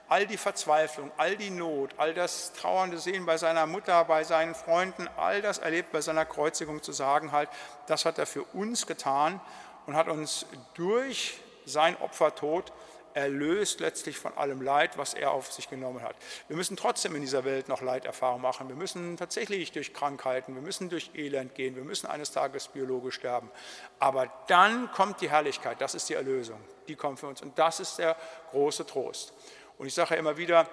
all 0.09 0.25
die 0.25 0.37
Verzweiflung, 0.37 1.11
all 1.17 1.35
die 1.35 1.49
Not, 1.49 1.91
all 1.97 2.13
das 2.13 2.53
trauernde 2.53 2.97
Sehen 2.97 3.25
bei 3.25 3.37
seiner 3.37 3.65
Mutter, 3.65 4.05
bei 4.05 4.23
seinen 4.23 4.55
Freunden, 4.55 5.09
all 5.17 5.41
das 5.41 5.57
erlebt 5.57 5.91
bei 5.91 6.01
seiner 6.01 6.25
Kreuzigung 6.25 6.81
zu 6.81 6.91
sagen 6.91 7.31
halt, 7.31 7.49
das 7.87 8.05
hat 8.05 8.17
er 8.17 8.25
für 8.25 8.43
uns 8.53 8.87
getan 8.87 9.41
und 9.85 9.95
hat 9.95 10.07
uns 10.07 10.45
durch 10.75 11.41
sein 11.65 11.97
Opfertod 11.97 12.71
erlöst 13.17 13.79
letztlich 13.79 14.19
von 14.19 14.37
allem 14.37 14.61
Leid, 14.61 14.97
was 14.97 15.15
er 15.15 15.31
auf 15.31 15.51
sich 15.51 15.69
genommen 15.69 16.03
hat. 16.03 16.15
Wir 16.47 16.55
müssen 16.55 16.77
trotzdem 16.77 17.15
in 17.15 17.21
dieser 17.21 17.45
Welt 17.45 17.67
noch 17.67 17.81
Leiterfahrung 17.81 18.41
machen. 18.41 18.69
Wir 18.69 18.75
müssen 18.75 19.17
tatsächlich 19.17 19.71
durch 19.71 19.91
Krankheiten, 19.91 20.53
wir 20.53 20.61
müssen 20.61 20.87
durch 20.89 21.09
Elend 21.15 21.55
gehen, 21.55 21.75
wir 21.75 21.83
müssen 21.83 22.05
eines 22.05 22.31
Tages 22.31 22.67
biologisch 22.67 23.15
sterben. 23.15 23.49
Aber 23.97 24.31
dann 24.47 24.91
kommt 24.91 25.19
die 25.21 25.31
Herrlichkeit, 25.31 25.81
das 25.81 25.95
ist 25.95 26.09
die 26.09 26.13
Erlösung, 26.13 26.59
die 26.87 26.95
kommt 26.95 27.19
für 27.19 27.27
uns. 27.27 27.41
Und 27.41 27.57
das 27.57 27.79
ist 27.79 27.97
der 27.97 28.15
große 28.51 28.85
Trost. 28.85 29.33
Und 29.79 29.87
ich 29.87 29.95
sage 29.95 30.15
immer 30.15 30.37
wieder, 30.37 30.67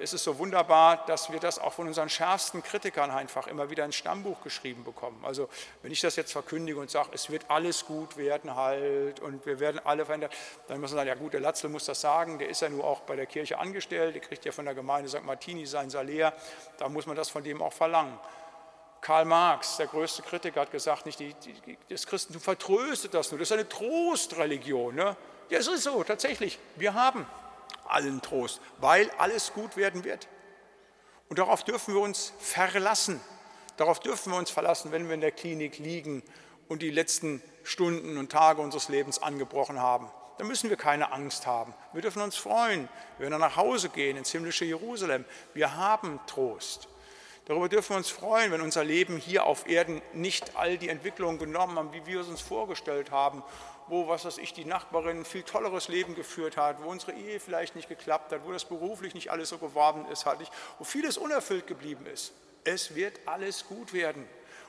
es 0.00 0.12
ist 0.12 0.24
so 0.24 0.38
wunderbar, 0.38 1.04
dass 1.06 1.32
wir 1.32 1.40
das 1.40 1.58
auch 1.58 1.72
von 1.72 1.86
unseren 1.86 2.08
schärfsten 2.08 2.62
Kritikern 2.62 3.10
einfach 3.10 3.46
immer 3.46 3.70
wieder 3.70 3.84
ins 3.84 3.94
Stammbuch 3.94 4.42
geschrieben 4.42 4.84
bekommen. 4.84 5.24
Also 5.24 5.48
wenn 5.82 5.90
ich 5.90 6.00
das 6.00 6.16
jetzt 6.16 6.32
verkündige 6.32 6.78
und 6.78 6.90
sage, 6.90 7.10
es 7.12 7.30
wird 7.30 7.50
alles 7.50 7.86
gut 7.86 8.16
werden 8.16 8.54
halt 8.54 9.20
und 9.20 9.46
wir 9.46 9.60
werden 9.60 9.80
alle 9.84 10.04
verändert, 10.04 10.34
dann 10.68 10.80
muss 10.80 10.90
man 10.90 10.98
sagen, 10.98 11.08
ja 11.08 11.14
gut, 11.14 11.32
der 11.32 11.40
Latzel 11.40 11.70
muss 11.70 11.86
das 11.86 12.00
sagen, 12.00 12.38
der 12.38 12.48
ist 12.48 12.62
ja 12.62 12.68
nur 12.68 12.84
auch 12.84 13.00
bei 13.00 13.16
der 13.16 13.26
Kirche 13.26 13.58
angestellt, 13.58 14.14
der 14.14 14.22
kriegt 14.22 14.44
ja 14.44 14.52
von 14.52 14.64
der 14.64 14.74
Gemeinde 14.74 15.08
St. 15.08 15.24
Martini 15.24 15.66
sein 15.66 15.90
Salär, 15.90 16.32
da 16.78 16.88
muss 16.88 17.06
man 17.06 17.16
das 17.16 17.30
von 17.30 17.42
dem 17.42 17.62
auch 17.62 17.72
verlangen. 17.72 18.18
Karl 19.00 19.26
Marx, 19.26 19.76
der 19.76 19.86
größte 19.86 20.22
Kritiker, 20.22 20.62
hat 20.62 20.70
gesagt, 20.70 21.04
nicht 21.04 21.20
die, 21.20 21.34
die, 21.34 21.76
das 21.90 22.06
Christentum 22.06 22.40
vertröstet 22.40 23.12
das 23.12 23.30
nur, 23.30 23.38
das 23.38 23.48
ist 23.48 23.52
eine 23.52 23.68
Trostreligion. 23.68 24.94
Ne? 24.94 25.16
Ja, 25.50 25.58
es 25.58 25.66
ist 25.66 25.84
so, 25.84 26.02
tatsächlich, 26.04 26.58
wir 26.76 26.94
haben 26.94 27.26
allen 27.86 28.22
Trost, 28.22 28.60
weil 28.78 29.10
alles 29.18 29.52
gut 29.52 29.76
werden 29.76 30.04
wird. 30.04 30.28
Und 31.28 31.38
darauf 31.38 31.64
dürfen 31.64 31.94
wir 31.94 32.00
uns 32.00 32.32
verlassen. 32.38 33.20
Darauf 33.76 34.00
dürfen 34.00 34.32
wir 34.32 34.38
uns 34.38 34.50
verlassen, 34.50 34.92
wenn 34.92 35.08
wir 35.08 35.14
in 35.14 35.20
der 35.20 35.32
Klinik 35.32 35.78
liegen 35.78 36.22
und 36.68 36.82
die 36.82 36.90
letzten 36.90 37.42
Stunden 37.64 38.18
und 38.18 38.30
Tage 38.30 38.60
unseres 38.62 38.88
Lebens 38.88 39.22
angebrochen 39.22 39.80
haben. 39.80 40.10
Da 40.38 40.44
müssen 40.44 40.68
wir 40.68 40.76
keine 40.76 41.12
Angst 41.12 41.46
haben. 41.46 41.74
Wir 41.92 42.02
dürfen 42.02 42.22
uns 42.22 42.36
freuen. 42.36 42.88
Wir 43.18 43.30
werden 43.30 43.40
nach 43.40 43.56
Hause 43.56 43.88
gehen 43.88 44.16
ins 44.16 44.32
himmlische 44.32 44.64
Jerusalem. 44.64 45.24
Wir 45.54 45.76
haben 45.76 46.20
Trost. 46.26 46.88
Darüber 47.46 47.68
dürfen 47.68 47.90
wir 47.90 47.96
uns 47.98 48.10
freuen, 48.10 48.50
wenn 48.50 48.60
unser 48.60 48.84
Leben 48.84 49.18
hier 49.18 49.44
auf 49.44 49.68
Erden 49.68 50.00
nicht 50.12 50.56
all 50.56 50.78
die 50.78 50.88
Entwicklungen 50.88 51.38
genommen 51.38 51.78
haben, 51.78 51.92
wie 51.92 52.06
wir 52.06 52.20
es 52.20 52.28
uns 52.28 52.40
vorgestellt 52.40 53.10
haben 53.10 53.42
wo, 53.88 54.08
was 54.08 54.24
weiß 54.24 54.38
ich, 54.38 54.52
die 54.52 54.64
Nachbarin 54.64 55.18
ein 55.18 55.24
viel 55.24 55.42
tolleres 55.42 55.88
Leben 55.88 56.14
geführt 56.14 56.56
hat, 56.56 56.82
wo 56.82 56.88
unsere 56.88 57.12
Ehe 57.12 57.40
vielleicht 57.40 57.76
nicht 57.76 57.88
geklappt 57.88 58.32
hat, 58.32 58.44
wo 58.44 58.52
das 58.52 58.64
beruflich 58.64 59.14
nicht 59.14 59.30
alles 59.30 59.50
so 59.50 59.58
geworden 59.58 60.06
ist, 60.10 60.26
halt 60.26 60.40
nicht, 60.40 60.52
wo 60.78 60.84
vieles 60.84 61.18
unerfüllt 61.18 61.66
geblieben 61.66 62.06
ist. 62.06 62.32
Es 62.64 62.94
wird 62.94 63.20
alles 63.26 63.66
gut 63.66 63.92
werden. 63.92 64.26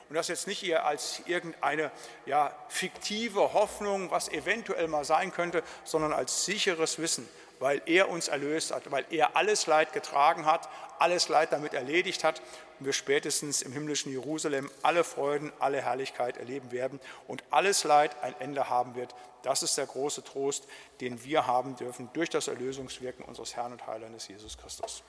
Und 0.08 0.14
das 0.14 0.28
jetzt 0.28 0.46
nicht 0.46 0.62
eher 0.62 0.84
als 0.84 1.22
irgendeine 1.26 1.90
ja, 2.26 2.54
fiktive 2.68 3.52
Hoffnung, 3.54 4.10
was 4.10 4.28
eventuell 4.28 4.86
mal 4.86 5.04
sein 5.04 5.32
könnte, 5.32 5.64
sondern 5.82 6.12
als 6.12 6.44
sicheres 6.44 6.98
Wissen, 7.00 7.28
weil 7.58 7.82
er 7.86 8.08
uns 8.08 8.28
erlöst 8.28 8.72
hat, 8.72 8.90
weil 8.90 9.04
er 9.10 9.36
alles 9.36 9.66
Leid 9.66 9.92
getragen 9.92 10.46
hat, 10.46 10.68
alles 10.98 11.28
Leid 11.28 11.52
damit 11.52 11.74
erledigt 11.74 12.24
hat 12.24 12.40
und 12.78 12.86
wir 12.86 12.92
spätestens 12.92 13.62
im 13.62 13.72
himmlischen 13.72 14.12
Jerusalem 14.12 14.70
alle 14.82 15.04
Freuden, 15.04 15.52
alle 15.58 15.80
Herrlichkeit 15.80 16.36
erleben 16.36 16.72
werden 16.72 17.00
und 17.26 17.42
alles 17.50 17.84
Leid 17.84 18.22
ein 18.22 18.34
Ende 18.40 18.68
haben 18.68 18.94
wird. 18.94 19.14
Das 19.42 19.62
ist 19.62 19.78
der 19.78 19.86
große 19.86 20.24
Trost, 20.24 20.66
den 21.00 21.24
wir 21.24 21.46
haben 21.46 21.76
dürfen 21.76 22.10
durch 22.12 22.30
das 22.30 22.48
Erlösungswirken 22.48 23.24
unseres 23.24 23.56
Herrn 23.56 23.72
und 23.72 23.86
Heilandes 23.86 24.28
Jesus 24.28 24.58
Christus. 24.58 25.02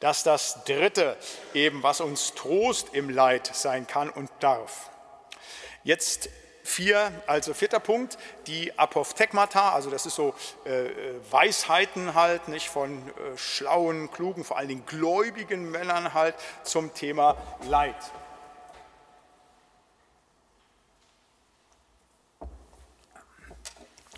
Das 0.00 0.18
ist 0.18 0.26
das 0.26 0.64
Dritte, 0.64 1.16
eben 1.54 1.82
was 1.82 2.00
uns 2.00 2.34
Trost 2.34 2.94
im 2.94 3.10
Leid 3.10 3.50
sein 3.54 3.86
kann 3.86 4.10
und 4.10 4.30
darf. 4.40 4.90
Jetzt 5.84 6.30
vier, 6.62 7.12
also 7.26 7.54
vierter 7.54 7.80
Punkt, 7.80 8.18
die 8.46 8.78
Apophthegmata, 8.78 9.72
also 9.72 9.90
das 9.90 10.06
ist 10.06 10.14
so 10.14 10.34
äh, 10.64 10.86
äh, 10.86 11.20
Weisheiten 11.30 12.14
halt, 12.14 12.48
nicht 12.48 12.68
von 12.68 13.08
äh, 13.08 13.36
schlauen, 13.36 14.10
klugen, 14.10 14.44
vor 14.44 14.58
allen 14.58 14.68
Dingen 14.68 14.86
gläubigen 14.86 15.70
Männern 15.70 16.14
halt 16.14 16.34
zum 16.62 16.94
Thema 16.94 17.36
Leid. 17.68 17.96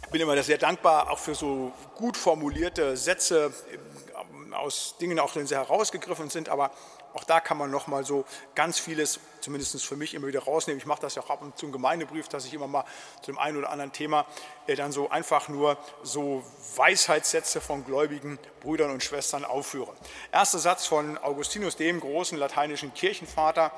Ich 0.05 0.11
bin 0.13 0.21
immer 0.21 0.43
sehr 0.43 0.59
dankbar 0.59 1.11
auch 1.11 1.19
für 1.19 1.35
so 1.35 1.73
gut 1.95 2.19
formulierte 2.19 2.99
Sätze 2.99 3.53
äh, 3.73 4.55
aus 4.55 4.97
Dingen, 5.01 5.19
auch 5.19 5.35
wenn 5.37 5.47
sie 5.47 5.55
herausgegriffen 5.55 6.29
sind, 6.29 6.51
aber 6.51 6.71
auch 7.15 7.25
da 7.25 7.41
kann 7.41 7.59
man 7.59 7.71
noch 7.71 7.87
mal 7.87 8.05
so 8.05 8.25
ganz 8.55 8.79
vieles, 8.79 9.21
zumindest 9.41 9.85
für 9.85 9.97
mich, 9.97 10.15
immer 10.15 10.27
wieder 10.27 10.43
rausnehmen. 10.43 10.79
Ich 10.79 10.87
mache 10.87 11.03
das 11.03 11.15
ja 11.15 11.23
auch 11.23 11.31
ab 11.31 11.43
und 11.43 11.59
zu 11.59 11.67
im 11.67 11.73
Gemeindebrief, 11.73 12.29
dass 12.29 12.47
ich 12.47 12.55
immer 12.55 12.67
mal 12.67 12.85
zu 13.21 13.33
dem 13.33 13.39
einen 13.39 13.59
oder 13.59 13.71
anderen 13.71 13.93
Thema 13.93 14.27
äh, 14.67 14.75
dann 14.75 14.93
so 14.93 15.11
einfach 15.11 15.49
nur 15.49 15.77
so 16.03 16.43
Weisheitssätze 16.77 17.61
von 17.61 17.85
gläubigen 17.85 18.39
Brüdern 18.61 18.91
und 18.91 19.03
Schwestern 19.03 19.45
aufführe. 19.45 19.93
Erster 20.31 20.59
Satz 20.59 20.87
von 20.87 21.19
Augustinus, 21.19 21.77
dem 21.77 22.01
großen 22.01 22.39
lateinischen 22.39 22.95
Kirchenvater, 22.95 23.73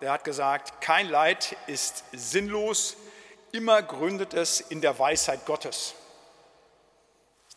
der 0.00 0.12
hat 0.12 0.24
gesagt, 0.24 0.80
kein 0.80 1.08
Leid 1.08 1.56
ist 1.66 2.04
sinnlos, 2.12 2.96
immer 3.52 3.82
gründet 3.82 4.34
es 4.34 4.60
in 4.60 4.80
der 4.80 4.98
Weisheit 4.98 5.46
Gottes. 5.46 5.94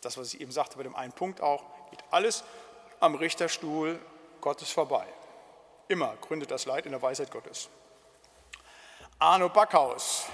Das, 0.00 0.16
was 0.16 0.32
ich 0.32 0.40
eben 0.40 0.50
sagte 0.50 0.76
bei 0.76 0.82
dem 0.82 0.96
einen 0.96 1.12
Punkt 1.12 1.42
auch, 1.42 1.62
geht 1.90 2.02
alles 2.10 2.42
am 3.00 3.14
Richterstuhl 3.14 3.98
Gottes 4.40 4.70
vorbei. 4.70 5.06
Immer 5.90 6.14
gründet 6.20 6.52
das 6.52 6.66
Leid 6.66 6.86
in 6.86 6.92
der 6.92 7.02
Weisheit 7.02 7.32
Gottes. 7.32 7.68
Arno 9.18 9.48
Backhaus, 9.48 10.26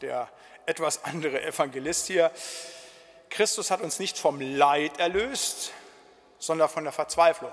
der 0.00 0.28
etwas 0.66 1.02
andere 1.02 1.42
Evangelist 1.42 2.06
hier. 2.06 2.30
Christus 3.28 3.72
hat 3.72 3.80
uns 3.80 3.98
nicht 3.98 4.16
vom 4.16 4.40
Leid 4.40 5.00
erlöst, 5.00 5.72
sondern 6.38 6.68
von 6.68 6.84
der 6.84 6.92
Verzweiflung. 6.92 7.50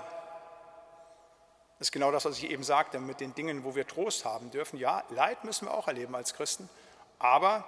Das 1.80 1.88
ist 1.88 1.92
genau 1.92 2.12
das, 2.12 2.26
was 2.26 2.38
ich 2.38 2.48
eben 2.48 2.62
sagte, 2.62 3.00
mit 3.00 3.18
den 3.18 3.34
Dingen, 3.34 3.64
wo 3.64 3.74
wir 3.74 3.88
Trost 3.88 4.24
haben 4.24 4.52
dürfen. 4.52 4.78
Ja, 4.78 5.02
Leid 5.08 5.42
müssen 5.42 5.66
wir 5.66 5.74
auch 5.74 5.88
erleben 5.88 6.14
als 6.14 6.32
Christen, 6.32 6.70
aber 7.18 7.64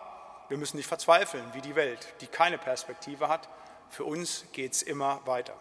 wir 0.47 0.57
müssen 0.57 0.77
nicht 0.77 0.87
verzweifeln 0.87 1.45
wie 1.55 1.63
die 1.63 1.75
Welt, 1.75 2.15
die 2.21 2.29
keine 2.29 2.59
Perspektive 2.59 3.29
hat. 3.29 3.49
Für 3.91 4.05
uns 4.05 4.45
geht 4.53 4.75
es 4.75 4.83
immer 4.83 5.21
weiter. 5.27 5.55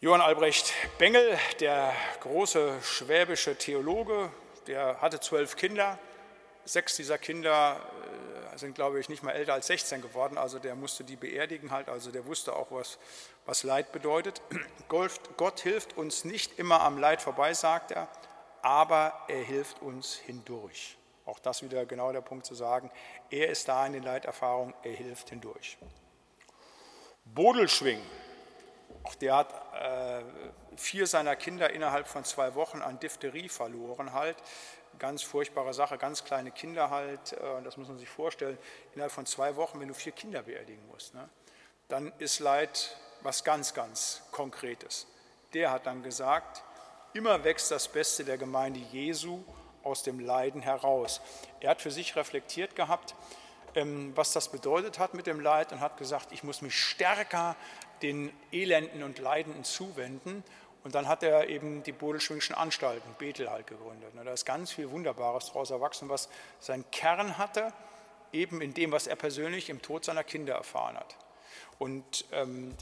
Johann 0.00 0.20
Albrecht 0.20 0.74
Bengel, 0.98 1.36
der 1.58 1.92
große 2.20 2.80
schwäbische 2.82 3.58
Theologe, 3.58 4.30
der 4.68 5.00
hatte 5.00 5.18
zwölf 5.18 5.56
Kinder. 5.56 5.98
Sechs 6.64 6.94
dieser 6.94 7.18
Kinder 7.18 7.80
äh, 8.54 8.56
sind, 8.56 8.76
glaube 8.76 9.00
ich, 9.00 9.08
nicht 9.08 9.24
mal 9.24 9.32
älter 9.32 9.54
als 9.54 9.66
16 9.66 10.00
geworden. 10.00 10.38
Also 10.38 10.60
der 10.60 10.76
musste 10.76 11.02
die 11.02 11.16
beerdigen 11.16 11.72
halt. 11.72 11.88
Also 11.88 12.12
der 12.12 12.26
wusste 12.26 12.54
auch, 12.54 12.68
was, 12.70 12.96
was 13.44 13.64
Leid 13.64 13.90
bedeutet. 13.90 14.40
Gott 14.88 15.58
hilft 15.58 15.96
uns 15.96 16.24
nicht 16.24 16.60
immer 16.60 16.80
am 16.82 16.98
Leid 16.98 17.20
vorbei, 17.20 17.52
sagt 17.52 17.90
er, 17.90 18.06
aber 18.62 19.24
er 19.26 19.42
hilft 19.42 19.82
uns 19.82 20.14
hindurch. 20.14 20.96
Auch 21.26 21.40
das 21.40 21.64
wieder 21.64 21.86
genau 21.86 22.12
der 22.12 22.20
Punkt 22.20 22.46
zu 22.46 22.54
sagen. 22.54 22.88
Er 23.30 23.48
ist 23.48 23.66
da 23.66 23.84
in 23.84 23.94
den 23.94 24.04
Leiterfahrungen, 24.04 24.74
er 24.84 24.92
hilft 24.92 25.30
hindurch. 25.30 25.76
Bodelschwing, 27.24 28.00
auch 29.04 29.14
der 29.14 29.36
hat 29.36 29.52
äh, 29.74 30.22
vier 30.76 31.06
seiner 31.06 31.36
Kinder 31.36 31.70
innerhalb 31.70 32.08
von 32.08 32.24
zwei 32.24 32.54
Wochen 32.54 32.82
an 32.82 32.98
Diphtherie 33.00 33.48
verloren 33.48 34.12
halt. 34.12 34.36
Ganz 34.98 35.22
furchtbare 35.22 35.74
Sache, 35.74 35.98
ganz 35.98 36.24
kleine 36.24 36.50
Kinder 36.50 36.90
halt, 36.90 37.32
äh, 37.32 37.62
das 37.64 37.76
muss 37.76 37.88
man 37.88 37.98
sich 37.98 38.08
vorstellen. 38.08 38.58
Innerhalb 38.94 39.12
von 39.12 39.26
zwei 39.26 39.56
Wochen, 39.56 39.80
wenn 39.80 39.88
du 39.88 39.94
vier 39.94 40.12
Kinder 40.12 40.42
beerdigen 40.42 40.86
musst, 40.88 41.14
ne, 41.14 41.28
dann 41.88 42.12
ist 42.18 42.38
Leid 42.40 42.96
was 43.22 43.44
ganz, 43.44 43.74
ganz 43.74 44.22
Konkretes. 44.30 45.06
Der 45.54 45.70
hat 45.70 45.86
dann 45.86 46.02
gesagt, 46.02 46.62
immer 47.12 47.42
wächst 47.44 47.70
das 47.70 47.88
Beste 47.88 48.24
der 48.24 48.38
Gemeinde 48.38 48.80
Jesu 48.92 49.42
aus 49.82 50.02
dem 50.02 50.20
Leiden 50.20 50.60
heraus. 50.60 51.20
Er 51.60 51.70
hat 51.70 51.80
für 51.80 51.90
sich 51.90 52.14
reflektiert 52.16 52.76
gehabt, 52.76 53.14
ähm, 53.74 54.12
was 54.14 54.32
das 54.32 54.48
bedeutet 54.48 54.98
hat 54.98 55.14
mit 55.14 55.26
dem 55.26 55.40
Leid 55.40 55.72
und 55.72 55.80
hat 55.80 55.96
gesagt, 55.96 56.32
ich 56.32 56.42
muss 56.42 56.62
mich 56.62 56.76
stärker 56.76 57.56
den 58.02 58.32
Elenden 58.52 59.02
und 59.02 59.18
Leidenden 59.18 59.64
zuwenden. 59.64 60.44
Und 60.84 60.94
dann 60.94 61.08
hat 61.08 61.22
er 61.22 61.48
eben 61.48 61.82
die 61.82 61.92
Bodelschwingschen 61.92 62.54
Anstalten, 62.54 63.14
Bethel 63.18 63.50
halt 63.50 63.66
gegründet. 63.66 64.12
Da 64.14 64.32
ist 64.32 64.44
ganz 64.44 64.72
viel 64.72 64.90
Wunderbares 64.90 65.46
daraus 65.46 65.70
erwachsen, 65.70 66.08
was 66.08 66.28
seinen 66.60 66.88
Kern 66.90 67.36
hatte, 67.36 67.72
eben 68.32 68.60
in 68.60 68.74
dem, 68.74 68.92
was 68.92 69.06
er 69.06 69.16
persönlich 69.16 69.70
im 69.70 69.82
Tod 69.82 70.04
seiner 70.04 70.24
Kinder 70.24 70.54
erfahren 70.54 70.96
hat. 70.96 71.16
Und 71.78 72.24
ähm, 72.32 72.74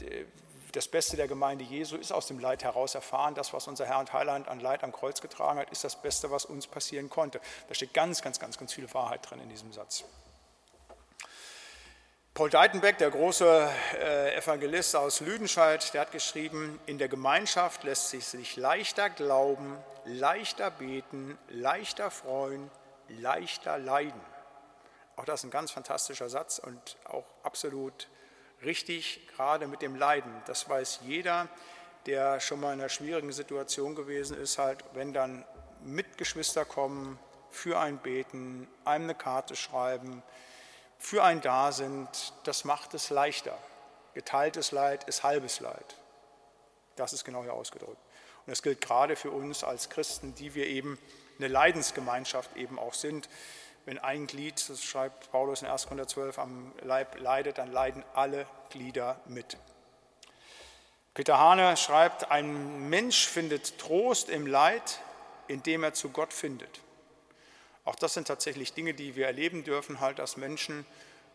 das 0.71 0.87
Beste 0.87 1.17
der 1.17 1.27
Gemeinde 1.27 1.63
Jesu 1.63 1.97
ist 1.97 2.11
aus 2.11 2.27
dem 2.27 2.39
Leid 2.39 2.63
heraus 2.63 2.95
erfahren. 2.95 3.35
Das, 3.35 3.53
was 3.53 3.67
unser 3.67 3.85
Herr 3.85 3.99
und 3.99 4.13
Heiland 4.13 4.47
an 4.47 4.59
Leid 4.59 4.83
am 4.83 4.91
Kreuz 4.91 5.21
getragen 5.21 5.59
hat, 5.59 5.69
ist 5.71 5.83
das 5.83 6.01
Beste, 6.01 6.29
was 6.29 6.45
uns 6.45 6.67
passieren 6.67 7.09
konnte. 7.09 7.39
Da 7.67 7.73
steht 7.73 7.93
ganz, 7.93 8.21
ganz, 8.21 8.39
ganz, 8.39 8.57
ganz 8.57 8.73
viel 8.73 8.91
Wahrheit 8.93 9.29
drin 9.29 9.39
in 9.39 9.49
diesem 9.49 9.73
Satz. 9.73 10.05
Paul 12.37 12.51
Deitenbeck, 12.51 12.99
der 12.99 13.09
große 13.09 13.67
äh, 13.99 14.35
Evangelist 14.35 14.95
aus 14.95 15.21
Lüdenscheid, 15.21 15.91
der 15.95 16.01
hat 16.01 16.11
geschrieben, 16.11 16.79
in 16.85 16.99
der 16.99 17.07
Gemeinschaft 17.07 17.83
lässt 17.83 18.09
sich 18.09 18.27
sich 18.27 18.57
leichter 18.57 19.09
glauben, 19.09 19.75
leichter 20.05 20.69
beten, 20.69 21.35
leichter 21.49 22.11
freuen, 22.11 22.69
leichter 23.07 23.79
leiden. 23.79 24.21
Auch 25.15 25.25
das 25.25 25.39
ist 25.39 25.45
ein 25.45 25.49
ganz 25.49 25.71
fantastischer 25.71 26.29
Satz 26.29 26.59
und 26.59 26.97
auch 27.05 27.25
absolut 27.41 28.07
richtig, 28.63 29.27
gerade 29.35 29.65
mit 29.65 29.81
dem 29.81 29.95
Leiden. 29.95 30.31
Das 30.45 30.69
weiß 30.69 30.99
jeder, 31.07 31.47
der 32.05 32.39
schon 32.39 32.59
mal 32.59 32.73
in 32.73 32.81
einer 32.81 32.89
schwierigen 32.89 33.31
Situation 33.31 33.95
gewesen 33.95 34.39
ist, 34.39 34.59
halt, 34.59 34.83
wenn 34.93 35.11
dann 35.11 35.43
Mitgeschwister 35.83 36.65
kommen, 36.65 37.17
für 37.49 37.79
ein 37.79 37.97
Beten, 37.97 38.67
einem 38.85 39.05
eine 39.05 39.15
Karte 39.15 39.55
schreiben, 39.55 40.21
für 40.99 41.23
ein 41.23 41.41
da 41.41 41.71
sind, 41.71 42.33
das 42.43 42.65
macht 42.65 42.93
es 42.93 43.09
leichter. 43.09 43.57
Geteiltes 44.13 44.71
Leid 44.71 45.03
ist 45.03 45.23
halbes 45.23 45.59
Leid. 45.59 45.95
Das 46.95 47.13
ist 47.13 47.23
genau 47.23 47.43
hier 47.43 47.53
ausgedrückt. 47.53 48.01
Und 48.45 48.51
das 48.51 48.63
gilt 48.63 48.81
gerade 48.81 49.15
für 49.15 49.31
uns 49.31 49.63
als 49.63 49.89
Christen, 49.89 50.33
die 50.35 50.55
wir 50.55 50.67
eben 50.67 50.97
eine 51.37 51.47
Leidensgemeinschaft 51.47 52.55
eben 52.55 52.79
auch 52.79 52.93
sind. 52.93 53.29
Wenn 53.85 53.99
ein 53.99 54.27
Glied, 54.27 54.69
das 54.69 54.83
schreibt 54.83 55.31
Paulus 55.31 55.61
in 55.61 55.67
1. 55.67 55.83
Korinther 55.85 56.07
12, 56.07 56.39
am 56.39 56.73
Leib 56.81 57.19
leidet, 57.19 57.57
dann 57.57 57.71
leiden 57.71 58.03
alle 58.13 58.47
Glieder 58.69 59.19
mit. 59.27 59.57
Peter 61.13 61.39
Hane 61.39 61.77
schreibt, 61.77 62.29
ein 62.31 62.89
Mensch 62.89 63.27
findet 63.27 63.79
Trost 63.79 64.29
im 64.29 64.45
Leid, 64.45 64.99
indem 65.47 65.83
er 65.83 65.93
zu 65.93 66.09
Gott 66.09 66.33
findet. 66.33 66.79
Auch 67.87 67.95
das 67.95 68.13
sind 68.13 68.27
tatsächlich 68.27 68.73
Dinge, 68.73 68.93
die 68.93 69.15
wir 69.15 69.27
erleben 69.27 69.63
dürfen, 69.63 70.01
halt, 70.01 70.19
dass 70.19 70.35
Menschen, 70.35 70.85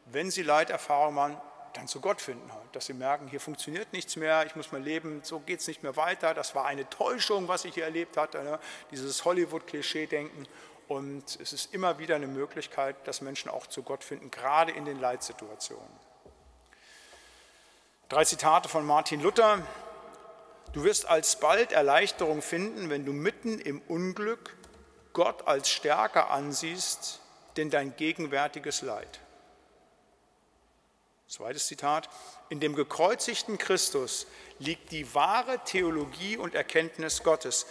wenn 0.04 0.30
sie 0.30 0.42
Leiterfahrung 0.42 1.14
machen, 1.14 1.40
dann 1.72 1.88
zu 1.88 2.02
Gott 2.02 2.20
finden, 2.20 2.52
halt, 2.52 2.76
dass 2.76 2.84
sie 2.84 2.92
merken, 2.92 3.26
hier 3.26 3.40
funktioniert 3.40 3.90
nichts 3.94 4.16
mehr, 4.16 4.44
ich 4.44 4.54
muss 4.54 4.70
mein 4.70 4.82
Leben, 4.82 5.20
so 5.24 5.40
geht 5.40 5.60
es 5.60 5.66
nicht 5.66 5.82
mehr 5.82 5.96
weiter, 5.96 6.34
das 6.34 6.54
war 6.54 6.66
eine 6.66 6.86
Täuschung, 6.90 7.48
was 7.48 7.64
ich 7.64 7.72
hier 7.72 7.84
erlebt 7.84 8.18
hatte, 8.18 8.42
ne? 8.42 8.58
dieses 8.90 9.24
Hollywood-Klischee-Denken. 9.24 10.46
Und 10.88 11.40
es 11.40 11.54
ist 11.54 11.72
immer 11.72 11.98
wieder 11.98 12.16
eine 12.16 12.26
Möglichkeit, 12.26 12.96
dass 13.08 13.22
Menschen 13.22 13.50
auch 13.50 13.66
zu 13.66 13.82
Gott 13.82 14.04
finden, 14.04 14.30
gerade 14.30 14.72
in 14.72 14.84
den 14.84 15.00
Leitsituationen. 15.00 15.88
Drei 18.10 18.26
Zitate 18.26 18.68
von 18.68 18.84
Martin 18.84 19.22
Luther. 19.22 19.66
Du 20.74 20.84
wirst 20.84 21.06
alsbald 21.06 21.72
Erleichterung 21.72 22.42
finden, 22.42 22.90
wenn 22.90 23.06
du 23.06 23.14
mitten 23.14 23.58
im 23.58 23.80
Unglück 23.88 24.54
Gott 25.12 25.46
als 25.46 25.68
stärker 25.68 26.30
ansiehst, 26.30 27.20
denn 27.56 27.70
dein 27.70 27.96
gegenwärtiges 27.96 28.82
Leid. 28.82 29.20
Zweites 31.28 31.66
Zitat. 31.66 32.10
In 32.50 32.60
dem 32.60 32.74
gekreuzigten 32.74 33.56
Christus 33.56 34.26
liegt 34.58 34.92
die 34.92 35.14
wahre 35.14 35.58
Theologie 35.64 36.36
und 36.36 36.54
Erkenntnis 36.54 37.22
Gottes. 37.22 37.66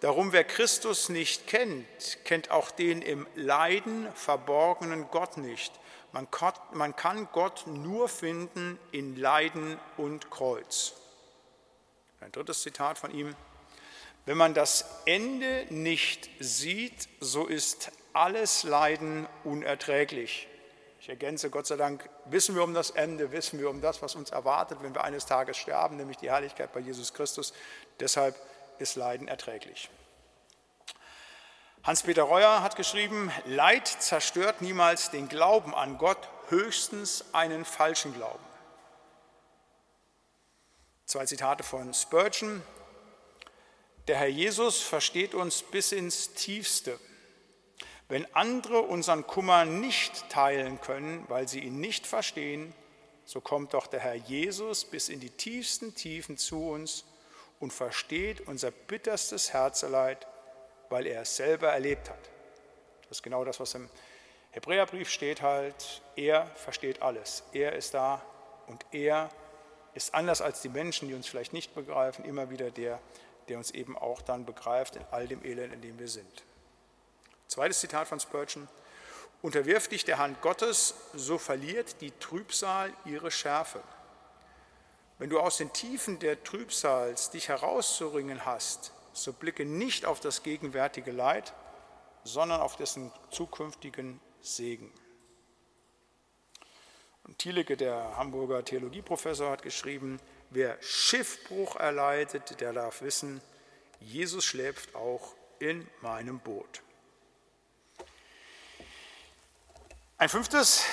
Darum, 0.00 0.32
wer 0.32 0.44
Christus 0.44 1.08
nicht 1.08 1.46
kennt, 1.46 1.86
kennt 2.24 2.50
auch 2.50 2.70
den 2.70 3.00
im 3.00 3.26
Leiden 3.34 4.12
verborgenen 4.14 5.10
Gott 5.10 5.38
nicht. 5.38 5.72
Man 6.12 6.96
kann 6.96 7.28
Gott 7.32 7.66
nur 7.66 8.08
finden 8.10 8.78
in 8.92 9.16
Leiden 9.16 9.78
und 9.96 10.30
Kreuz. 10.30 10.92
Ein 12.20 12.32
drittes 12.32 12.62
Zitat 12.62 12.98
von 12.98 13.10
ihm. 13.10 13.34
Wenn 14.26 14.36
man 14.36 14.54
das 14.54 14.84
Ende 15.06 15.66
nicht 15.70 16.28
sieht, 16.40 17.08
so 17.20 17.46
ist 17.46 17.92
alles 18.12 18.64
Leiden 18.64 19.28
unerträglich. 19.44 20.48
Ich 21.00 21.08
ergänze, 21.08 21.48
Gott 21.48 21.68
sei 21.68 21.76
Dank 21.76 22.10
wissen 22.24 22.56
wir 22.56 22.64
um 22.64 22.74
das 22.74 22.90
Ende, 22.90 23.30
wissen 23.30 23.60
wir 23.60 23.70
um 23.70 23.80
das, 23.80 24.02
was 24.02 24.16
uns 24.16 24.30
erwartet, 24.30 24.78
wenn 24.82 24.94
wir 24.94 25.04
eines 25.04 25.26
Tages 25.26 25.56
sterben, 25.56 25.96
nämlich 25.96 26.16
die 26.16 26.28
Herrlichkeit 26.28 26.72
bei 26.72 26.80
Jesus 26.80 27.14
Christus. 27.14 27.54
Deshalb 28.00 28.34
ist 28.80 28.96
Leiden 28.96 29.28
erträglich. 29.28 29.88
Hans-Peter 31.84 32.24
Reuer 32.24 32.64
hat 32.64 32.74
geschrieben, 32.74 33.30
Leid 33.44 33.86
zerstört 33.86 34.60
niemals 34.60 35.12
den 35.12 35.28
Glauben 35.28 35.72
an 35.72 35.98
Gott, 35.98 36.28
höchstens 36.48 37.24
einen 37.32 37.64
falschen 37.64 38.12
Glauben. 38.12 38.44
Zwei 41.04 41.26
Zitate 41.26 41.62
von 41.62 41.94
Spurgeon. 41.94 42.60
Der 44.08 44.18
Herr 44.18 44.28
Jesus 44.28 44.80
versteht 44.82 45.34
uns 45.34 45.62
bis 45.62 45.90
ins 45.90 46.32
Tiefste. 46.32 46.98
Wenn 48.08 48.32
andere 48.36 48.82
unseren 48.82 49.26
Kummer 49.26 49.64
nicht 49.64 50.30
teilen 50.30 50.80
können, 50.80 51.24
weil 51.28 51.48
sie 51.48 51.58
ihn 51.58 51.80
nicht 51.80 52.06
verstehen, 52.06 52.72
so 53.24 53.40
kommt 53.40 53.74
doch 53.74 53.88
der 53.88 53.98
Herr 53.98 54.14
Jesus 54.14 54.84
bis 54.84 55.08
in 55.08 55.18
die 55.18 55.30
tiefsten 55.30 55.96
Tiefen 55.96 56.38
zu 56.38 56.68
uns 56.68 57.04
und 57.58 57.72
versteht 57.72 58.46
unser 58.46 58.70
bitterstes 58.70 59.52
Herzeleid, 59.52 60.28
weil 60.88 61.08
er 61.08 61.22
es 61.22 61.34
selber 61.34 61.72
erlebt 61.72 62.08
hat. 62.08 62.30
Das 63.08 63.18
ist 63.18 63.22
genau 63.24 63.44
das, 63.44 63.58
was 63.58 63.74
im 63.74 63.90
Hebräerbrief 64.52 65.10
steht 65.10 65.42
halt. 65.42 66.00
Er 66.14 66.46
versteht 66.54 67.02
alles. 67.02 67.42
Er 67.52 67.72
ist 67.72 67.94
da 67.94 68.24
und 68.68 68.86
er 68.92 69.30
ist 69.94 70.14
anders 70.14 70.42
als 70.42 70.62
die 70.62 70.68
Menschen, 70.68 71.08
die 71.08 71.14
uns 71.14 71.26
vielleicht 71.26 71.52
nicht 71.52 71.74
begreifen, 71.74 72.24
immer 72.24 72.50
wieder 72.50 72.70
der, 72.70 73.00
der 73.48 73.58
uns 73.58 73.70
eben 73.70 73.96
auch 73.96 74.22
dann 74.22 74.44
begreift 74.44 74.96
in 74.96 75.04
all 75.10 75.28
dem 75.28 75.44
Elend, 75.44 75.72
in 75.72 75.82
dem 75.82 75.98
wir 75.98 76.08
sind. 76.08 76.44
Zweites 77.48 77.80
Zitat 77.80 78.08
von 78.08 78.20
Spurgeon. 78.20 78.68
Unterwirf 79.42 79.88
dich 79.88 80.04
der 80.04 80.18
Hand 80.18 80.40
Gottes, 80.40 80.94
so 81.14 81.38
verliert 81.38 82.00
die 82.00 82.10
Trübsal 82.12 82.92
ihre 83.04 83.30
Schärfe. 83.30 83.80
Wenn 85.18 85.30
du 85.30 85.40
aus 85.40 85.56
den 85.56 85.72
Tiefen 85.72 86.18
der 86.18 86.42
Trübsals 86.42 87.30
dich 87.30 87.48
herauszuringen 87.48 88.44
hast, 88.44 88.92
so 89.12 89.32
blicke 89.32 89.64
nicht 89.64 90.04
auf 90.04 90.20
das 90.20 90.42
gegenwärtige 90.42 91.10
Leid, 91.10 91.54
sondern 92.24 92.60
auf 92.60 92.76
dessen 92.76 93.12
zukünftigen 93.30 94.20
Segen. 94.42 94.92
Und 97.24 97.38
Thielecke, 97.38 97.76
der 97.76 98.16
Hamburger 98.16 98.64
Theologieprofessor, 98.64 99.50
hat 99.50 99.62
geschrieben, 99.62 100.20
Wer 100.50 100.80
Schiffbruch 100.80 101.76
erleidet, 101.76 102.60
der 102.60 102.72
darf 102.72 103.02
wissen, 103.02 103.40
Jesus 104.00 104.44
schläft 104.44 104.94
auch 104.94 105.34
in 105.58 105.88
meinem 106.00 106.38
Boot. 106.38 106.82
Ein 110.18 110.28
fünftes, 110.28 110.84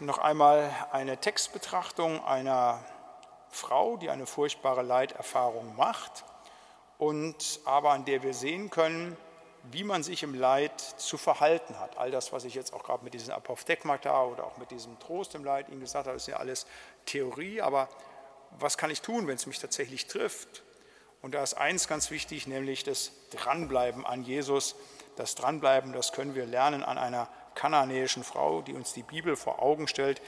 noch 0.00 0.18
einmal 0.18 0.70
eine 0.92 1.18
Textbetrachtung 1.18 2.24
einer 2.24 2.84
Frau, 3.50 3.96
die 3.96 4.10
eine 4.10 4.26
furchtbare 4.26 4.82
Leiterfahrung 4.82 5.76
macht 5.76 6.24
und 6.98 7.60
aber 7.64 7.90
an 7.90 8.04
der 8.04 8.22
wir 8.22 8.34
sehen 8.34 8.70
können, 8.70 9.16
wie 9.70 9.84
man 9.84 10.02
sich 10.02 10.22
im 10.22 10.34
Leid 10.34 10.78
zu 10.78 11.16
verhalten 11.16 11.78
hat. 11.80 11.96
All 11.96 12.10
das, 12.10 12.32
was 12.32 12.44
ich 12.44 12.54
jetzt 12.54 12.74
auch 12.74 12.82
gerade 12.82 13.02
mit 13.02 13.14
diesem 13.14 13.32
Apophthegmata 13.32 14.24
oder 14.24 14.44
auch 14.44 14.58
mit 14.58 14.70
diesem 14.70 14.98
Trost 14.98 15.34
im 15.34 15.44
Leid 15.44 15.68
Ihnen 15.68 15.80
gesagt 15.80 16.06
habe, 16.06 16.16
ist 16.16 16.28
ja 16.28 16.36
alles 16.36 16.66
Theorie, 17.06 17.62
aber 17.62 17.88
was 18.58 18.78
kann 18.78 18.90
ich 18.90 19.00
tun, 19.00 19.26
wenn 19.26 19.36
es 19.36 19.46
mich 19.46 19.58
tatsächlich 19.58 20.06
trifft? 20.06 20.62
Und 21.22 21.34
da 21.34 21.42
ist 21.42 21.54
eins 21.54 21.88
ganz 21.88 22.10
wichtig, 22.10 22.46
nämlich 22.46 22.84
das 22.84 23.12
Dranbleiben 23.30 24.04
an 24.04 24.24
Jesus. 24.24 24.76
Das 25.16 25.34
Dranbleiben, 25.34 25.92
das 25.92 26.12
können 26.12 26.34
wir 26.34 26.44
lernen 26.44 26.82
an 26.82 26.98
einer 26.98 27.28
kananäischen 27.54 28.24
Frau, 28.24 28.62
die 28.62 28.74
uns 28.74 28.92
die 28.92 29.02
Bibel 29.02 29.36
vor 29.36 29.62
Augen 29.62 29.88
stellt, 29.88 30.20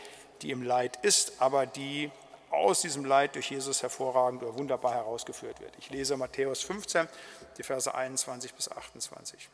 die 0.42 0.50
im 0.50 0.62
Leid 0.62 0.96
ist, 1.04 1.40
aber 1.40 1.66
die 1.66 2.10
aus 2.50 2.80
diesem 2.80 3.04
Leid 3.04 3.34
durch 3.34 3.50
Jesus 3.50 3.82
hervorragend 3.82 4.42
oder 4.42 4.56
wunderbar 4.56 4.94
herausgeführt 4.94 5.60
wird. 5.60 5.74
Ich 5.78 5.90
lese 5.90 6.16
Matthäus 6.16 6.62
15, 6.62 7.08
die 7.58 7.62
Verse 7.62 7.92
21 7.92 8.54
bis 8.54 8.70
28. 8.70 9.48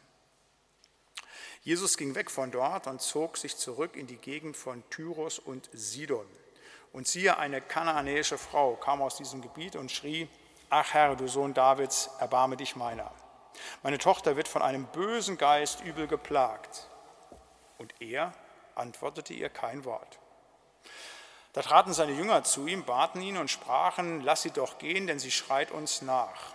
Jesus 1.62 1.96
ging 1.96 2.14
weg 2.14 2.30
von 2.30 2.50
dort 2.50 2.86
und 2.86 3.00
zog 3.00 3.36
sich 3.36 3.56
zurück 3.56 3.96
in 3.96 4.06
die 4.06 4.16
Gegend 4.16 4.56
von 4.56 4.82
Tyros 4.90 5.38
und 5.38 5.70
Sidon. 5.72 6.26
Und 6.92 7.08
siehe, 7.08 7.38
eine 7.38 7.60
kananäische 7.60 8.38
Frau 8.38 8.76
kam 8.76 9.00
aus 9.00 9.16
diesem 9.16 9.40
Gebiet 9.40 9.76
und 9.76 9.90
schrie, 9.90 10.28
Ach 10.68 10.94
Herr, 10.94 11.16
du 11.16 11.28
Sohn 11.28 11.54
Davids, 11.54 12.10
erbarme 12.18 12.56
dich 12.56 12.76
meiner. 12.76 13.10
Meine 13.82 13.98
Tochter 13.98 14.36
wird 14.36 14.48
von 14.48 14.62
einem 14.62 14.86
bösen 14.86 15.36
Geist 15.36 15.82
übel 15.82 16.06
geplagt. 16.06 16.88
Und 17.78 17.94
er 18.00 18.32
antwortete 18.74 19.34
ihr 19.34 19.48
kein 19.48 19.84
Wort. 19.84 20.18
Da 21.52 21.60
traten 21.60 21.92
seine 21.92 22.12
Jünger 22.12 22.44
zu 22.44 22.66
ihm, 22.66 22.84
baten 22.84 23.20
ihn 23.20 23.36
und 23.36 23.50
sprachen, 23.50 24.22
lass 24.22 24.42
sie 24.42 24.50
doch 24.50 24.78
gehen, 24.78 25.06
denn 25.06 25.18
sie 25.18 25.30
schreit 25.30 25.70
uns 25.70 26.00
nach. 26.00 26.54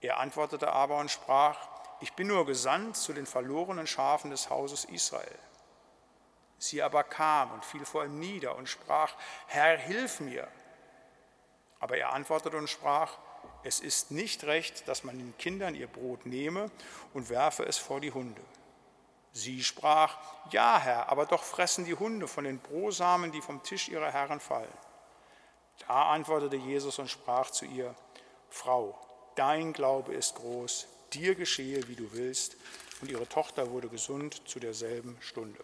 Er 0.00 0.18
antwortete 0.18 0.72
aber 0.72 0.98
und 0.98 1.10
sprach, 1.10 1.58
ich 2.00 2.12
bin 2.14 2.28
nur 2.28 2.46
gesandt 2.46 2.96
zu 2.96 3.12
den 3.12 3.26
verlorenen 3.26 3.86
Schafen 3.86 4.30
des 4.30 4.50
Hauses 4.50 4.84
Israel. 4.84 5.38
Sie 6.62 6.80
aber 6.80 7.02
kam 7.02 7.50
und 7.50 7.64
fiel 7.64 7.84
vor 7.84 8.04
ihm 8.04 8.20
nieder 8.20 8.54
und 8.54 8.68
sprach, 8.68 9.16
Herr, 9.48 9.76
hilf 9.76 10.20
mir. 10.20 10.46
Aber 11.80 11.96
er 11.96 12.12
antwortete 12.12 12.56
und 12.56 12.70
sprach, 12.70 13.18
es 13.64 13.80
ist 13.80 14.12
nicht 14.12 14.44
recht, 14.44 14.86
dass 14.86 15.02
man 15.02 15.18
den 15.18 15.36
Kindern 15.38 15.74
ihr 15.74 15.88
Brot 15.88 16.24
nehme 16.24 16.70
und 17.14 17.30
werfe 17.30 17.64
es 17.64 17.78
vor 17.78 18.00
die 18.00 18.12
Hunde. 18.12 18.40
Sie 19.32 19.64
sprach, 19.64 20.16
ja 20.52 20.78
Herr, 20.78 21.08
aber 21.08 21.26
doch 21.26 21.42
fressen 21.42 21.84
die 21.84 21.96
Hunde 21.96 22.28
von 22.28 22.44
den 22.44 22.60
Brosamen, 22.60 23.32
die 23.32 23.42
vom 23.42 23.64
Tisch 23.64 23.88
ihrer 23.88 24.12
Herren 24.12 24.38
fallen. 24.38 24.78
Da 25.88 26.10
antwortete 26.12 26.54
Jesus 26.54 27.00
und 27.00 27.10
sprach 27.10 27.50
zu 27.50 27.64
ihr, 27.64 27.92
Frau, 28.50 28.96
dein 29.34 29.72
Glaube 29.72 30.14
ist 30.14 30.36
groß, 30.36 30.86
dir 31.12 31.34
geschehe, 31.34 31.88
wie 31.88 31.96
du 31.96 32.12
willst. 32.12 32.56
Und 33.00 33.10
ihre 33.10 33.28
Tochter 33.28 33.72
wurde 33.72 33.88
gesund 33.88 34.48
zu 34.48 34.60
derselben 34.60 35.16
Stunde. 35.20 35.58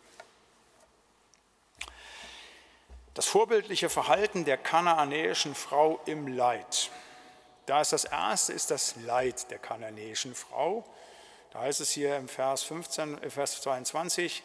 Das 3.14 3.26
vorbildliche 3.26 3.88
Verhalten 3.88 4.44
der 4.44 4.56
kanaanäischen 4.56 5.54
Frau 5.54 6.00
im 6.06 6.28
Leid. 6.28 6.90
Da 7.66 7.80
ist 7.80 7.92
das 7.92 8.04
erste, 8.04 8.52
ist 8.52 8.70
das 8.70 8.96
Leid 8.96 9.50
der 9.50 9.58
kanaanäischen 9.58 10.34
Frau. 10.34 10.84
Da 11.50 11.60
heißt 11.60 11.80
es 11.80 11.90
hier 11.90 12.16
im 12.16 12.28
Vers, 12.28 12.62
15, 12.62 13.22
äh, 13.22 13.30
Vers 13.30 13.60
22, 13.62 14.42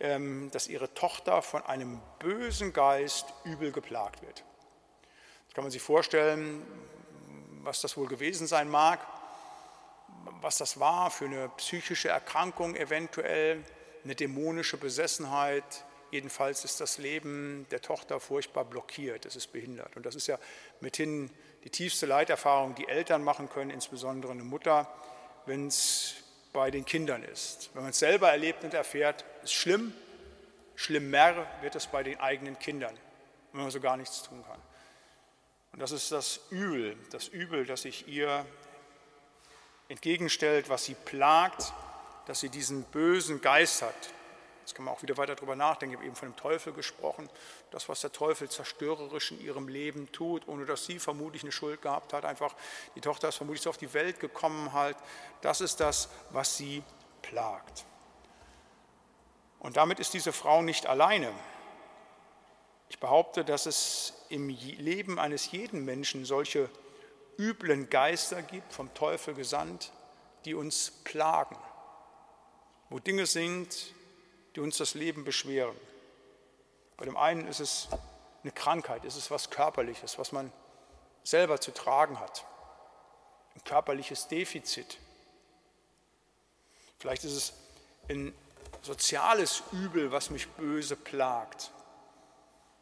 ähm, 0.00 0.50
dass 0.52 0.68
ihre 0.68 0.92
Tochter 0.94 1.42
von 1.42 1.62
einem 1.64 2.00
bösen 2.18 2.72
Geist 2.72 3.26
übel 3.44 3.72
geplagt 3.72 4.22
wird. 4.22 4.44
Das 5.46 5.54
kann 5.54 5.64
man 5.64 5.70
sich 5.70 5.82
vorstellen, 5.82 6.66
was 7.62 7.80
das 7.80 7.96
wohl 7.96 8.08
gewesen 8.08 8.46
sein 8.46 8.68
mag, 8.68 9.06
was 10.40 10.58
das 10.58 10.80
war 10.80 11.10
für 11.10 11.26
eine 11.26 11.48
psychische 11.50 12.08
Erkrankung 12.08 12.74
eventuell, 12.74 13.64
eine 14.04 14.14
dämonische 14.14 14.76
Besessenheit. 14.76 15.84
Jedenfalls 16.12 16.62
ist 16.66 16.78
das 16.78 16.98
Leben 16.98 17.66
der 17.70 17.80
Tochter 17.80 18.20
furchtbar 18.20 18.66
blockiert, 18.66 19.24
es 19.24 19.34
ist 19.34 19.50
behindert. 19.50 19.96
Und 19.96 20.04
das 20.04 20.14
ist 20.14 20.26
ja 20.26 20.38
mithin 20.80 21.30
die 21.64 21.70
tiefste 21.70 22.04
Leiterfahrung, 22.04 22.74
die 22.74 22.86
Eltern 22.86 23.24
machen 23.24 23.48
können, 23.48 23.70
insbesondere 23.70 24.30
eine 24.30 24.44
Mutter, 24.44 24.92
wenn 25.46 25.68
es 25.68 26.16
bei 26.52 26.70
den 26.70 26.84
Kindern 26.84 27.22
ist. 27.22 27.70
Wenn 27.72 27.84
man 27.84 27.92
es 27.92 27.98
selber 27.98 28.30
erlebt 28.30 28.62
und 28.62 28.74
erfährt, 28.74 29.24
ist 29.42 29.54
schlimm, 29.54 29.94
schlimmer 30.74 31.46
wird 31.62 31.76
es 31.76 31.86
bei 31.86 32.02
den 32.02 32.20
eigenen 32.20 32.58
Kindern, 32.58 32.94
wenn 33.52 33.62
man 33.62 33.70
so 33.70 33.80
gar 33.80 33.96
nichts 33.96 34.22
tun 34.22 34.44
kann. 34.46 34.60
Und 35.72 35.80
das 35.80 35.92
ist 35.92 36.12
das 36.12 36.40
Übel, 36.50 36.94
das 37.10 37.28
Übel, 37.28 37.64
das 37.64 37.82
sich 37.82 38.06
ihr 38.06 38.44
entgegenstellt, 39.88 40.68
was 40.68 40.84
sie 40.84 40.94
plagt, 40.94 41.72
dass 42.26 42.40
sie 42.40 42.50
diesen 42.50 42.82
bösen 42.84 43.40
Geist 43.40 43.80
hat, 43.80 44.12
Jetzt 44.62 44.76
kann 44.76 44.84
man 44.84 44.94
auch 44.94 45.02
wieder 45.02 45.16
weiter 45.16 45.34
darüber 45.34 45.56
nachdenken. 45.56 45.94
Ich 45.94 45.98
habe 45.98 46.06
eben 46.06 46.16
von 46.16 46.30
dem 46.30 46.36
Teufel 46.36 46.72
gesprochen. 46.72 47.28
Das, 47.72 47.88
was 47.88 48.00
der 48.00 48.12
Teufel 48.12 48.48
zerstörerisch 48.48 49.32
in 49.32 49.40
ihrem 49.40 49.66
Leben 49.66 50.10
tut, 50.12 50.46
ohne 50.46 50.66
dass 50.66 50.86
sie 50.86 51.00
vermutlich 51.00 51.42
eine 51.42 51.50
Schuld 51.50 51.82
gehabt 51.82 52.12
hat, 52.12 52.24
einfach 52.24 52.54
die 52.94 53.00
Tochter 53.00 53.28
ist 53.28 53.36
vermutlich 53.36 53.62
so 53.62 53.70
auf 53.70 53.76
die 53.76 53.92
Welt 53.92 54.20
gekommen 54.20 54.72
halt. 54.72 54.96
Das 55.40 55.60
ist 55.60 55.80
das, 55.80 56.08
was 56.30 56.56
sie 56.56 56.84
plagt. 57.22 57.84
Und 59.58 59.76
damit 59.76 59.98
ist 59.98 60.14
diese 60.14 60.32
Frau 60.32 60.62
nicht 60.62 60.86
alleine. 60.86 61.32
Ich 62.88 63.00
behaupte, 63.00 63.44
dass 63.44 63.66
es 63.66 64.12
im 64.28 64.48
Leben 64.48 65.18
eines 65.18 65.50
jeden 65.50 65.84
Menschen 65.84 66.24
solche 66.24 66.68
üblen 67.38 67.90
Geister 67.90 68.42
gibt, 68.42 68.72
vom 68.72 68.92
Teufel 68.94 69.34
gesandt, 69.34 69.92
die 70.44 70.54
uns 70.54 70.90
plagen, 71.04 71.56
wo 72.90 72.98
Dinge 72.98 73.26
sind, 73.26 73.94
die 74.54 74.60
uns 74.60 74.76
das 74.76 74.94
Leben 74.94 75.24
beschweren. 75.24 75.76
Bei 76.96 77.04
dem 77.04 77.16
einen 77.16 77.48
ist 77.48 77.60
es 77.60 77.88
eine 78.42 78.52
Krankheit, 78.52 79.04
ist 79.04 79.16
es 79.16 79.30
was 79.30 79.50
Körperliches, 79.50 80.18
was 80.18 80.32
man 80.32 80.52
selber 81.24 81.60
zu 81.60 81.72
tragen 81.72 82.18
hat, 82.18 82.44
ein 83.54 83.64
körperliches 83.64 84.28
Defizit. 84.28 84.98
Vielleicht 86.98 87.24
ist 87.24 87.32
es 87.32 87.52
ein 88.08 88.34
soziales 88.82 89.62
Übel, 89.72 90.12
was 90.12 90.30
mich 90.30 90.48
böse 90.50 90.96
plagt, 90.96 91.70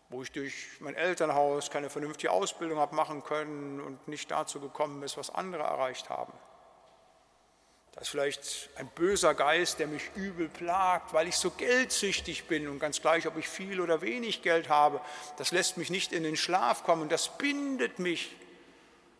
wo 0.08 0.22
ich 0.22 0.32
durch 0.32 0.80
mein 0.80 0.94
Elternhaus 0.94 1.70
keine 1.70 1.90
vernünftige 1.90 2.30
Ausbildung 2.30 2.78
habe 2.78 2.94
machen 2.94 3.22
können 3.22 3.80
und 3.80 4.08
nicht 4.08 4.30
dazu 4.30 4.60
gekommen 4.60 5.02
ist, 5.02 5.16
was 5.16 5.30
andere 5.30 5.62
erreicht 5.62 6.10
haben. 6.10 6.32
Da 8.00 8.04
ist 8.04 8.08
vielleicht 8.12 8.70
ein 8.76 8.88
böser 8.94 9.34
Geist, 9.34 9.78
der 9.78 9.86
mich 9.86 10.10
übel 10.14 10.48
plagt, 10.48 11.12
weil 11.12 11.28
ich 11.28 11.36
so 11.36 11.50
geldsüchtig 11.50 12.46
bin 12.46 12.66
und 12.66 12.78
ganz 12.78 13.02
gleich, 13.02 13.26
ob 13.26 13.36
ich 13.36 13.46
viel 13.46 13.78
oder 13.78 14.00
wenig 14.00 14.40
Geld 14.40 14.70
habe, 14.70 15.02
das 15.36 15.52
lässt 15.52 15.76
mich 15.76 15.90
nicht 15.90 16.14
in 16.14 16.22
den 16.22 16.38
Schlaf 16.38 16.82
kommen, 16.84 17.10
das 17.10 17.36
bindet 17.36 17.98
mich. 17.98 18.34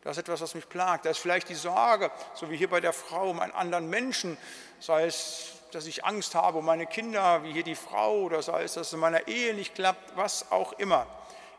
Das 0.02 0.16
ist 0.16 0.22
etwas, 0.22 0.40
was 0.40 0.54
mich 0.54 0.66
plagt. 0.66 1.04
Da 1.04 1.10
ist 1.10 1.18
vielleicht 1.18 1.50
die 1.50 1.56
Sorge, 1.56 2.10
so 2.32 2.50
wie 2.50 2.56
hier 2.56 2.70
bei 2.70 2.80
der 2.80 2.94
Frau, 2.94 3.28
um 3.28 3.40
einen 3.40 3.52
anderen 3.52 3.90
Menschen, 3.90 4.38
sei 4.78 5.04
es, 5.04 5.52
dass 5.72 5.84
ich 5.84 6.06
Angst 6.06 6.34
habe 6.34 6.56
um 6.56 6.64
meine 6.64 6.86
Kinder, 6.86 7.44
wie 7.44 7.52
hier 7.52 7.64
die 7.64 7.74
Frau, 7.74 8.22
oder 8.22 8.40
sei 8.40 8.62
es, 8.62 8.72
dass 8.72 8.86
es 8.86 8.92
in 8.94 9.00
meiner 9.00 9.28
Ehe 9.28 9.52
nicht 9.52 9.74
klappt, 9.74 10.16
was 10.16 10.50
auch 10.50 10.72
immer. 10.78 11.06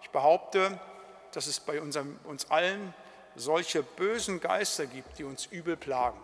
Ich 0.02 0.10
behaupte, 0.10 0.80
dass 1.34 1.46
es 1.46 1.60
bei 1.60 1.82
unserem, 1.82 2.20
uns 2.24 2.50
allen 2.50 2.96
solche 3.36 3.84
bösen 3.84 4.40
Geister 4.40 4.88
gibt, 4.88 5.20
die 5.20 5.24
uns 5.24 5.46
übel 5.46 5.78
plagen. 5.78 6.20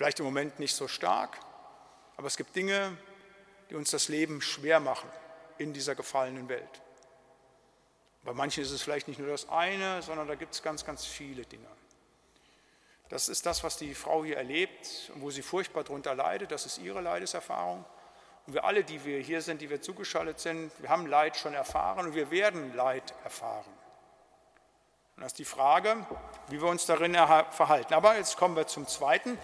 Vielleicht 0.00 0.18
im 0.18 0.24
Moment 0.24 0.58
nicht 0.58 0.74
so 0.74 0.88
stark, 0.88 1.38
aber 2.16 2.26
es 2.26 2.38
gibt 2.38 2.56
Dinge, 2.56 2.96
die 3.68 3.74
uns 3.74 3.90
das 3.90 4.08
Leben 4.08 4.40
schwer 4.40 4.80
machen 4.80 5.10
in 5.58 5.74
dieser 5.74 5.94
gefallenen 5.94 6.48
Welt. 6.48 6.80
Bei 8.24 8.32
manchen 8.32 8.62
ist 8.62 8.70
es 8.70 8.80
vielleicht 8.80 9.08
nicht 9.08 9.20
nur 9.20 9.28
das 9.28 9.50
eine, 9.50 10.00
sondern 10.00 10.26
da 10.26 10.36
gibt 10.36 10.54
es 10.54 10.62
ganz, 10.62 10.86
ganz 10.86 11.04
viele 11.04 11.44
Dinge. 11.44 11.66
Das 13.10 13.28
ist 13.28 13.44
das, 13.44 13.62
was 13.62 13.76
die 13.76 13.94
Frau 13.94 14.24
hier 14.24 14.38
erlebt 14.38 15.12
und 15.14 15.20
wo 15.20 15.30
sie 15.30 15.42
furchtbar 15.42 15.84
darunter 15.84 16.14
leidet. 16.14 16.50
Das 16.50 16.64
ist 16.64 16.78
ihre 16.78 17.02
Leideserfahrung. 17.02 17.84
Und 18.46 18.54
wir 18.54 18.64
alle, 18.64 18.84
die 18.84 19.04
wir 19.04 19.18
hier 19.20 19.42
sind, 19.42 19.60
die 19.60 19.68
wir 19.68 19.82
zugeschaltet 19.82 20.40
sind, 20.40 20.72
wir 20.80 20.88
haben 20.88 21.08
Leid 21.08 21.36
schon 21.36 21.52
erfahren 21.52 22.06
und 22.06 22.14
wir 22.14 22.30
werden 22.30 22.74
Leid 22.74 23.12
erfahren. 23.22 23.70
Und 25.20 25.24
das 25.24 25.32
ist 25.32 25.38
die 25.38 25.44
Frage, 25.44 26.06
wie 26.48 26.62
wir 26.62 26.68
uns 26.68 26.86
darin 26.86 27.12
verhalten. 27.12 27.92
Aber 27.92 28.16
jetzt 28.16 28.38
kommen 28.38 28.56
wir 28.56 28.66
zum 28.66 28.86
Zweiten. 28.86 29.36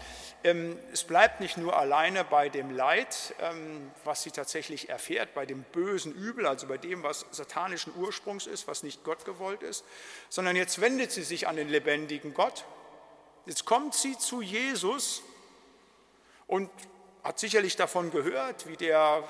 Ähm, 0.43 0.79
es 0.91 1.05
bleibt 1.05 1.41
nicht 1.41 1.59
nur 1.59 1.77
alleine 1.77 2.25
bei 2.25 2.49
dem 2.49 2.75
Leid, 2.75 3.35
ähm, 3.43 3.91
was 4.03 4.23
sie 4.23 4.31
tatsächlich 4.31 4.89
erfährt, 4.89 5.35
bei 5.35 5.45
dem 5.45 5.65
bösen 5.65 6.15
Übel, 6.15 6.47
also 6.47 6.67
bei 6.67 6.79
dem, 6.79 7.03
was 7.03 7.27
satanischen 7.31 7.93
Ursprungs 7.95 8.47
ist, 8.47 8.67
was 8.67 8.85
nicht 8.85 9.05
Gott 9.05 9.27
gewollt 9.27 9.63
ist, 9.63 9.85
sondern 10.31 10.57
jetzt 10.57 10.81
wendet 10.81 11.13
sie 11.13 11.23
sich 11.23 11.47
an 11.47 11.57
den 11.57 11.69
lebendigen 11.69 12.33
Gott. 12.33 12.65
Jetzt 13.45 13.67
kommt 13.67 13.93
sie 13.93 14.17
zu 14.17 14.41
Jesus 14.41 15.21
und 16.47 16.71
hat 17.23 17.39
sicherlich 17.39 17.77
davon 17.77 18.11
gehört, 18.11 18.67
wie 18.67 18.79
der 18.79 19.25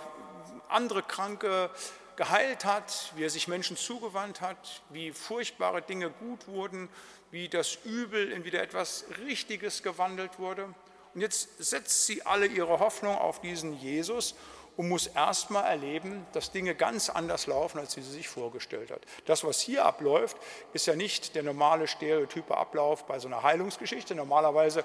andere 0.68 1.02
Kranke 1.02 1.70
geheilt 2.16 2.64
hat, 2.64 3.12
wie 3.14 3.24
er 3.24 3.30
sich 3.30 3.48
Menschen 3.48 3.76
zugewandt 3.76 4.40
hat, 4.40 4.82
wie 4.90 5.12
furchtbare 5.12 5.82
Dinge 5.82 6.10
gut 6.10 6.48
wurden, 6.48 6.88
wie 7.30 7.48
das 7.48 7.78
Übel 7.84 8.32
in 8.32 8.44
wieder 8.44 8.62
etwas 8.62 9.04
Richtiges 9.24 9.82
gewandelt 9.82 10.38
wurde. 10.38 10.74
Und 11.14 11.20
jetzt 11.20 11.48
setzt 11.58 12.06
sie 12.06 12.24
alle 12.24 12.46
ihre 12.46 12.78
Hoffnung 12.78 13.16
auf 13.16 13.40
diesen 13.40 13.74
Jesus 13.78 14.34
und 14.76 14.88
muss 14.88 15.06
erstmal 15.06 15.64
erleben, 15.64 16.26
dass 16.32 16.52
Dinge 16.52 16.74
ganz 16.74 17.08
anders 17.08 17.46
laufen, 17.46 17.78
als 17.78 17.92
sie 17.92 18.02
sich 18.02 18.28
vorgestellt 18.28 18.90
hat. 18.90 19.00
Das, 19.24 19.42
was 19.44 19.60
hier 19.60 19.84
abläuft, 19.84 20.36
ist 20.72 20.86
ja 20.86 20.94
nicht 20.94 21.34
der 21.34 21.42
normale 21.42 21.88
stereotype 21.88 22.56
Ablauf 22.56 23.06
bei 23.06 23.18
so 23.18 23.28
einer 23.28 23.42
Heilungsgeschichte. 23.42 24.14
Normalerweise 24.14 24.84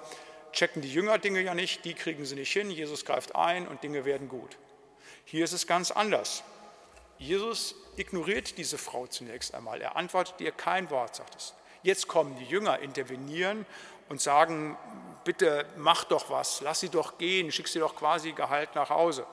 checken 0.54 0.82
die 0.82 0.92
Jünger 0.92 1.18
Dinge 1.18 1.42
ja 1.42 1.54
nicht, 1.54 1.86
die 1.86 1.94
kriegen 1.94 2.26
sie 2.26 2.36
nicht 2.36 2.52
hin, 2.52 2.70
Jesus 2.70 3.06
greift 3.06 3.36
ein 3.36 3.68
und 3.68 3.84
Dinge 3.84 4.06
werden 4.06 4.30
gut. 4.30 4.58
Hier 5.26 5.44
ist 5.44 5.54
es 5.54 5.68
ganz 5.68 5.92
anders. 5.92 6.44
Jesus 7.22 7.76
ignoriert 7.98 8.58
diese 8.58 8.80
Frau 8.80 9.06
zunächst 9.06 9.54
einmal. 9.54 9.80
Er 9.80 9.96
antwortet 9.96 10.42
ihr 10.42 10.52
kein 10.52 10.90
Wort, 10.90 11.16
sagt 11.16 11.36
es. 11.36 11.54
Jetzt 11.84 12.08
kommen 12.08 12.36
die 12.38 12.46
Jünger, 12.46 12.80
intervenieren 12.80 13.66
und 14.10 14.20
sagen, 14.20 14.76
bitte 15.24 15.66
mach 15.78 16.04
doch 16.04 16.32
was, 16.32 16.62
lass 16.62 16.80
sie 16.80 16.90
doch 16.90 17.20
gehen, 17.20 17.52
schick 17.52 17.68
sie 17.68 17.80
doch 17.80 17.96
quasi 17.96 18.32
geheilt 18.32 18.74
nach 18.74 18.90
Hause. 18.90 19.26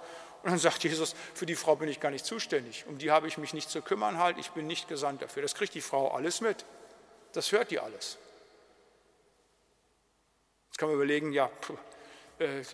Und 0.42 0.50
dann 0.50 0.58
sagt 0.58 0.84
Jesus, 0.84 1.14
für 1.34 1.46
die 1.46 1.56
Frau 1.56 1.76
bin 1.76 1.88
ich 1.88 1.98
gar 1.98 2.10
nicht 2.10 2.26
zuständig, 2.26 2.84
um 2.86 2.98
die 2.98 3.10
habe 3.10 3.26
ich 3.26 3.38
mich 3.38 3.54
nicht 3.54 3.70
zu 3.70 3.80
kümmern, 3.80 4.18
halt, 4.18 4.36
ich 4.38 4.50
bin 4.50 4.66
nicht 4.66 4.86
gesandt 4.88 5.22
dafür. 5.22 5.42
Das 5.42 5.54
kriegt 5.54 5.74
die 5.74 5.80
Frau 5.80 6.10
alles 6.12 6.40
mit. 6.42 6.64
Das 7.32 7.52
hört 7.52 7.70
die 7.70 7.80
alles. 7.80 8.18
Jetzt 10.68 10.78
kann 10.78 10.88
man 10.88 10.96
überlegen, 10.96 11.32
ja, 11.32 11.46
äh, 11.46 11.72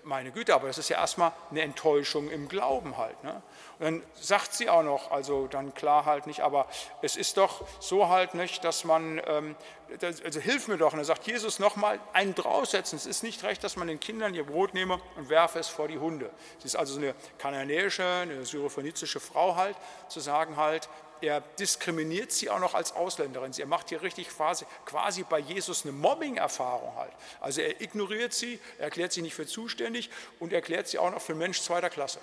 meine 0.04 0.30
Güte, 0.30 0.54
aber 0.54 0.66
das 0.66 0.78
ist 0.78 0.88
ja 0.88 0.98
erstmal 0.98 1.32
eine 1.50 1.62
Enttäuschung 1.62 2.30
im 2.30 2.48
Glauben 2.48 2.96
halt. 2.96 3.22
Ne? 3.24 3.42
Und 3.78 3.84
dann 3.84 4.02
sagt 4.14 4.52
sie 4.52 4.68
auch 4.68 4.82
noch, 4.82 5.10
also 5.10 5.46
dann 5.46 5.74
klar 5.74 6.04
halt 6.04 6.26
nicht, 6.26 6.40
aber 6.40 6.66
es 7.02 7.16
ist 7.16 7.36
doch 7.36 7.66
so 7.80 8.08
halt 8.08 8.34
nicht, 8.34 8.64
dass 8.64 8.84
man, 8.84 9.20
ähm, 9.26 9.56
das, 10.00 10.22
also 10.22 10.40
hilf 10.40 10.68
mir 10.68 10.76
doch. 10.76 10.92
Und 10.92 10.98
dann 10.98 11.06
sagt 11.06 11.26
Jesus 11.26 11.58
nochmal, 11.58 11.98
einen 12.12 12.34
draufsetzen. 12.34 12.96
Es 12.96 13.06
ist 13.06 13.22
nicht 13.22 13.42
recht, 13.42 13.64
dass 13.64 13.76
man 13.76 13.88
den 13.88 14.00
Kindern 14.00 14.34
ihr 14.34 14.44
Brot 14.44 14.74
nehme 14.74 15.00
und 15.16 15.28
werfe 15.28 15.58
es 15.58 15.68
vor 15.68 15.88
die 15.88 15.98
Hunde. 15.98 16.30
Sie 16.58 16.66
ist 16.66 16.76
also 16.76 16.98
eine 16.98 17.14
kananäische, 17.38 18.04
eine 18.04 18.44
syrophonizische 18.44 19.20
Frau 19.20 19.56
halt, 19.56 19.76
zu 20.08 20.20
sagen 20.20 20.56
halt, 20.56 20.88
er 21.24 21.40
diskriminiert 21.58 22.32
sie 22.32 22.50
auch 22.50 22.58
noch 22.58 22.74
als 22.74 22.92
Ausländerin. 22.92 23.52
Er 23.56 23.66
macht 23.66 23.88
hier 23.88 24.02
richtig 24.02 24.28
quasi, 24.28 24.64
quasi 24.84 25.22
bei 25.22 25.38
Jesus 25.38 25.84
eine 25.84 25.92
Mobbing-Erfahrung 25.92 26.94
halt. 26.96 27.12
Also 27.40 27.60
er 27.60 27.80
ignoriert 27.80 28.32
sie, 28.32 28.58
er 28.78 28.84
erklärt 28.84 29.12
sie 29.12 29.22
nicht 29.22 29.34
für 29.34 29.46
zuständig 29.46 30.10
und 30.40 30.52
erklärt 30.52 30.88
sie 30.88 30.98
auch 30.98 31.10
noch 31.10 31.22
für 31.22 31.34
Mensch 31.34 31.60
zweiter 31.60 31.90
Klasse. 31.90 32.20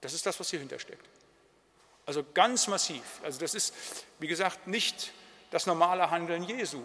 Das 0.00 0.12
ist 0.12 0.26
das, 0.26 0.38
was 0.38 0.50
hier 0.50 0.60
hintersteckt. 0.60 1.04
Also 2.04 2.24
ganz 2.34 2.68
massiv. 2.68 3.02
Also 3.22 3.40
das 3.40 3.54
ist, 3.54 3.74
wie 4.18 4.28
gesagt, 4.28 4.66
nicht 4.66 5.12
das 5.50 5.66
normale 5.66 6.10
Handeln 6.10 6.42
Jesu. 6.42 6.82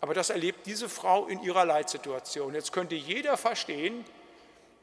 Aber 0.00 0.14
das 0.14 0.30
erlebt 0.30 0.66
diese 0.66 0.88
Frau 0.88 1.26
in 1.26 1.42
ihrer 1.42 1.64
Leitsituation. 1.64 2.54
Jetzt 2.54 2.72
könnte 2.72 2.94
jeder 2.94 3.36
verstehen, 3.36 4.04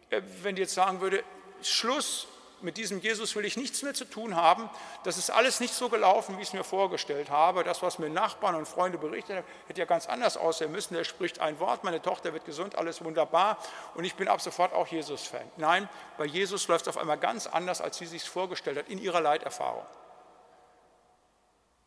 äh, 0.09 0.21
wenn 0.41 0.55
die 0.55 0.63
jetzt 0.63 0.73
sagen 0.73 0.99
würde, 1.01 1.23
Schluss, 1.61 2.27
mit 2.65 2.77
diesem 2.77 2.99
Jesus 2.99 3.35
will 3.35 3.45
ich 3.45 3.57
nichts 3.57 3.83
mehr 3.83 3.93
zu 3.93 4.05
tun 4.05 4.35
haben. 4.35 4.69
Das 5.03 5.17
ist 5.17 5.29
alles 5.29 5.59
nicht 5.59 5.73
so 5.73 5.87
gelaufen, 5.87 6.37
wie 6.37 6.41
ich 6.41 6.47
es 6.47 6.53
mir 6.53 6.63
vorgestellt 6.63 7.29
habe. 7.29 7.63
Das, 7.63 7.83
was 7.83 7.99
mir 7.99 8.09
Nachbarn 8.09 8.55
und 8.55 8.67
Freunde 8.67 8.97
berichtet 8.97 9.37
haben, 9.37 9.45
hätte 9.67 9.79
ja 9.79 9.85
ganz 9.85 10.07
anders 10.07 10.35
aussehen 10.35 10.71
müssen. 10.71 10.95
Der 10.95 11.03
spricht 11.03 11.39
ein 11.39 11.59
Wort, 11.59 11.83
meine 11.83 12.01
Tochter 12.01 12.33
wird 12.33 12.43
gesund, 12.43 12.75
alles 12.75 13.03
wunderbar 13.03 13.59
und 13.93 14.03
ich 14.03 14.15
bin 14.15 14.27
ab 14.27 14.41
sofort 14.41 14.73
auch 14.73 14.87
Jesus-Fan. 14.87 15.49
Nein, 15.57 15.87
bei 16.17 16.25
Jesus 16.25 16.67
läuft 16.67 16.87
es 16.87 16.95
auf 16.95 16.97
einmal 16.97 17.19
ganz 17.19 17.45
anders, 17.45 17.81
als 17.81 17.97
sie 17.97 18.07
sich 18.07 18.23
es 18.23 18.27
vorgestellt 18.27 18.77
hat, 18.77 18.89
in 18.89 18.97
ihrer 18.97 19.21
Leiterfahrung. 19.21 19.85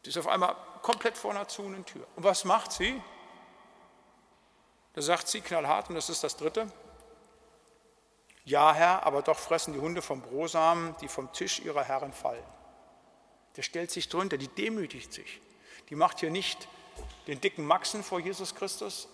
Sie 0.05 0.11
ist 0.11 0.17
auf 0.17 0.29
einmal 0.29 0.55
komplett 0.83 1.19
vor 1.19 1.33
einer 1.33 1.49
zuhenden 1.49 1.85
Tür. 1.85 2.07
Und 2.15 2.23
was 2.23 2.45
macht 2.45 2.71
sie? 2.71 3.03
Da 4.95 5.03
sagt 5.03 5.27
sie 5.27 5.41
knallhart, 5.41 5.89
und 5.89 5.97
das 5.97 6.09
ist 6.09 6.23
das 6.23 6.37
Dritte, 6.37 6.71
ja, 8.49 8.73
Herr, 8.73 9.05
aber 9.05 9.23
doch 9.23 9.39
fressen 9.39 9.75
die 9.75 9.81
Hunde 9.81 10.03
vom 10.03 10.23
Brosamen, 10.23 10.97
die 11.01 11.09
vom 11.09 11.33
Tisch 11.33 11.61
ihrer 11.61 11.85
Herren 11.85 12.13
fallen. 12.13 12.43
Der 13.57 13.63
stellt 13.63 13.91
sich 13.91 14.09
drunter, 14.09 14.39
die 14.39 14.49
demütigt 14.49 15.13
sich. 15.13 15.41
Die 15.91 15.95
macht 15.95 16.21
hier 16.21 16.31
nicht 16.31 16.69
den 17.27 17.41
dicken 17.41 17.65
Maxen 17.65 18.03
vor 18.03 18.21
Jesus 18.21 18.55
Christus, 18.55 19.09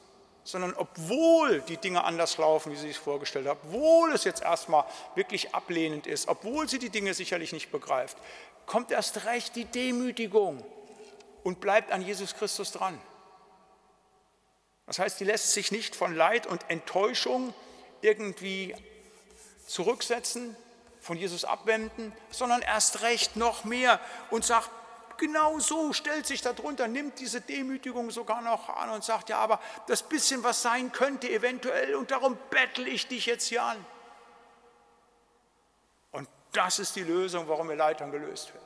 sondern 0.45 0.74
obwohl 0.74 1.62
die 1.62 1.78
Dinge 1.78 2.05
anders 2.05 2.39
laufen, 2.39 2.70
wie 2.70 2.76
sie 2.76 2.89
sich 2.89 2.99
vorgestellt 2.99 3.47
hat, 3.47 3.59
obwohl 3.64 4.12
es 4.12 4.24
jetzt 4.24 4.43
erstmal 4.43 4.85
wirklich 5.14 5.55
ablehnend 5.55 6.07
ist, 6.07 6.28
obwohl 6.28 6.68
sie 6.68 6.78
die 6.78 6.91
Dinge 6.91 7.14
sicherlich 7.14 7.53
nicht 7.53 7.72
begreift, 7.72 8.16
kommt 8.66 8.91
erst 8.91 9.24
recht 9.24 9.57
die 9.57 9.64
Demütigung 9.64 10.64
und 11.43 11.61
bleibt 11.61 11.91
an 11.91 12.03
Jesus 12.03 12.35
Christus 12.35 12.72
dran. 12.72 13.01
Das 14.87 14.99
heißt, 14.99 15.18
die 15.18 15.24
lässt 15.24 15.53
sich 15.53 15.72
nicht 15.72 15.97
von 15.97 16.14
Leid 16.14 16.47
und 16.47 16.68
Enttäuschung 16.68 17.55
irgendwie 18.03 18.74
zurücksetzen, 19.67 20.57
von 21.01 21.17
Jesus 21.17 21.45
abwenden, 21.45 22.12
sondern 22.31 22.62
erst 22.62 23.03
recht 23.03 23.37
noch 23.37 23.65
mehr 23.65 24.01
und 24.31 24.45
sagt, 24.45 24.71
genau 25.19 25.59
so 25.59 25.93
stellt 25.93 26.27
sich 26.27 26.41
darunter, 26.41 26.89
nimmt 26.89 27.21
diese 27.21 27.41
Demütigung 27.41 28.11
sogar 28.11 28.41
noch 28.43 28.69
an 28.71 28.91
und 28.91 29.05
sagt, 29.05 29.29
ja, 29.29 29.39
aber 29.39 29.61
das 29.87 30.03
bisschen, 30.03 30.43
was 30.43 30.62
sein 30.62 30.93
könnte 30.93 31.31
eventuell, 31.31 31.95
und 31.95 32.11
darum 32.11 32.39
bettel 32.51 32.89
ich 32.89 33.07
dich 33.07 33.27
jetzt 33.27 33.47
hier 33.49 33.62
an. 33.62 33.85
Und 36.11 36.29
das 36.53 36.79
ist 36.79 36.97
die 36.97 37.05
Lösung, 37.05 37.49
warum 37.49 37.71
ihr 37.71 37.77
Leitern 37.77 38.11
gelöst 38.11 38.55
wird. 38.55 38.65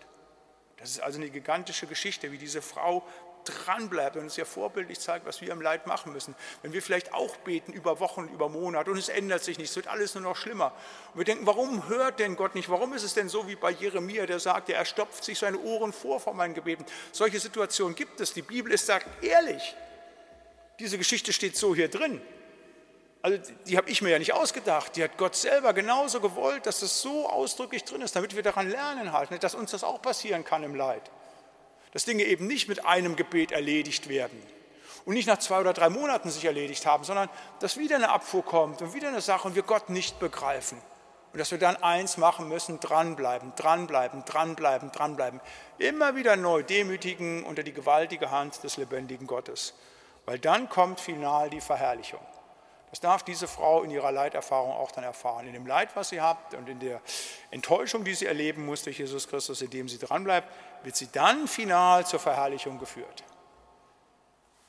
Das 0.77 0.91
ist 0.91 1.01
also 1.01 1.19
eine 1.19 1.31
gigantische 1.31 1.87
Geschichte, 1.87 2.31
wie 2.31 2.39
diese 2.39 2.63
Frau 2.63 3.05
dranbleibt 3.51 4.17
und 4.17 4.23
uns 4.23 4.37
ja 4.37 4.45
vorbildlich 4.45 5.01
zeigt, 5.01 5.27
was 5.27 5.41
wir 5.41 5.51
im 5.53 5.61
Leid 5.61 5.87
machen 5.87 6.13
müssen. 6.13 6.35
Wenn 6.63 6.73
wir 6.73 6.83
vielleicht 6.83 7.13
auch 7.15 7.37
beten 7.39 7.73
über 7.73 8.01
Wochen, 8.01 8.29
über 8.29 8.49
Monate 8.49 8.91
und 8.91 8.99
es 8.99 9.09
ändert 9.09 9.43
sich 9.43 9.59
nichts, 9.59 9.75
wird 9.77 9.89
alles 9.89 10.15
nur 10.15 10.25
noch 10.25 10.37
schlimmer. 10.37 10.73
Und 11.13 11.19
wir 11.19 11.25
denken, 11.25 11.47
warum 11.47 11.89
hört 11.89 12.19
denn 12.19 12.37
Gott 12.37 12.55
nicht? 12.55 12.69
Warum 12.69 12.93
ist 12.93 13.03
es 13.03 13.15
denn 13.15 13.29
so 13.29 13.47
wie 13.49 13.57
bei 13.57 13.71
Jeremia, 13.71 14.27
der 14.27 14.41
sagt, 14.41 14.69
er 14.71 14.85
stopft 14.85 15.25
sich 15.25 15.39
seine 15.39 15.59
Ohren 15.59 15.93
vor 15.93 16.21
vor 16.21 16.35
meinen 16.35 16.55
Gebeten? 16.55 16.85
Solche 17.13 17.41
Situationen 17.41 17.95
gibt 17.95 18.21
es. 18.21 18.33
Die 18.33 18.43
Bibel 18.43 18.73
ist 18.73 18.87
sagt 18.87 19.07
ehrlich. 19.23 19.75
Diese 20.79 20.99
Geschichte 20.99 21.33
steht 21.33 21.57
so 21.57 21.75
hier 21.75 21.89
drin. 21.89 22.21
Also 23.21 23.39
die 23.67 23.77
habe 23.77 23.91
ich 23.91 24.01
mir 24.01 24.11
ja 24.11 24.19
nicht 24.19 24.33
ausgedacht. 24.33 24.95
Die 24.97 25.03
hat 25.03 25.17
Gott 25.19 25.35
selber 25.35 25.73
genauso 25.73 26.21
gewollt, 26.21 26.67
dass 26.67 26.81
das 26.81 27.01
so 27.01 27.29
ausdrücklich 27.29 27.85
drin 27.85 28.01
ist, 28.01 28.15
damit 28.15 28.37
wir 28.37 28.43
daran 28.43 28.71
lernen 28.71 29.13
halt, 29.13 29.43
dass 29.43 29.55
uns 29.55 29.73
das 29.73 29.83
auch 29.83 30.01
passieren 30.01 30.45
kann 30.45 30.63
im 30.63 30.75
Leid 30.75 31.11
dass 31.93 32.05
Dinge 32.05 32.25
eben 32.25 32.47
nicht 32.47 32.69
mit 32.69 32.85
einem 32.87 33.17
Gebet 33.17 33.53
erledigt 33.53 34.09
werden 34.09 34.41
und 35.05 35.15
nicht 35.15 35.27
nach 35.27 35.39
zwei 35.39 35.61
oder 35.61 35.73
drei 35.73 35.89
Monaten 35.89 36.31
sich 36.31 36.45
erledigt 36.45 36.85
haben, 36.85 37.03
sondern 37.03 37.31
dass 37.61 37.79
wieder 37.79 37.97
eine 37.97 38.11
Abfuhr 38.11 38.45
kommt 38.45 38.83
und 38.83 38.95
wieder 38.95 39.09
eine 39.09 39.23
Sache 39.23 39.49
und 39.49 39.55
wir 39.55 39.63
Gott 39.63 39.89
nicht 39.89 40.19
begreifen. 40.19 40.79
Und 41.33 41.39
dass 41.39 41.51
wir 41.51 41.59
dann 41.59 41.77
eins 41.77 42.17
machen 42.17 42.49
müssen, 42.49 42.81
dranbleiben, 42.81 43.53
dranbleiben, 43.57 44.25
dranbleiben, 44.25 44.93
dranbleiben. 44.93 45.41
Immer 45.79 46.17
wieder 46.17 46.37
neu 46.37 46.63
demütigen 46.63 47.45
unter 47.45 47.63
die 47.63 47.73
gewaltige 47.73 48.31
Hand 48.31 48.63
des 48.65 48.77
lebendigen 48.77 49.27
Gottes. 49.27 49.75
Weil 50.27 50.39
dann 50.39 50.69
kommt 50.69 51.01
final 51.01 51.49
die 51.49 51.61
Verherrlichung. 51.61 52.21
Das 52.91 53.01
darf 53.01 53.23
diese 53.23 53.47
Frau 53.47 53.83
in 53.83 53.91
ihrer 53.91 54.13
Leiterfahrung 54.13 54.73
auch 54.73 54.91
dann 54.93 55.05
erfahren. 55.05 55.47
In 55.47 55.53
dem 55.53 55.67
Leid, 55.67 55.95
was 55.95 56.09
sie 56.09 56.21
hat 56.21 56.55
und 56.55 56.69
in 56.69 56.81
der 56.81 57.03
Enttäuschung, 57.51 58.05
die 58.05 58.15
sie 58.15 58.27
erleben 58.27 58.65
muss 58.65 58.83
durch 58.83 58.99
Jesus 58.99 59.29
Christus, 59.29 59.61
indem 59.61 59.89
sie 59.89 59.99
dranbleibt, 59.99 60.49
wird 60.85 60.97
sie 60.97 61.09
dann 61.13 61.49
final 61.49 62.07
zur 62.07 62.21
Verherrlichung 62.21 62.79
geführt. 62.79 63.25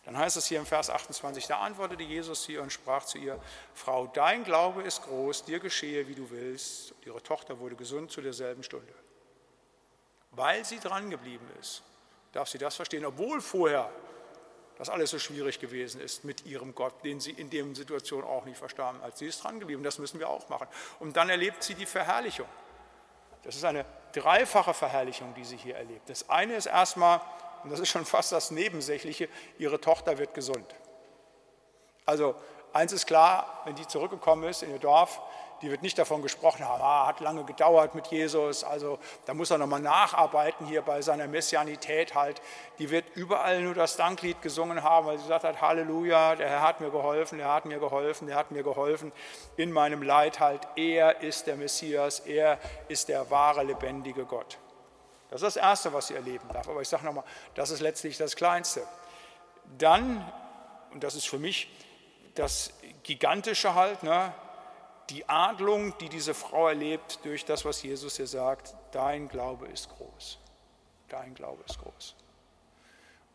Dann 0.03 0.17
heißt 0.17 0.38
es 0.38 0.47
hier 0.47 0.59
im 0.59 0.65
Vers 0.65 0.89
28, 0.89 1.47
da 1.47 1.59
antwortete 1.59 2.03
Jesus 2.03 2.45
hier 2.45 2.61
und 2.61 2.72
sprach 2.72 3.05
zu 3.05 3.17
ihr, 3.20 3.39
Frau, 3.74 4.07
dein 4.07 4.43
Glaube 4.43 4.82
ist 4.82 5.03
groß, 5.03 5.45
dir 5.45 5.59
geschehe, 5.59 6.07
wie 6.07 6.15
du 6.15 6.30
willst. 6.32 6.93
Und 6.93 7.05
ihre 7.05 7.22
Tochter 7.22 7.59
wurde 7.59 7.76
gesund 7.76 8.11
zu 8.11 8.22
derselben 8.22 8.63
Stunde. 8.63 8.93
Weil 10.32 10.65
sie 10.65 10.80
dran 10.80 11.09
geblieben 11.09 11.47
ist, 11.59 11.84
darf 12.32 12.49
sie 12.49 12.57
das 12.57 12.76
verstehen, 12.76 13.05
obwohl 13.05 13.39
vorher 13.39 13.91
das 14.80 14.89
alles 14.89 15.09
so 15.09 15.19
schwierig 15.19 15.59
gewesen 15.59 15.99
ist 15.99 16.23
mit 16.23 16.45
ihrem 16.45 16.73
Gott, 16.73 17.03
den 17.03 17.19
sie 17.19 17.32
in 17.32 17.49
der 17.49 17.65
Situation 17.75 18.23
auch 18.23 18.45
nicht 18.45 18.57
verstanden 18.57 19.03
hat. 19.03 19.17
Sie 19.17 19.27
ist 19.27 19.43
dran 19.43 19.59
geblieben, 19.59 19.84
das 19.84 19.99
müssen 19.99 20.19
wir 20.19 20.30
auch 20.30 20.47
machen. 20.47 20.67
Und 20.99 21.17
dann 21.17 21.30
erlebt 21.30 21.61
sie 21.63 21.75
die 21.75 21.86
Verherrlichung. 21.86 22.47
Das 23.43 23.57
ist 23.57 23.65
eine 23.65 23.86
dreifache 24.13 24.73
Verherrlichung, 24.73 25.34
die 25.34 25.43
sie 25.43 25.57
hier 25.57 25.75
erlebt. 25.75 26.09
Das 26.09 26.30
eine 26.30 26.55
ist 26.55 26.65
erstmal, 26.65 27.19
und 27.65 27.71
das 27.71 27.82
ist 27.82 27.89
schon 27.89 28.05
fast 28.05 28.32
das 28.32 28.51
Nebensächliche, 28.51 29.27
ihre 29.57 29.82
Tochter 29.82 30.17
wird 30.17 30.34
gesund. 30.34 30.73
Also 32.05 32.36
eins 32.71 32.93
ist 32.93 33.05
klar, 33.05 33.61
wenn 33.65 33.75
die 33.75 33.86
zurückgekommen 33.86 34.45
ist 34.45 34.63
in 34.63 34.71
ihr 34.71 34.80
Dorf, 34.80 35.21
die 35.62 35.70
wird 35.70 35.82
nicht 35.82 35.97
davon 35.97 36.22
gesprochen 36.22 36.66
haben, 36.66 36.82
ah, 36.82 37.07
hat 37.07 37.20
lange 37.20 37.43
gedauert 37.43 37.95
mit 37.95 38.07
Jesus, 38.07 38.64
also 38.64 38.99
da 39.26 39.34
muss 39.34 39.51
er 39.51 39.57
nochmal 39.57 39.82
nacharbeiten 39.82 40.66
hier 40.66 40.82
bei 40.82 41.01
seiner 41.01 41.28
Messianität 41.28 42.16
halt. 42.16 42.41
Die 42.80 42.89
wird 42.89 43.05
überall 43.16 43.62
nur 43.62 43.74
das 43.74 43.97
Danklied 43.97 44.41
gesungen 44.41 44.84
haben, 44.84 45.07
weil 45.07 45.18
sie 45.18 45.24
gesagt 45.24 45.43
hat, 45.43 45.62
Halleluja, 45.62 46.36
der 46.36 46.49
Herr 46.49 46.62
hat 46.62 46.82
mir 46.82 46.91
geholfen, 46.91 47.38
der 47.38 47.51
hat 47.51 47.66
mir 47.66 47.80
geholfen, 47.80 48.28
der 48.28 48.38
hat 48.38 48.51
mir 48.51 48.64
geholfen 48.64 49.12
in 49.57 49.72
meinem 49.72 50.01
Leid 50.01 50.39
halt. 50.39 50.62
Er 50.76 51.22
ist 51.22 51.47
der 51.47 51.55
Messias, 51.55 52.20
er 52.22 52.57
ist 52.88 53.10
der 53.10 53.30
wahre, 53.30 53.64
lebendige 53.64 54.26
Gott. 54.26 54.57
Das 55.30 55.41
ist 55.41 55.55
das 55.55 55.62
Erste, 55.62 55.93
was 55.93 56.07
sie 56.07 56.16
erleben 56.16 56.47
darf. 56.51 56.68
Aber 56.68 56.82
ich 56.82 56.89
sage 56.89 57.05
nochmal, 57.05 57.24
das 57.53 57.70
ist 57.70 57.82
letztlich 57.82 58.18
das 58.18 58.36
Kleinste. 58.36 58.82
Dann, 59.78 60.26
und 60.91 61.03
das 61.03 61.16
ist 61.16 61.28
für 61.28 61.38
mich 61.38 61.70
das 62.36 62.74
gigantische 63.03 63.76
halt, 63.76 64.01
ne? 64.03 64.34
Die 65.10 65.28
Adlung, 65.28 65.97
die 65.97 66.10
diese 66.10 66.34
Frau 66.34 66.68
erlebt 66.68 67.20
durch 67.24 67.45
das, 67.45 67.66
was 67.66 67.82
Jesus 67.82 68.20
ihr 68.20 68.28
sagt, 68.28 68.76
dein 68.91 69.28
Glaube 69.28 69.68
ist 69.68 69.89
groß. 69.89 70.39
Dein 71.07 71.34
Glaube 71.34 71.64
ist 71.68 71.80
groß. 71.80 72.16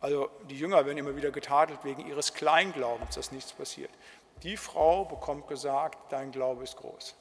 Also 0.01 0.31
die 0.49 0.59
Jünger 0.59 0.85
werden 0.87 0.99
immer 0.99 1.17
wieder 1.17 1.31
getadelt 1.31 1.81
wegen 1.83 2.07
ihres 2.07 2.35
Kleinglaubens, 2.35 3.15
dass 3.15 3.33
nichts 3.33 3.53
passiert. 3.53 3.91
Die 4.43 4.57
Frau 4.57 5.05
bekommt 5.05 5.49
gesagt, 5.49 6.13
dein 6.13 6.31
Glaube 6.31 6.63
ist 6.63 6.77
groß. 6.77 7.15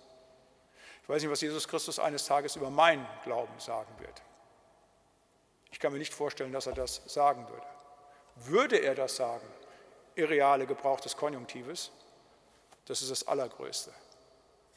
Ich 1.01 1.09
weiß 1.09 1.21
nicht, 1.21 1.31
was 1.31 1.41
Jesus 1.41 1.67
Christus 1.67 1.99
eines 1.99 2.25
Tages 2.25 2.55
über 2.55 2.69
meinen 2.69 3.07
Glauben 3.23 3.57
sagen 3.59 3.93
wird. 3.99 4.21
Ich 5.71 5.79
kann 5.79 5.91
mir 5.91 5.99
nicht 5.99 6.13
vorstellen, 6.13 6.51
dass 6.51 6.67
er 6.67 6.73
das 6.73 7.01
sagen 7.05 7.47
würde. 7.49 7.65
Würde 8.35 8.77
er 8.77 8.95
das 8.95 9.15
sagen, 9.15 9.47
irreale 10.15 10.65
Gebrauch 10.67 10.99
des 10.99 11.17
Konjunktives, 11.17 11.91
das 12.85 13.01
ist 13.01 13.11
das 13.11 13.27
Allergrößte. 13.27 13.91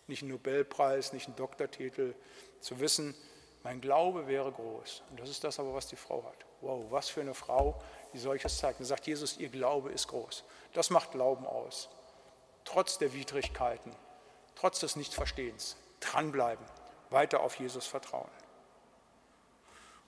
Nicht 0.06 0.22
ein 0.22 0.28
Nobelpreis, 0.28 1.12
nicht 1.12 1.28
ein 1.28 1.36
Doktortitel, 1.36 2.14
zu 2.60 2.80
wissen, 2.80 3.14
mein 3.62 3.80
Glaube 3.80 4.28
wäre 4.28 4.52
groß. 4.52 5.02
Und 5.10 5.18
das 5.18 5.28
ist 5.28 5.42
das 5.42 5.58
aber, 5.58 5.74
was 5.74 5.88
die 5.88 5.96
Frau 5.96 6.24
hat. 6.24 6.46
Wow, 6.60 6.84
was 6.90 7.08
für 7.08 7.20
eine 7.20 7.34
Frau, 7.34 7.82
die 8.12 8.18
solches 8.18 8.58
zeigt. 8.58 8.78
Und 8.78 8.86
sagt 8.86 9.06
Jesus, 9.06 9.38
ihr 9.38 9.48
Glaube 9.48 9.90
ist 9.90 10.08
groß. 10.08 10.44
Das 10.72 10.90
macht 10.90 11.10
Glauben 11.12 11.44
aus. 11.44 11.88
Trotz 12.64 12.98
der 12.98 13.12
Widrigkeiten, 13.12 13.92
trotz 14.54 14.80
des 14.80 14.96
Nichtverstehens, 14.96 15.76
dranbleiben, 16.00 16.64
weiter 17.10 17.40
auf 17.40 17.56
Jesus 17.56 17.86
vertrauen. 17.86 18.30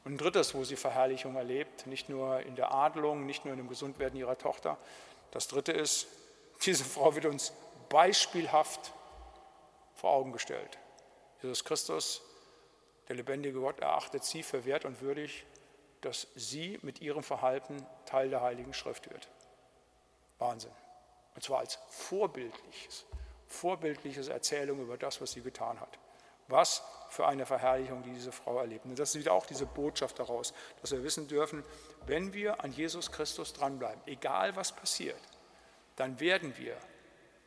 Und 0.05 0.15
ein 0.15 0.19
drittes, 0.19 0.55
wo 0.55 0.65
sie 0.65 0.77
Verherrlichung 0.77 1.37
erlebt, 1.37 1.87
nicht 1.87 2.09
nur 2.09 2.41
in 2.41 2.57
der 2.57 2.73
Adelung, 2.73 3.27
nicht 3.27 3.45
nur 3.45 3.53
in 3.53 3.59
dem 3.59 3.69
Gesundwerden 3.69 4.19
ihrer 4.19 4.39
Tochter. 4.39 4.79
Das 5.33 5.49
dritte 5.49 5.73
ist, 5.73 6.07
diese 6.65 6.85
Frau 6.85 7.15
wird 7.15 7.27
uns 7.27 7.53
beispielhaft 7.89 8.93
vor 9.99 10.11
Augen 10.11 10.33
gestellt. 10.33 10.79
Jesus 11.43 11.65
Christus, 11.65 12.23
der 13.09 13.17
lebendige 13.17 13.59
Gott, 13.61 13.81
erachtet 13.81 14.23
sie 14.23 14.45
für 14.45 14.65
wert 14.65 14.85
und 14.85 15.01
würdig, 15.01 15.45
dass 16.03 16.29
sie 16.37 16.79
mit 16.83 17.01
ihrem 17.01 17.25
Verhalten 17.25 17.85
Teil 18.07 18.31
der 18.31 18.41
Heiligen 18.41 18.73
Schrift 18.73 19.11
wird. 19.11 19.29
Wahnsinn. 20.39 20.71
Und 21.35 21.43
zwar 21.43 21.59
als 21.59 21.81
vorbildliches, 21.91 23.07
vorbildliches 23.49 24.29
Erzählung 24.29 24.81
über 24.81 24.97
das, 24.97 25.21
was 25.21 25.33
sie 25.33 25.41
getan 25.41 25.81
hat. 25.81 25.99
Was 26.47 26.83
für 27.09 27.27
eine 27.27 27.45
Verherrlichung, 27.45 28.03
die 28.05 28.13
diese 28.13 28.33
Frau 28.33 28.59
erlebt. 28.59 28.85
Und 28.85 28.97
das 28.99 29.11
ist 29.11 29.21
wieder 29.21 29.33
auch 29.33 29.47
diese 29.47 29.67
Botschaft 29.67 30.21
daraus, 30.21 30.55
dass 30.81 30.93
wir 30.93 31.03
wissen 31.03 31.27
dürfen, 31.27 31.65
wenn 32.07 32.33
wir 32.33 32.63
an 32.63 32.73
Jesus 32.73 33.11
Christus 33.11 33.53
dranbleiben, 33.53 34.01
egal 34.07 34.55
was 34.55 34.73
passiert, 34.73 35.21
dann 35.97 36.21
werden 36.21 36.57
wir 36.57 36.77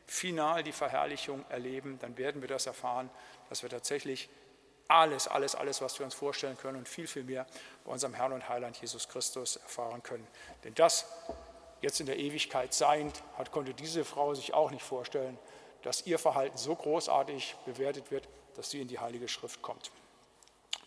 final 0.06 0.62
die 0.62 0.72
Verherrlichung 0.72 1.44
erleben, 1.48 1.98
dann 2.00 2.16
werden 2.16 2.42
wir 2.42 2.48
das 2.48 2.66
erfahren, 2.66 3.10
dass 3.48 3.62
wir 3.62 3.70
tatsächlich 3.70 4.28
alles, 4.88 5.26
alles, 5.26 5.54
alles, 5.54 5.80
was 5.80 5.98
wir 5.98 6.04
uns 6.04 6.14
vorstellen 6.14 6.56
können 6.56 6.78
und 6.78 6.88
viel, 6.88 7.06
viel 7.06 7.24
mehr 7.24 7.46
bei 7.84 7.92
unserem 7.92 8.14
Herrn 8.14 8.32
und 8.32 8.48
Heiland 8.48 8.76
Jesus 8.76 9.08
Christus 9.08 9.56
erfahren 9.56 10.02
können. 10.02 10.26
Denn 10.64 10.74
das 10.74 11.06
jetzt 11.80 12.00
in 12.00 12.06
der 12.06 12.18
Ewigkeit 12.18 12.74
seiend, 12.74 13.22
hat, 13.38 13.50
konnte 13.50 13.74
diese 13.74 14.04
Frau 14.04 14.34
sich 14.34 14.54
auch 14.54 14.70
nicht 14.70 14.84
vorstellen, 14.84 15.38
dass 15.82 16.06
ihr 16.06 16.18
Verhalten 16.18 16.56
so 16.56 16.74
großartig 16.74 17.56
bewertet 17.64 18.10
wird, 18.10 18.28
dass 18.54 18.70
sie 18.70 18.80
in 18.80 18.88
die 18.88 18.98
Heilige 18.98 19.28
Schrift 19.28 19.62
kommt. 19.62 19.90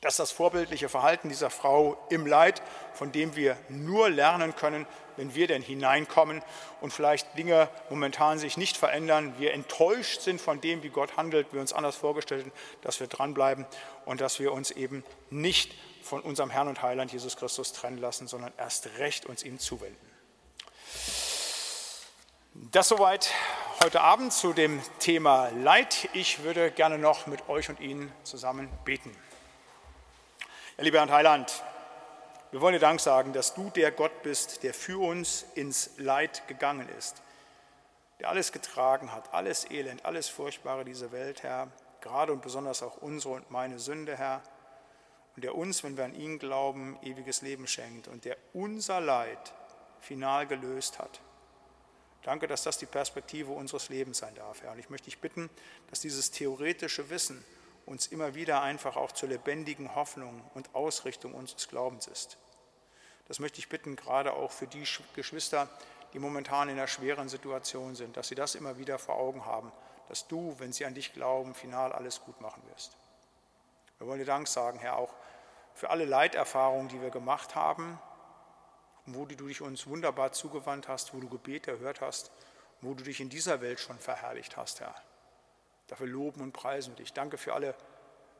Das 0.01 0.13
ist 0.13 0.19
das 0.19 0.31
vorbildliche 0.31 0.89
Verhalten 0.89 1.29
dieser 1.29 1.49
Frau 1.49 1.97
im 2.09 2.27
Leid, 2.27 2.61
von 2.93 3.11
dem 3.11 3.35
wir 3.35 3.57
nur 3.69 4.09
lernen 4.09 4.55
können, 4.55 4.85
wenn 5.17 5.33
wir 5.33 5.47
denn 5.47 5.61
hineinkommen 5.61 6.43
und 6.81 6.91
vielleicht 6.91 7.37
Dinge 7.37 7.69
momentan 7.89 8.37
sich 8.37 8.57
nicht 8.57 8.77
verändern, 8.77 9.33
wir 9.37 9.53
enttäuscht 9.53 10.21
sind 10.21 10.41
von 10.41 10.61
dem, 10.61 10.83
wie 10.83 10.89
Gott 10.89 11.17
handelt, 11.17 11.53
wir 11.53 11.61
uns 11.61 11.73
anders 11.73 11.95
vorgestellt 11.95 12.43
haben, 12.43 12.51
dass 12.81 12.99
wir 12.99 13.07
dranbleiben 13.07 13.65
und 14.05 14.21
dass 14.21 14.39
wir 14.39 14.51
uns 14.51 14.71
eben 14.71 15.03
nicht 15.29 15.73
von 16.03 16.21
unserem 16.21 16.49
Herrn 16.49 16.67
und 16.67 16.81
Heiland 16.81 17.11
Jesus 17.11 17.37
Christus 17.37 17.73
trennen 17.73 17.97
lassen, 17.97 18.27
sondern 18.27 18.53
erst 18.57 18.97
recht 18.97 19.25
uns 19.25 19.43
ihm 19.43 19.57
zuwenden. 19.57 19.97
Das 22.53 22.87
soweit 22.87 23.31
heute 23.83 24.01
Abend 24.01 24.31
zu 24.31 24.53
dem 24.53 24.81
Thema 24.99 25.49
Leid. 25.49 26.09
Ich 26.13 26.43
würde 26.43 26.71
gerne 26.71 26.97
noch 26.97 27.27
mit 27.27 27.49
euch 27.49 27.69
und 27.69 27.79
Ihnen 27.81 28.11
zusammen 28.23 28.69
beten. 28.85 29.11
Ja, 30.77 30.83
lieber 30.83 30.99
Herr 30.99 31.09
Heiland, 31.09 31.63
wir 32.51 32.59
wollen 32.59 32.73
dir 32.73 32.79
Dank 32.79 32.99
sagen, 32.99 33.31
dass 33.31 33.53
du 33.53 33.69
der 33.69 33.91
Gott 33.91 34.23
bist, 34.23 34.61
der 34.61 34.73
für 34.73 34.99
uns 34.99 35.45
ins 35.55 35.91
Leid 35.95 36.49
gegangen 36.49 36.89
ist, 36.89 37.21
der 38.19 38.27
alles 38.27 38.51
getragen 38.51 39.13
hat, 39.13 39.33
alles 39.33 39.71
Elend, 39.71 40.03
alles 40.03 40.27
Furchtbare 40.27 40.83
dieser 40.83 41.13
Welt, 41.13 41.43
Herr, 41.43 41.71
gerade 42.01 42.33
und 42.33 42.41
besonders 42.41 42.83
auch 42.83 42.97
unsere 42.97 43.35
und 43.35 43.49
meine 43.51 43.79
Sünde, 43.79 44.17
Herr, 44.17 44.43
und 45.37 45.45
der 45.45 45.55
uns, 45.55 45.81
wenn 45.85 45.95
wir 45.95 46.03
an 46.03 46.13
ihn 46.13 46.39
glauben, 46.39 46.99
ewiges 47.01 47.41
Leben 47.41 47.67
schenkt 47.67 48.09
und 48.09 48.25
der 48.25 48.35
unser 48.51 48.99
Leid 48.99 49.53
final 50.01 50.45
gelöst 50.45 50.99
hat. 50.99 51.21
Danke, 52.23 52.47
dass 52.47 52.63
das 52.63 52.77
die 52.77 52.85
Perspektive 52.85 53.53
unseres 53.53 53.87
Lebens 53.87 54.17
sein 54.17 54.35
darf, 54.35 54.61
Herr. 54.61 54.73
Und 54.73 54.79
ich 54.79 54.89
möchte 54.89 55.05
dich 55.05 55.19
bitten, 55.19 55.49
dass 55.89 56.01
dieses 56.01 56.31
theoretische 56.31 57.09
Wissen 57.09 57.45
uns 57.85 58.07
immer 58.07 58.35
wieder 58.35 58.61
einfach 58.61 58.95
auch 58.95 59.11
zur 59.11 59.29
lebendigen 59.29 59.95
Hoffnung 59.95 60.41
und 60.53 60.73
Ausrichtung 60.73 61.33
unseres 61.33 61.67
Glaubens 61.67 62.07
ist. 62.07 62.37
Das 63.27 63.39
möchte 63.39 63.59
ich 63.59 63.69
bitten, 63.69 63.95
gerade 63.95 64.33
auch 64.33 64.51
für 64.51 64.67
die 64.67 64.83
Geschwister, 65.15 65.67
die 66.13 66.19
momentan 66.19 66.69
in 66.69 66.77
einer 66.77 66.87
schweren 66.87 67.29
Situation 67.29 67.95
sind, 67.95 68.17
dass 68.17 68.27
sie 68.27 68.35
das 68.35 68.55
immer 68.55 68.77
wieder 68.77 68.99
vor 68.99 69.15
Augen 69.15 69.45
haben, 69.45 69.71
dass 70.09 70.27
du, 70.27 70.55
wenn 70.59 70.73
sie 70.73 70.85
an 70.85 70.93
dich 70.93 71.13
glauben, 71.13 71.53
final 71.53 71.91
alles 71.91 72.21
gut 72.21 72.39
machen 72.41 72.61
wirst. 72.69 72.95
Wir 73.97 74.07
wollen 74.07 74.19
dir 74.19 74.25
Dank 74.25 74.47
sagen, 74.47 74.79
Herr, 74.79 74.97
auch 74.97 75.13
für 75.73 75.89
alle 75.89 76.05
Leiterfahrungen, 76.05 76.87
die 76.87 77.01
wir 77.01 77.09
gemacht 77.09 77.55
haben, 77.55 77.99
wo 79.05 79.25
du 79.25 79.35
dich 79.35 79.61
uns 79.61 79.87
wunderbar 79.87 80.31
zugewandt 80.31 80.87
hast, 80.87 81.13
wo 81.13 81.19
du 81.19 81.29
Gebete 81.29 81.71
erhört 81.71 82.01
hast, 82.01 82.31
wo 82.81 82.93
du 82.93 83.03
dich 83.03 83.19
in 83.19 83.29
dieser 83.29 83.61
Welt 83.61 83.79
schon 83.79 83.99
verherrlicht 83.99 84.57
hast, 84.57 84.79
Herr. 84.81 84.95
Dafür 85.87 86.07
loben 86.07 86.41
und 86.41 86.51
preisen 86.51 86.93
wir 86.93 86.97
dich. 86.97 87.13
Danke 87.13 87.37
für 87.37 87.53
alle 87.53 87.75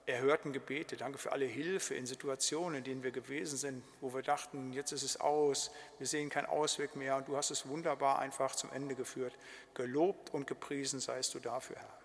erhörten 0.05 0.53
Gebete. 0.53 0.97
Danke 0.97 1.17
für 1.17 1.31
alle 1.31 1.45
Hilfe 1.45 1.95
in 1.95 2.05
Situationen, 2.05 2.79
in 2.79 2.83
denen 2.83 3.03
wir 3.03 3.11
gewesen 3.11 3.57
sind, 3.57 3.83
wo 4.01 4.13
wir 4.13 4.21
dachten, 4.21 4.73
jetzt 4.73 4.91
ist 4.91 5.03
es 5.03 5.19
aus, 5.19 5.71
wir 5.97 6.07
sehen 6.07 6.29
keinen 6.29 6.45
Ausweg 6.45 6.95
mehr 6.95 7.15
und 7.15 7.27
du 7.27 7.37
hast 7.37 7.51
es 7.51 7.67
wunderbar 7.67 8.19
einfach 8.19 8.55
zum 8.55 8.71
Ende 8.71 8.95
geführt. 8.95 9.33
Gelobt 9.73 10.33
und 10.33 10.47
gepriesen 10.47 10.99
seist 10.99 11.33
du 11.33 11.39
dafür, 11.39 11.77
Herr. 11.77 11.99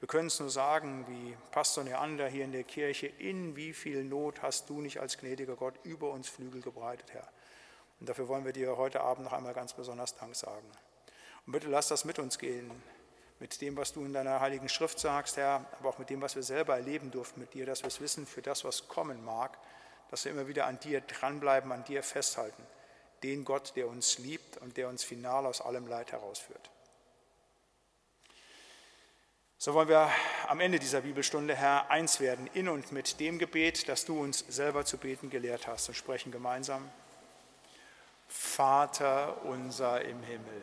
Wir 0.00 0.08
können 0.08 0.26
es 0.26 0.40
nur 0.40 0.50
sagen, 0.50 1.06
wie 1.08 1.36
Pastor 1.52 1.84
Neander 1.84 2.28
hier 2.28 2.44
in 2.44 2.52
der 2.52 2.64
Kirche, 2.64 3.06
in 3.06 3.56
wie 3.56 3.72
viel 3.72 4.04
Not 4.04 4.42
hast 4.42 4.68
du 4.68 4.80
nicht 4.80 4.98
als 4.98 5.16
gnädiger 5.16 5.54
Gott 5.54 5.74
über 5.84 6.10
uns 6.10 6.28
Flügel 6.28 6.60
gebreitet, 6.60 7.12
Herr. 7.12 7.28
Und 8.00 8.08
dafür 8.08 8.26
wollen 8.26 8.44
wir 8.44 8.52
dir 8.52 8.76
heute 8.76 9.00
Abend 9.00 9.24
noch 9.24 9.32
einmal 9.32 9.54
ganz 9.54 9.74
besonders 9.74 10.16
Dank 10.16 10.34
sagen. 10.34 10.66
Und 11.46 11.52
bitte 11.52 11.68
lass 11.68 11.88
das 11.88 12.04
mit 12.04 12.18
uns 12.18 12.38
gehen 12.38 12.70
mit 13.42 13.60
dem, 13.60 13.76
was 13.76 13.92
du 13.92 14.04
in 14.04 14.12
deiner 14.12 14.38
heiligen 14.38 14.68
Schrift 14.68 15.00
sagst, 15.00 15.36
Herr, 15.36 15.66
aber 15.80 15.88
auch 15.88 15.98
mit 15.98 16.10
dem, 16.10 16.22
was 16.22 16.36
wir 16.36 16.44
selber 16.44 16.76
erleben 16.76 17.10
durften 17.10 17.40
mit 17.40 17.54
dir, 17.54 17.66
dass 17.66 17.82
wir 17.82 17.88
es 17.88 18.00
wissen 18.00 18.24
für 18.24 18.40
das, 18.40 18.64
was 18.64 18.86
kommen 18.86 19.24
mag, 19.24 19.58
dass 20.12 20.24
wir 20.24 20.30
immer 20.30 20.46
wieder 20.46 20.66
an 20.66 20.78
dir 20.78 21.00
dranbleiben, 21.00 21.72
an 21.72 21.82
dir 21.82 22.04
festhalten. 22.04 22.62
Den 23.24 23.44
Gott, 23.44 23.72
der 23.74 23.88
uns 23.88 24.18
liebt 24.18 24.58
und 24.58 24.76
der 24.76 24.88
uns 24.88 25.02
final 25.02 25.44
aus 25.44 25.60
allem 25.60 25.88
Leid 25.88 26.12
herausführt. 26.12 26.70
So 29.58 29.74
wollen 29.74 29.88
wir 29.88 30.08
am 30.46 30.60
Ende 30.60 30.78
dieser 30.78 31.00
Bibelstunde, 31.00 31.56
Herr, 31.56 31.90
eins 31.90 32.20
werden 32.20 32.48
in 32.54 32.68
und 32.68 32.92
mit 32.92 33.18
dem 33.18 33.40
Gebet, 33.40 33.88
das 33.88 34.04
du 34.04 34.20
uns 34.20 34.44
selber 34.48 34.84
zu 34.84 34.98
beten 34.98 35.30
gelehrt 35.30 35.66
hast 35.66 35.88
und 35.88 35.96
sprechen 35.96 36.30
gemeinsam. 36.30 36.88
Vater 38.28 39.44
unser 39.44 40.00
im 40.02 40.22
Himmel 40.22 40.62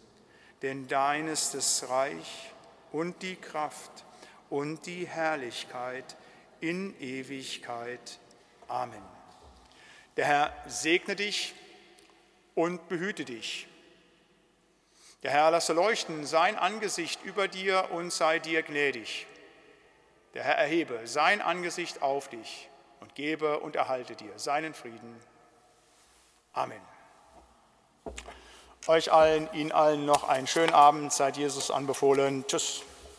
denn 0.61 0.87
dein 0.87 1.27
ist 1.27 1.53
das 1.53 1.89
Reich 1.89 2.51
und 2.91 3.21
die 3.21 3.35
Kraft 3.35 4.05
und 4.49 4.85
die 4.85 5.07
Herrlichkeit 5.07 6.15
in 6.59 6.99
Ewigkeit. 6.99 8.19
Amen. 8.67 9.01
Der 10.17 10.25
Herr 10.25 10.53
segne 10.67 11.15
dich 11.15 11.55
und 12.53 12.87
behüte 12.89 13.25
dich. 13.25 13.67
Der 15.23 15.31
Herr 15.31 15.51
lasse 15.51 15.73
leuchten 15.73 16.25
sein 16.25 16.57
Angesicht 16.57 17.23
über 17.23 17.47
dir 17.47 17.89
und 17.91 18.11
sei 18.11 18.39
dir 18.39 18.63
gnädig. 18.63 19.27
Der 20.33 20.43
Herr 20.43 20.55
erhebe 20.55 21.07
sein 21.07 21.41
Angesicht 21.41 22.01
auf 22.01 22.27
dich 22.29 22.69
und 22.99 23.15
gebe 23.15 23.59
und 23.59 23.75
erhalte 23.75 24.15
dir 24.15 24.37
seinen 24.37 24.73
Frieden. 24.73 25.15
Amen. 26.53 26.81
Euch 28.87 29.13
allen, 29.13 29.47
Ihnen 29.53 29.71
allen 29.71 30.05
noch 30.05 30.27
einen 30.27 30.47
schönen 30.47 30.73
Abend. 30.73 31.13
Seid 31.13 31.37
Jesus 31.37 31.69
anbefohlen. 31.69 32.45
Tschüss. 32.47 32.81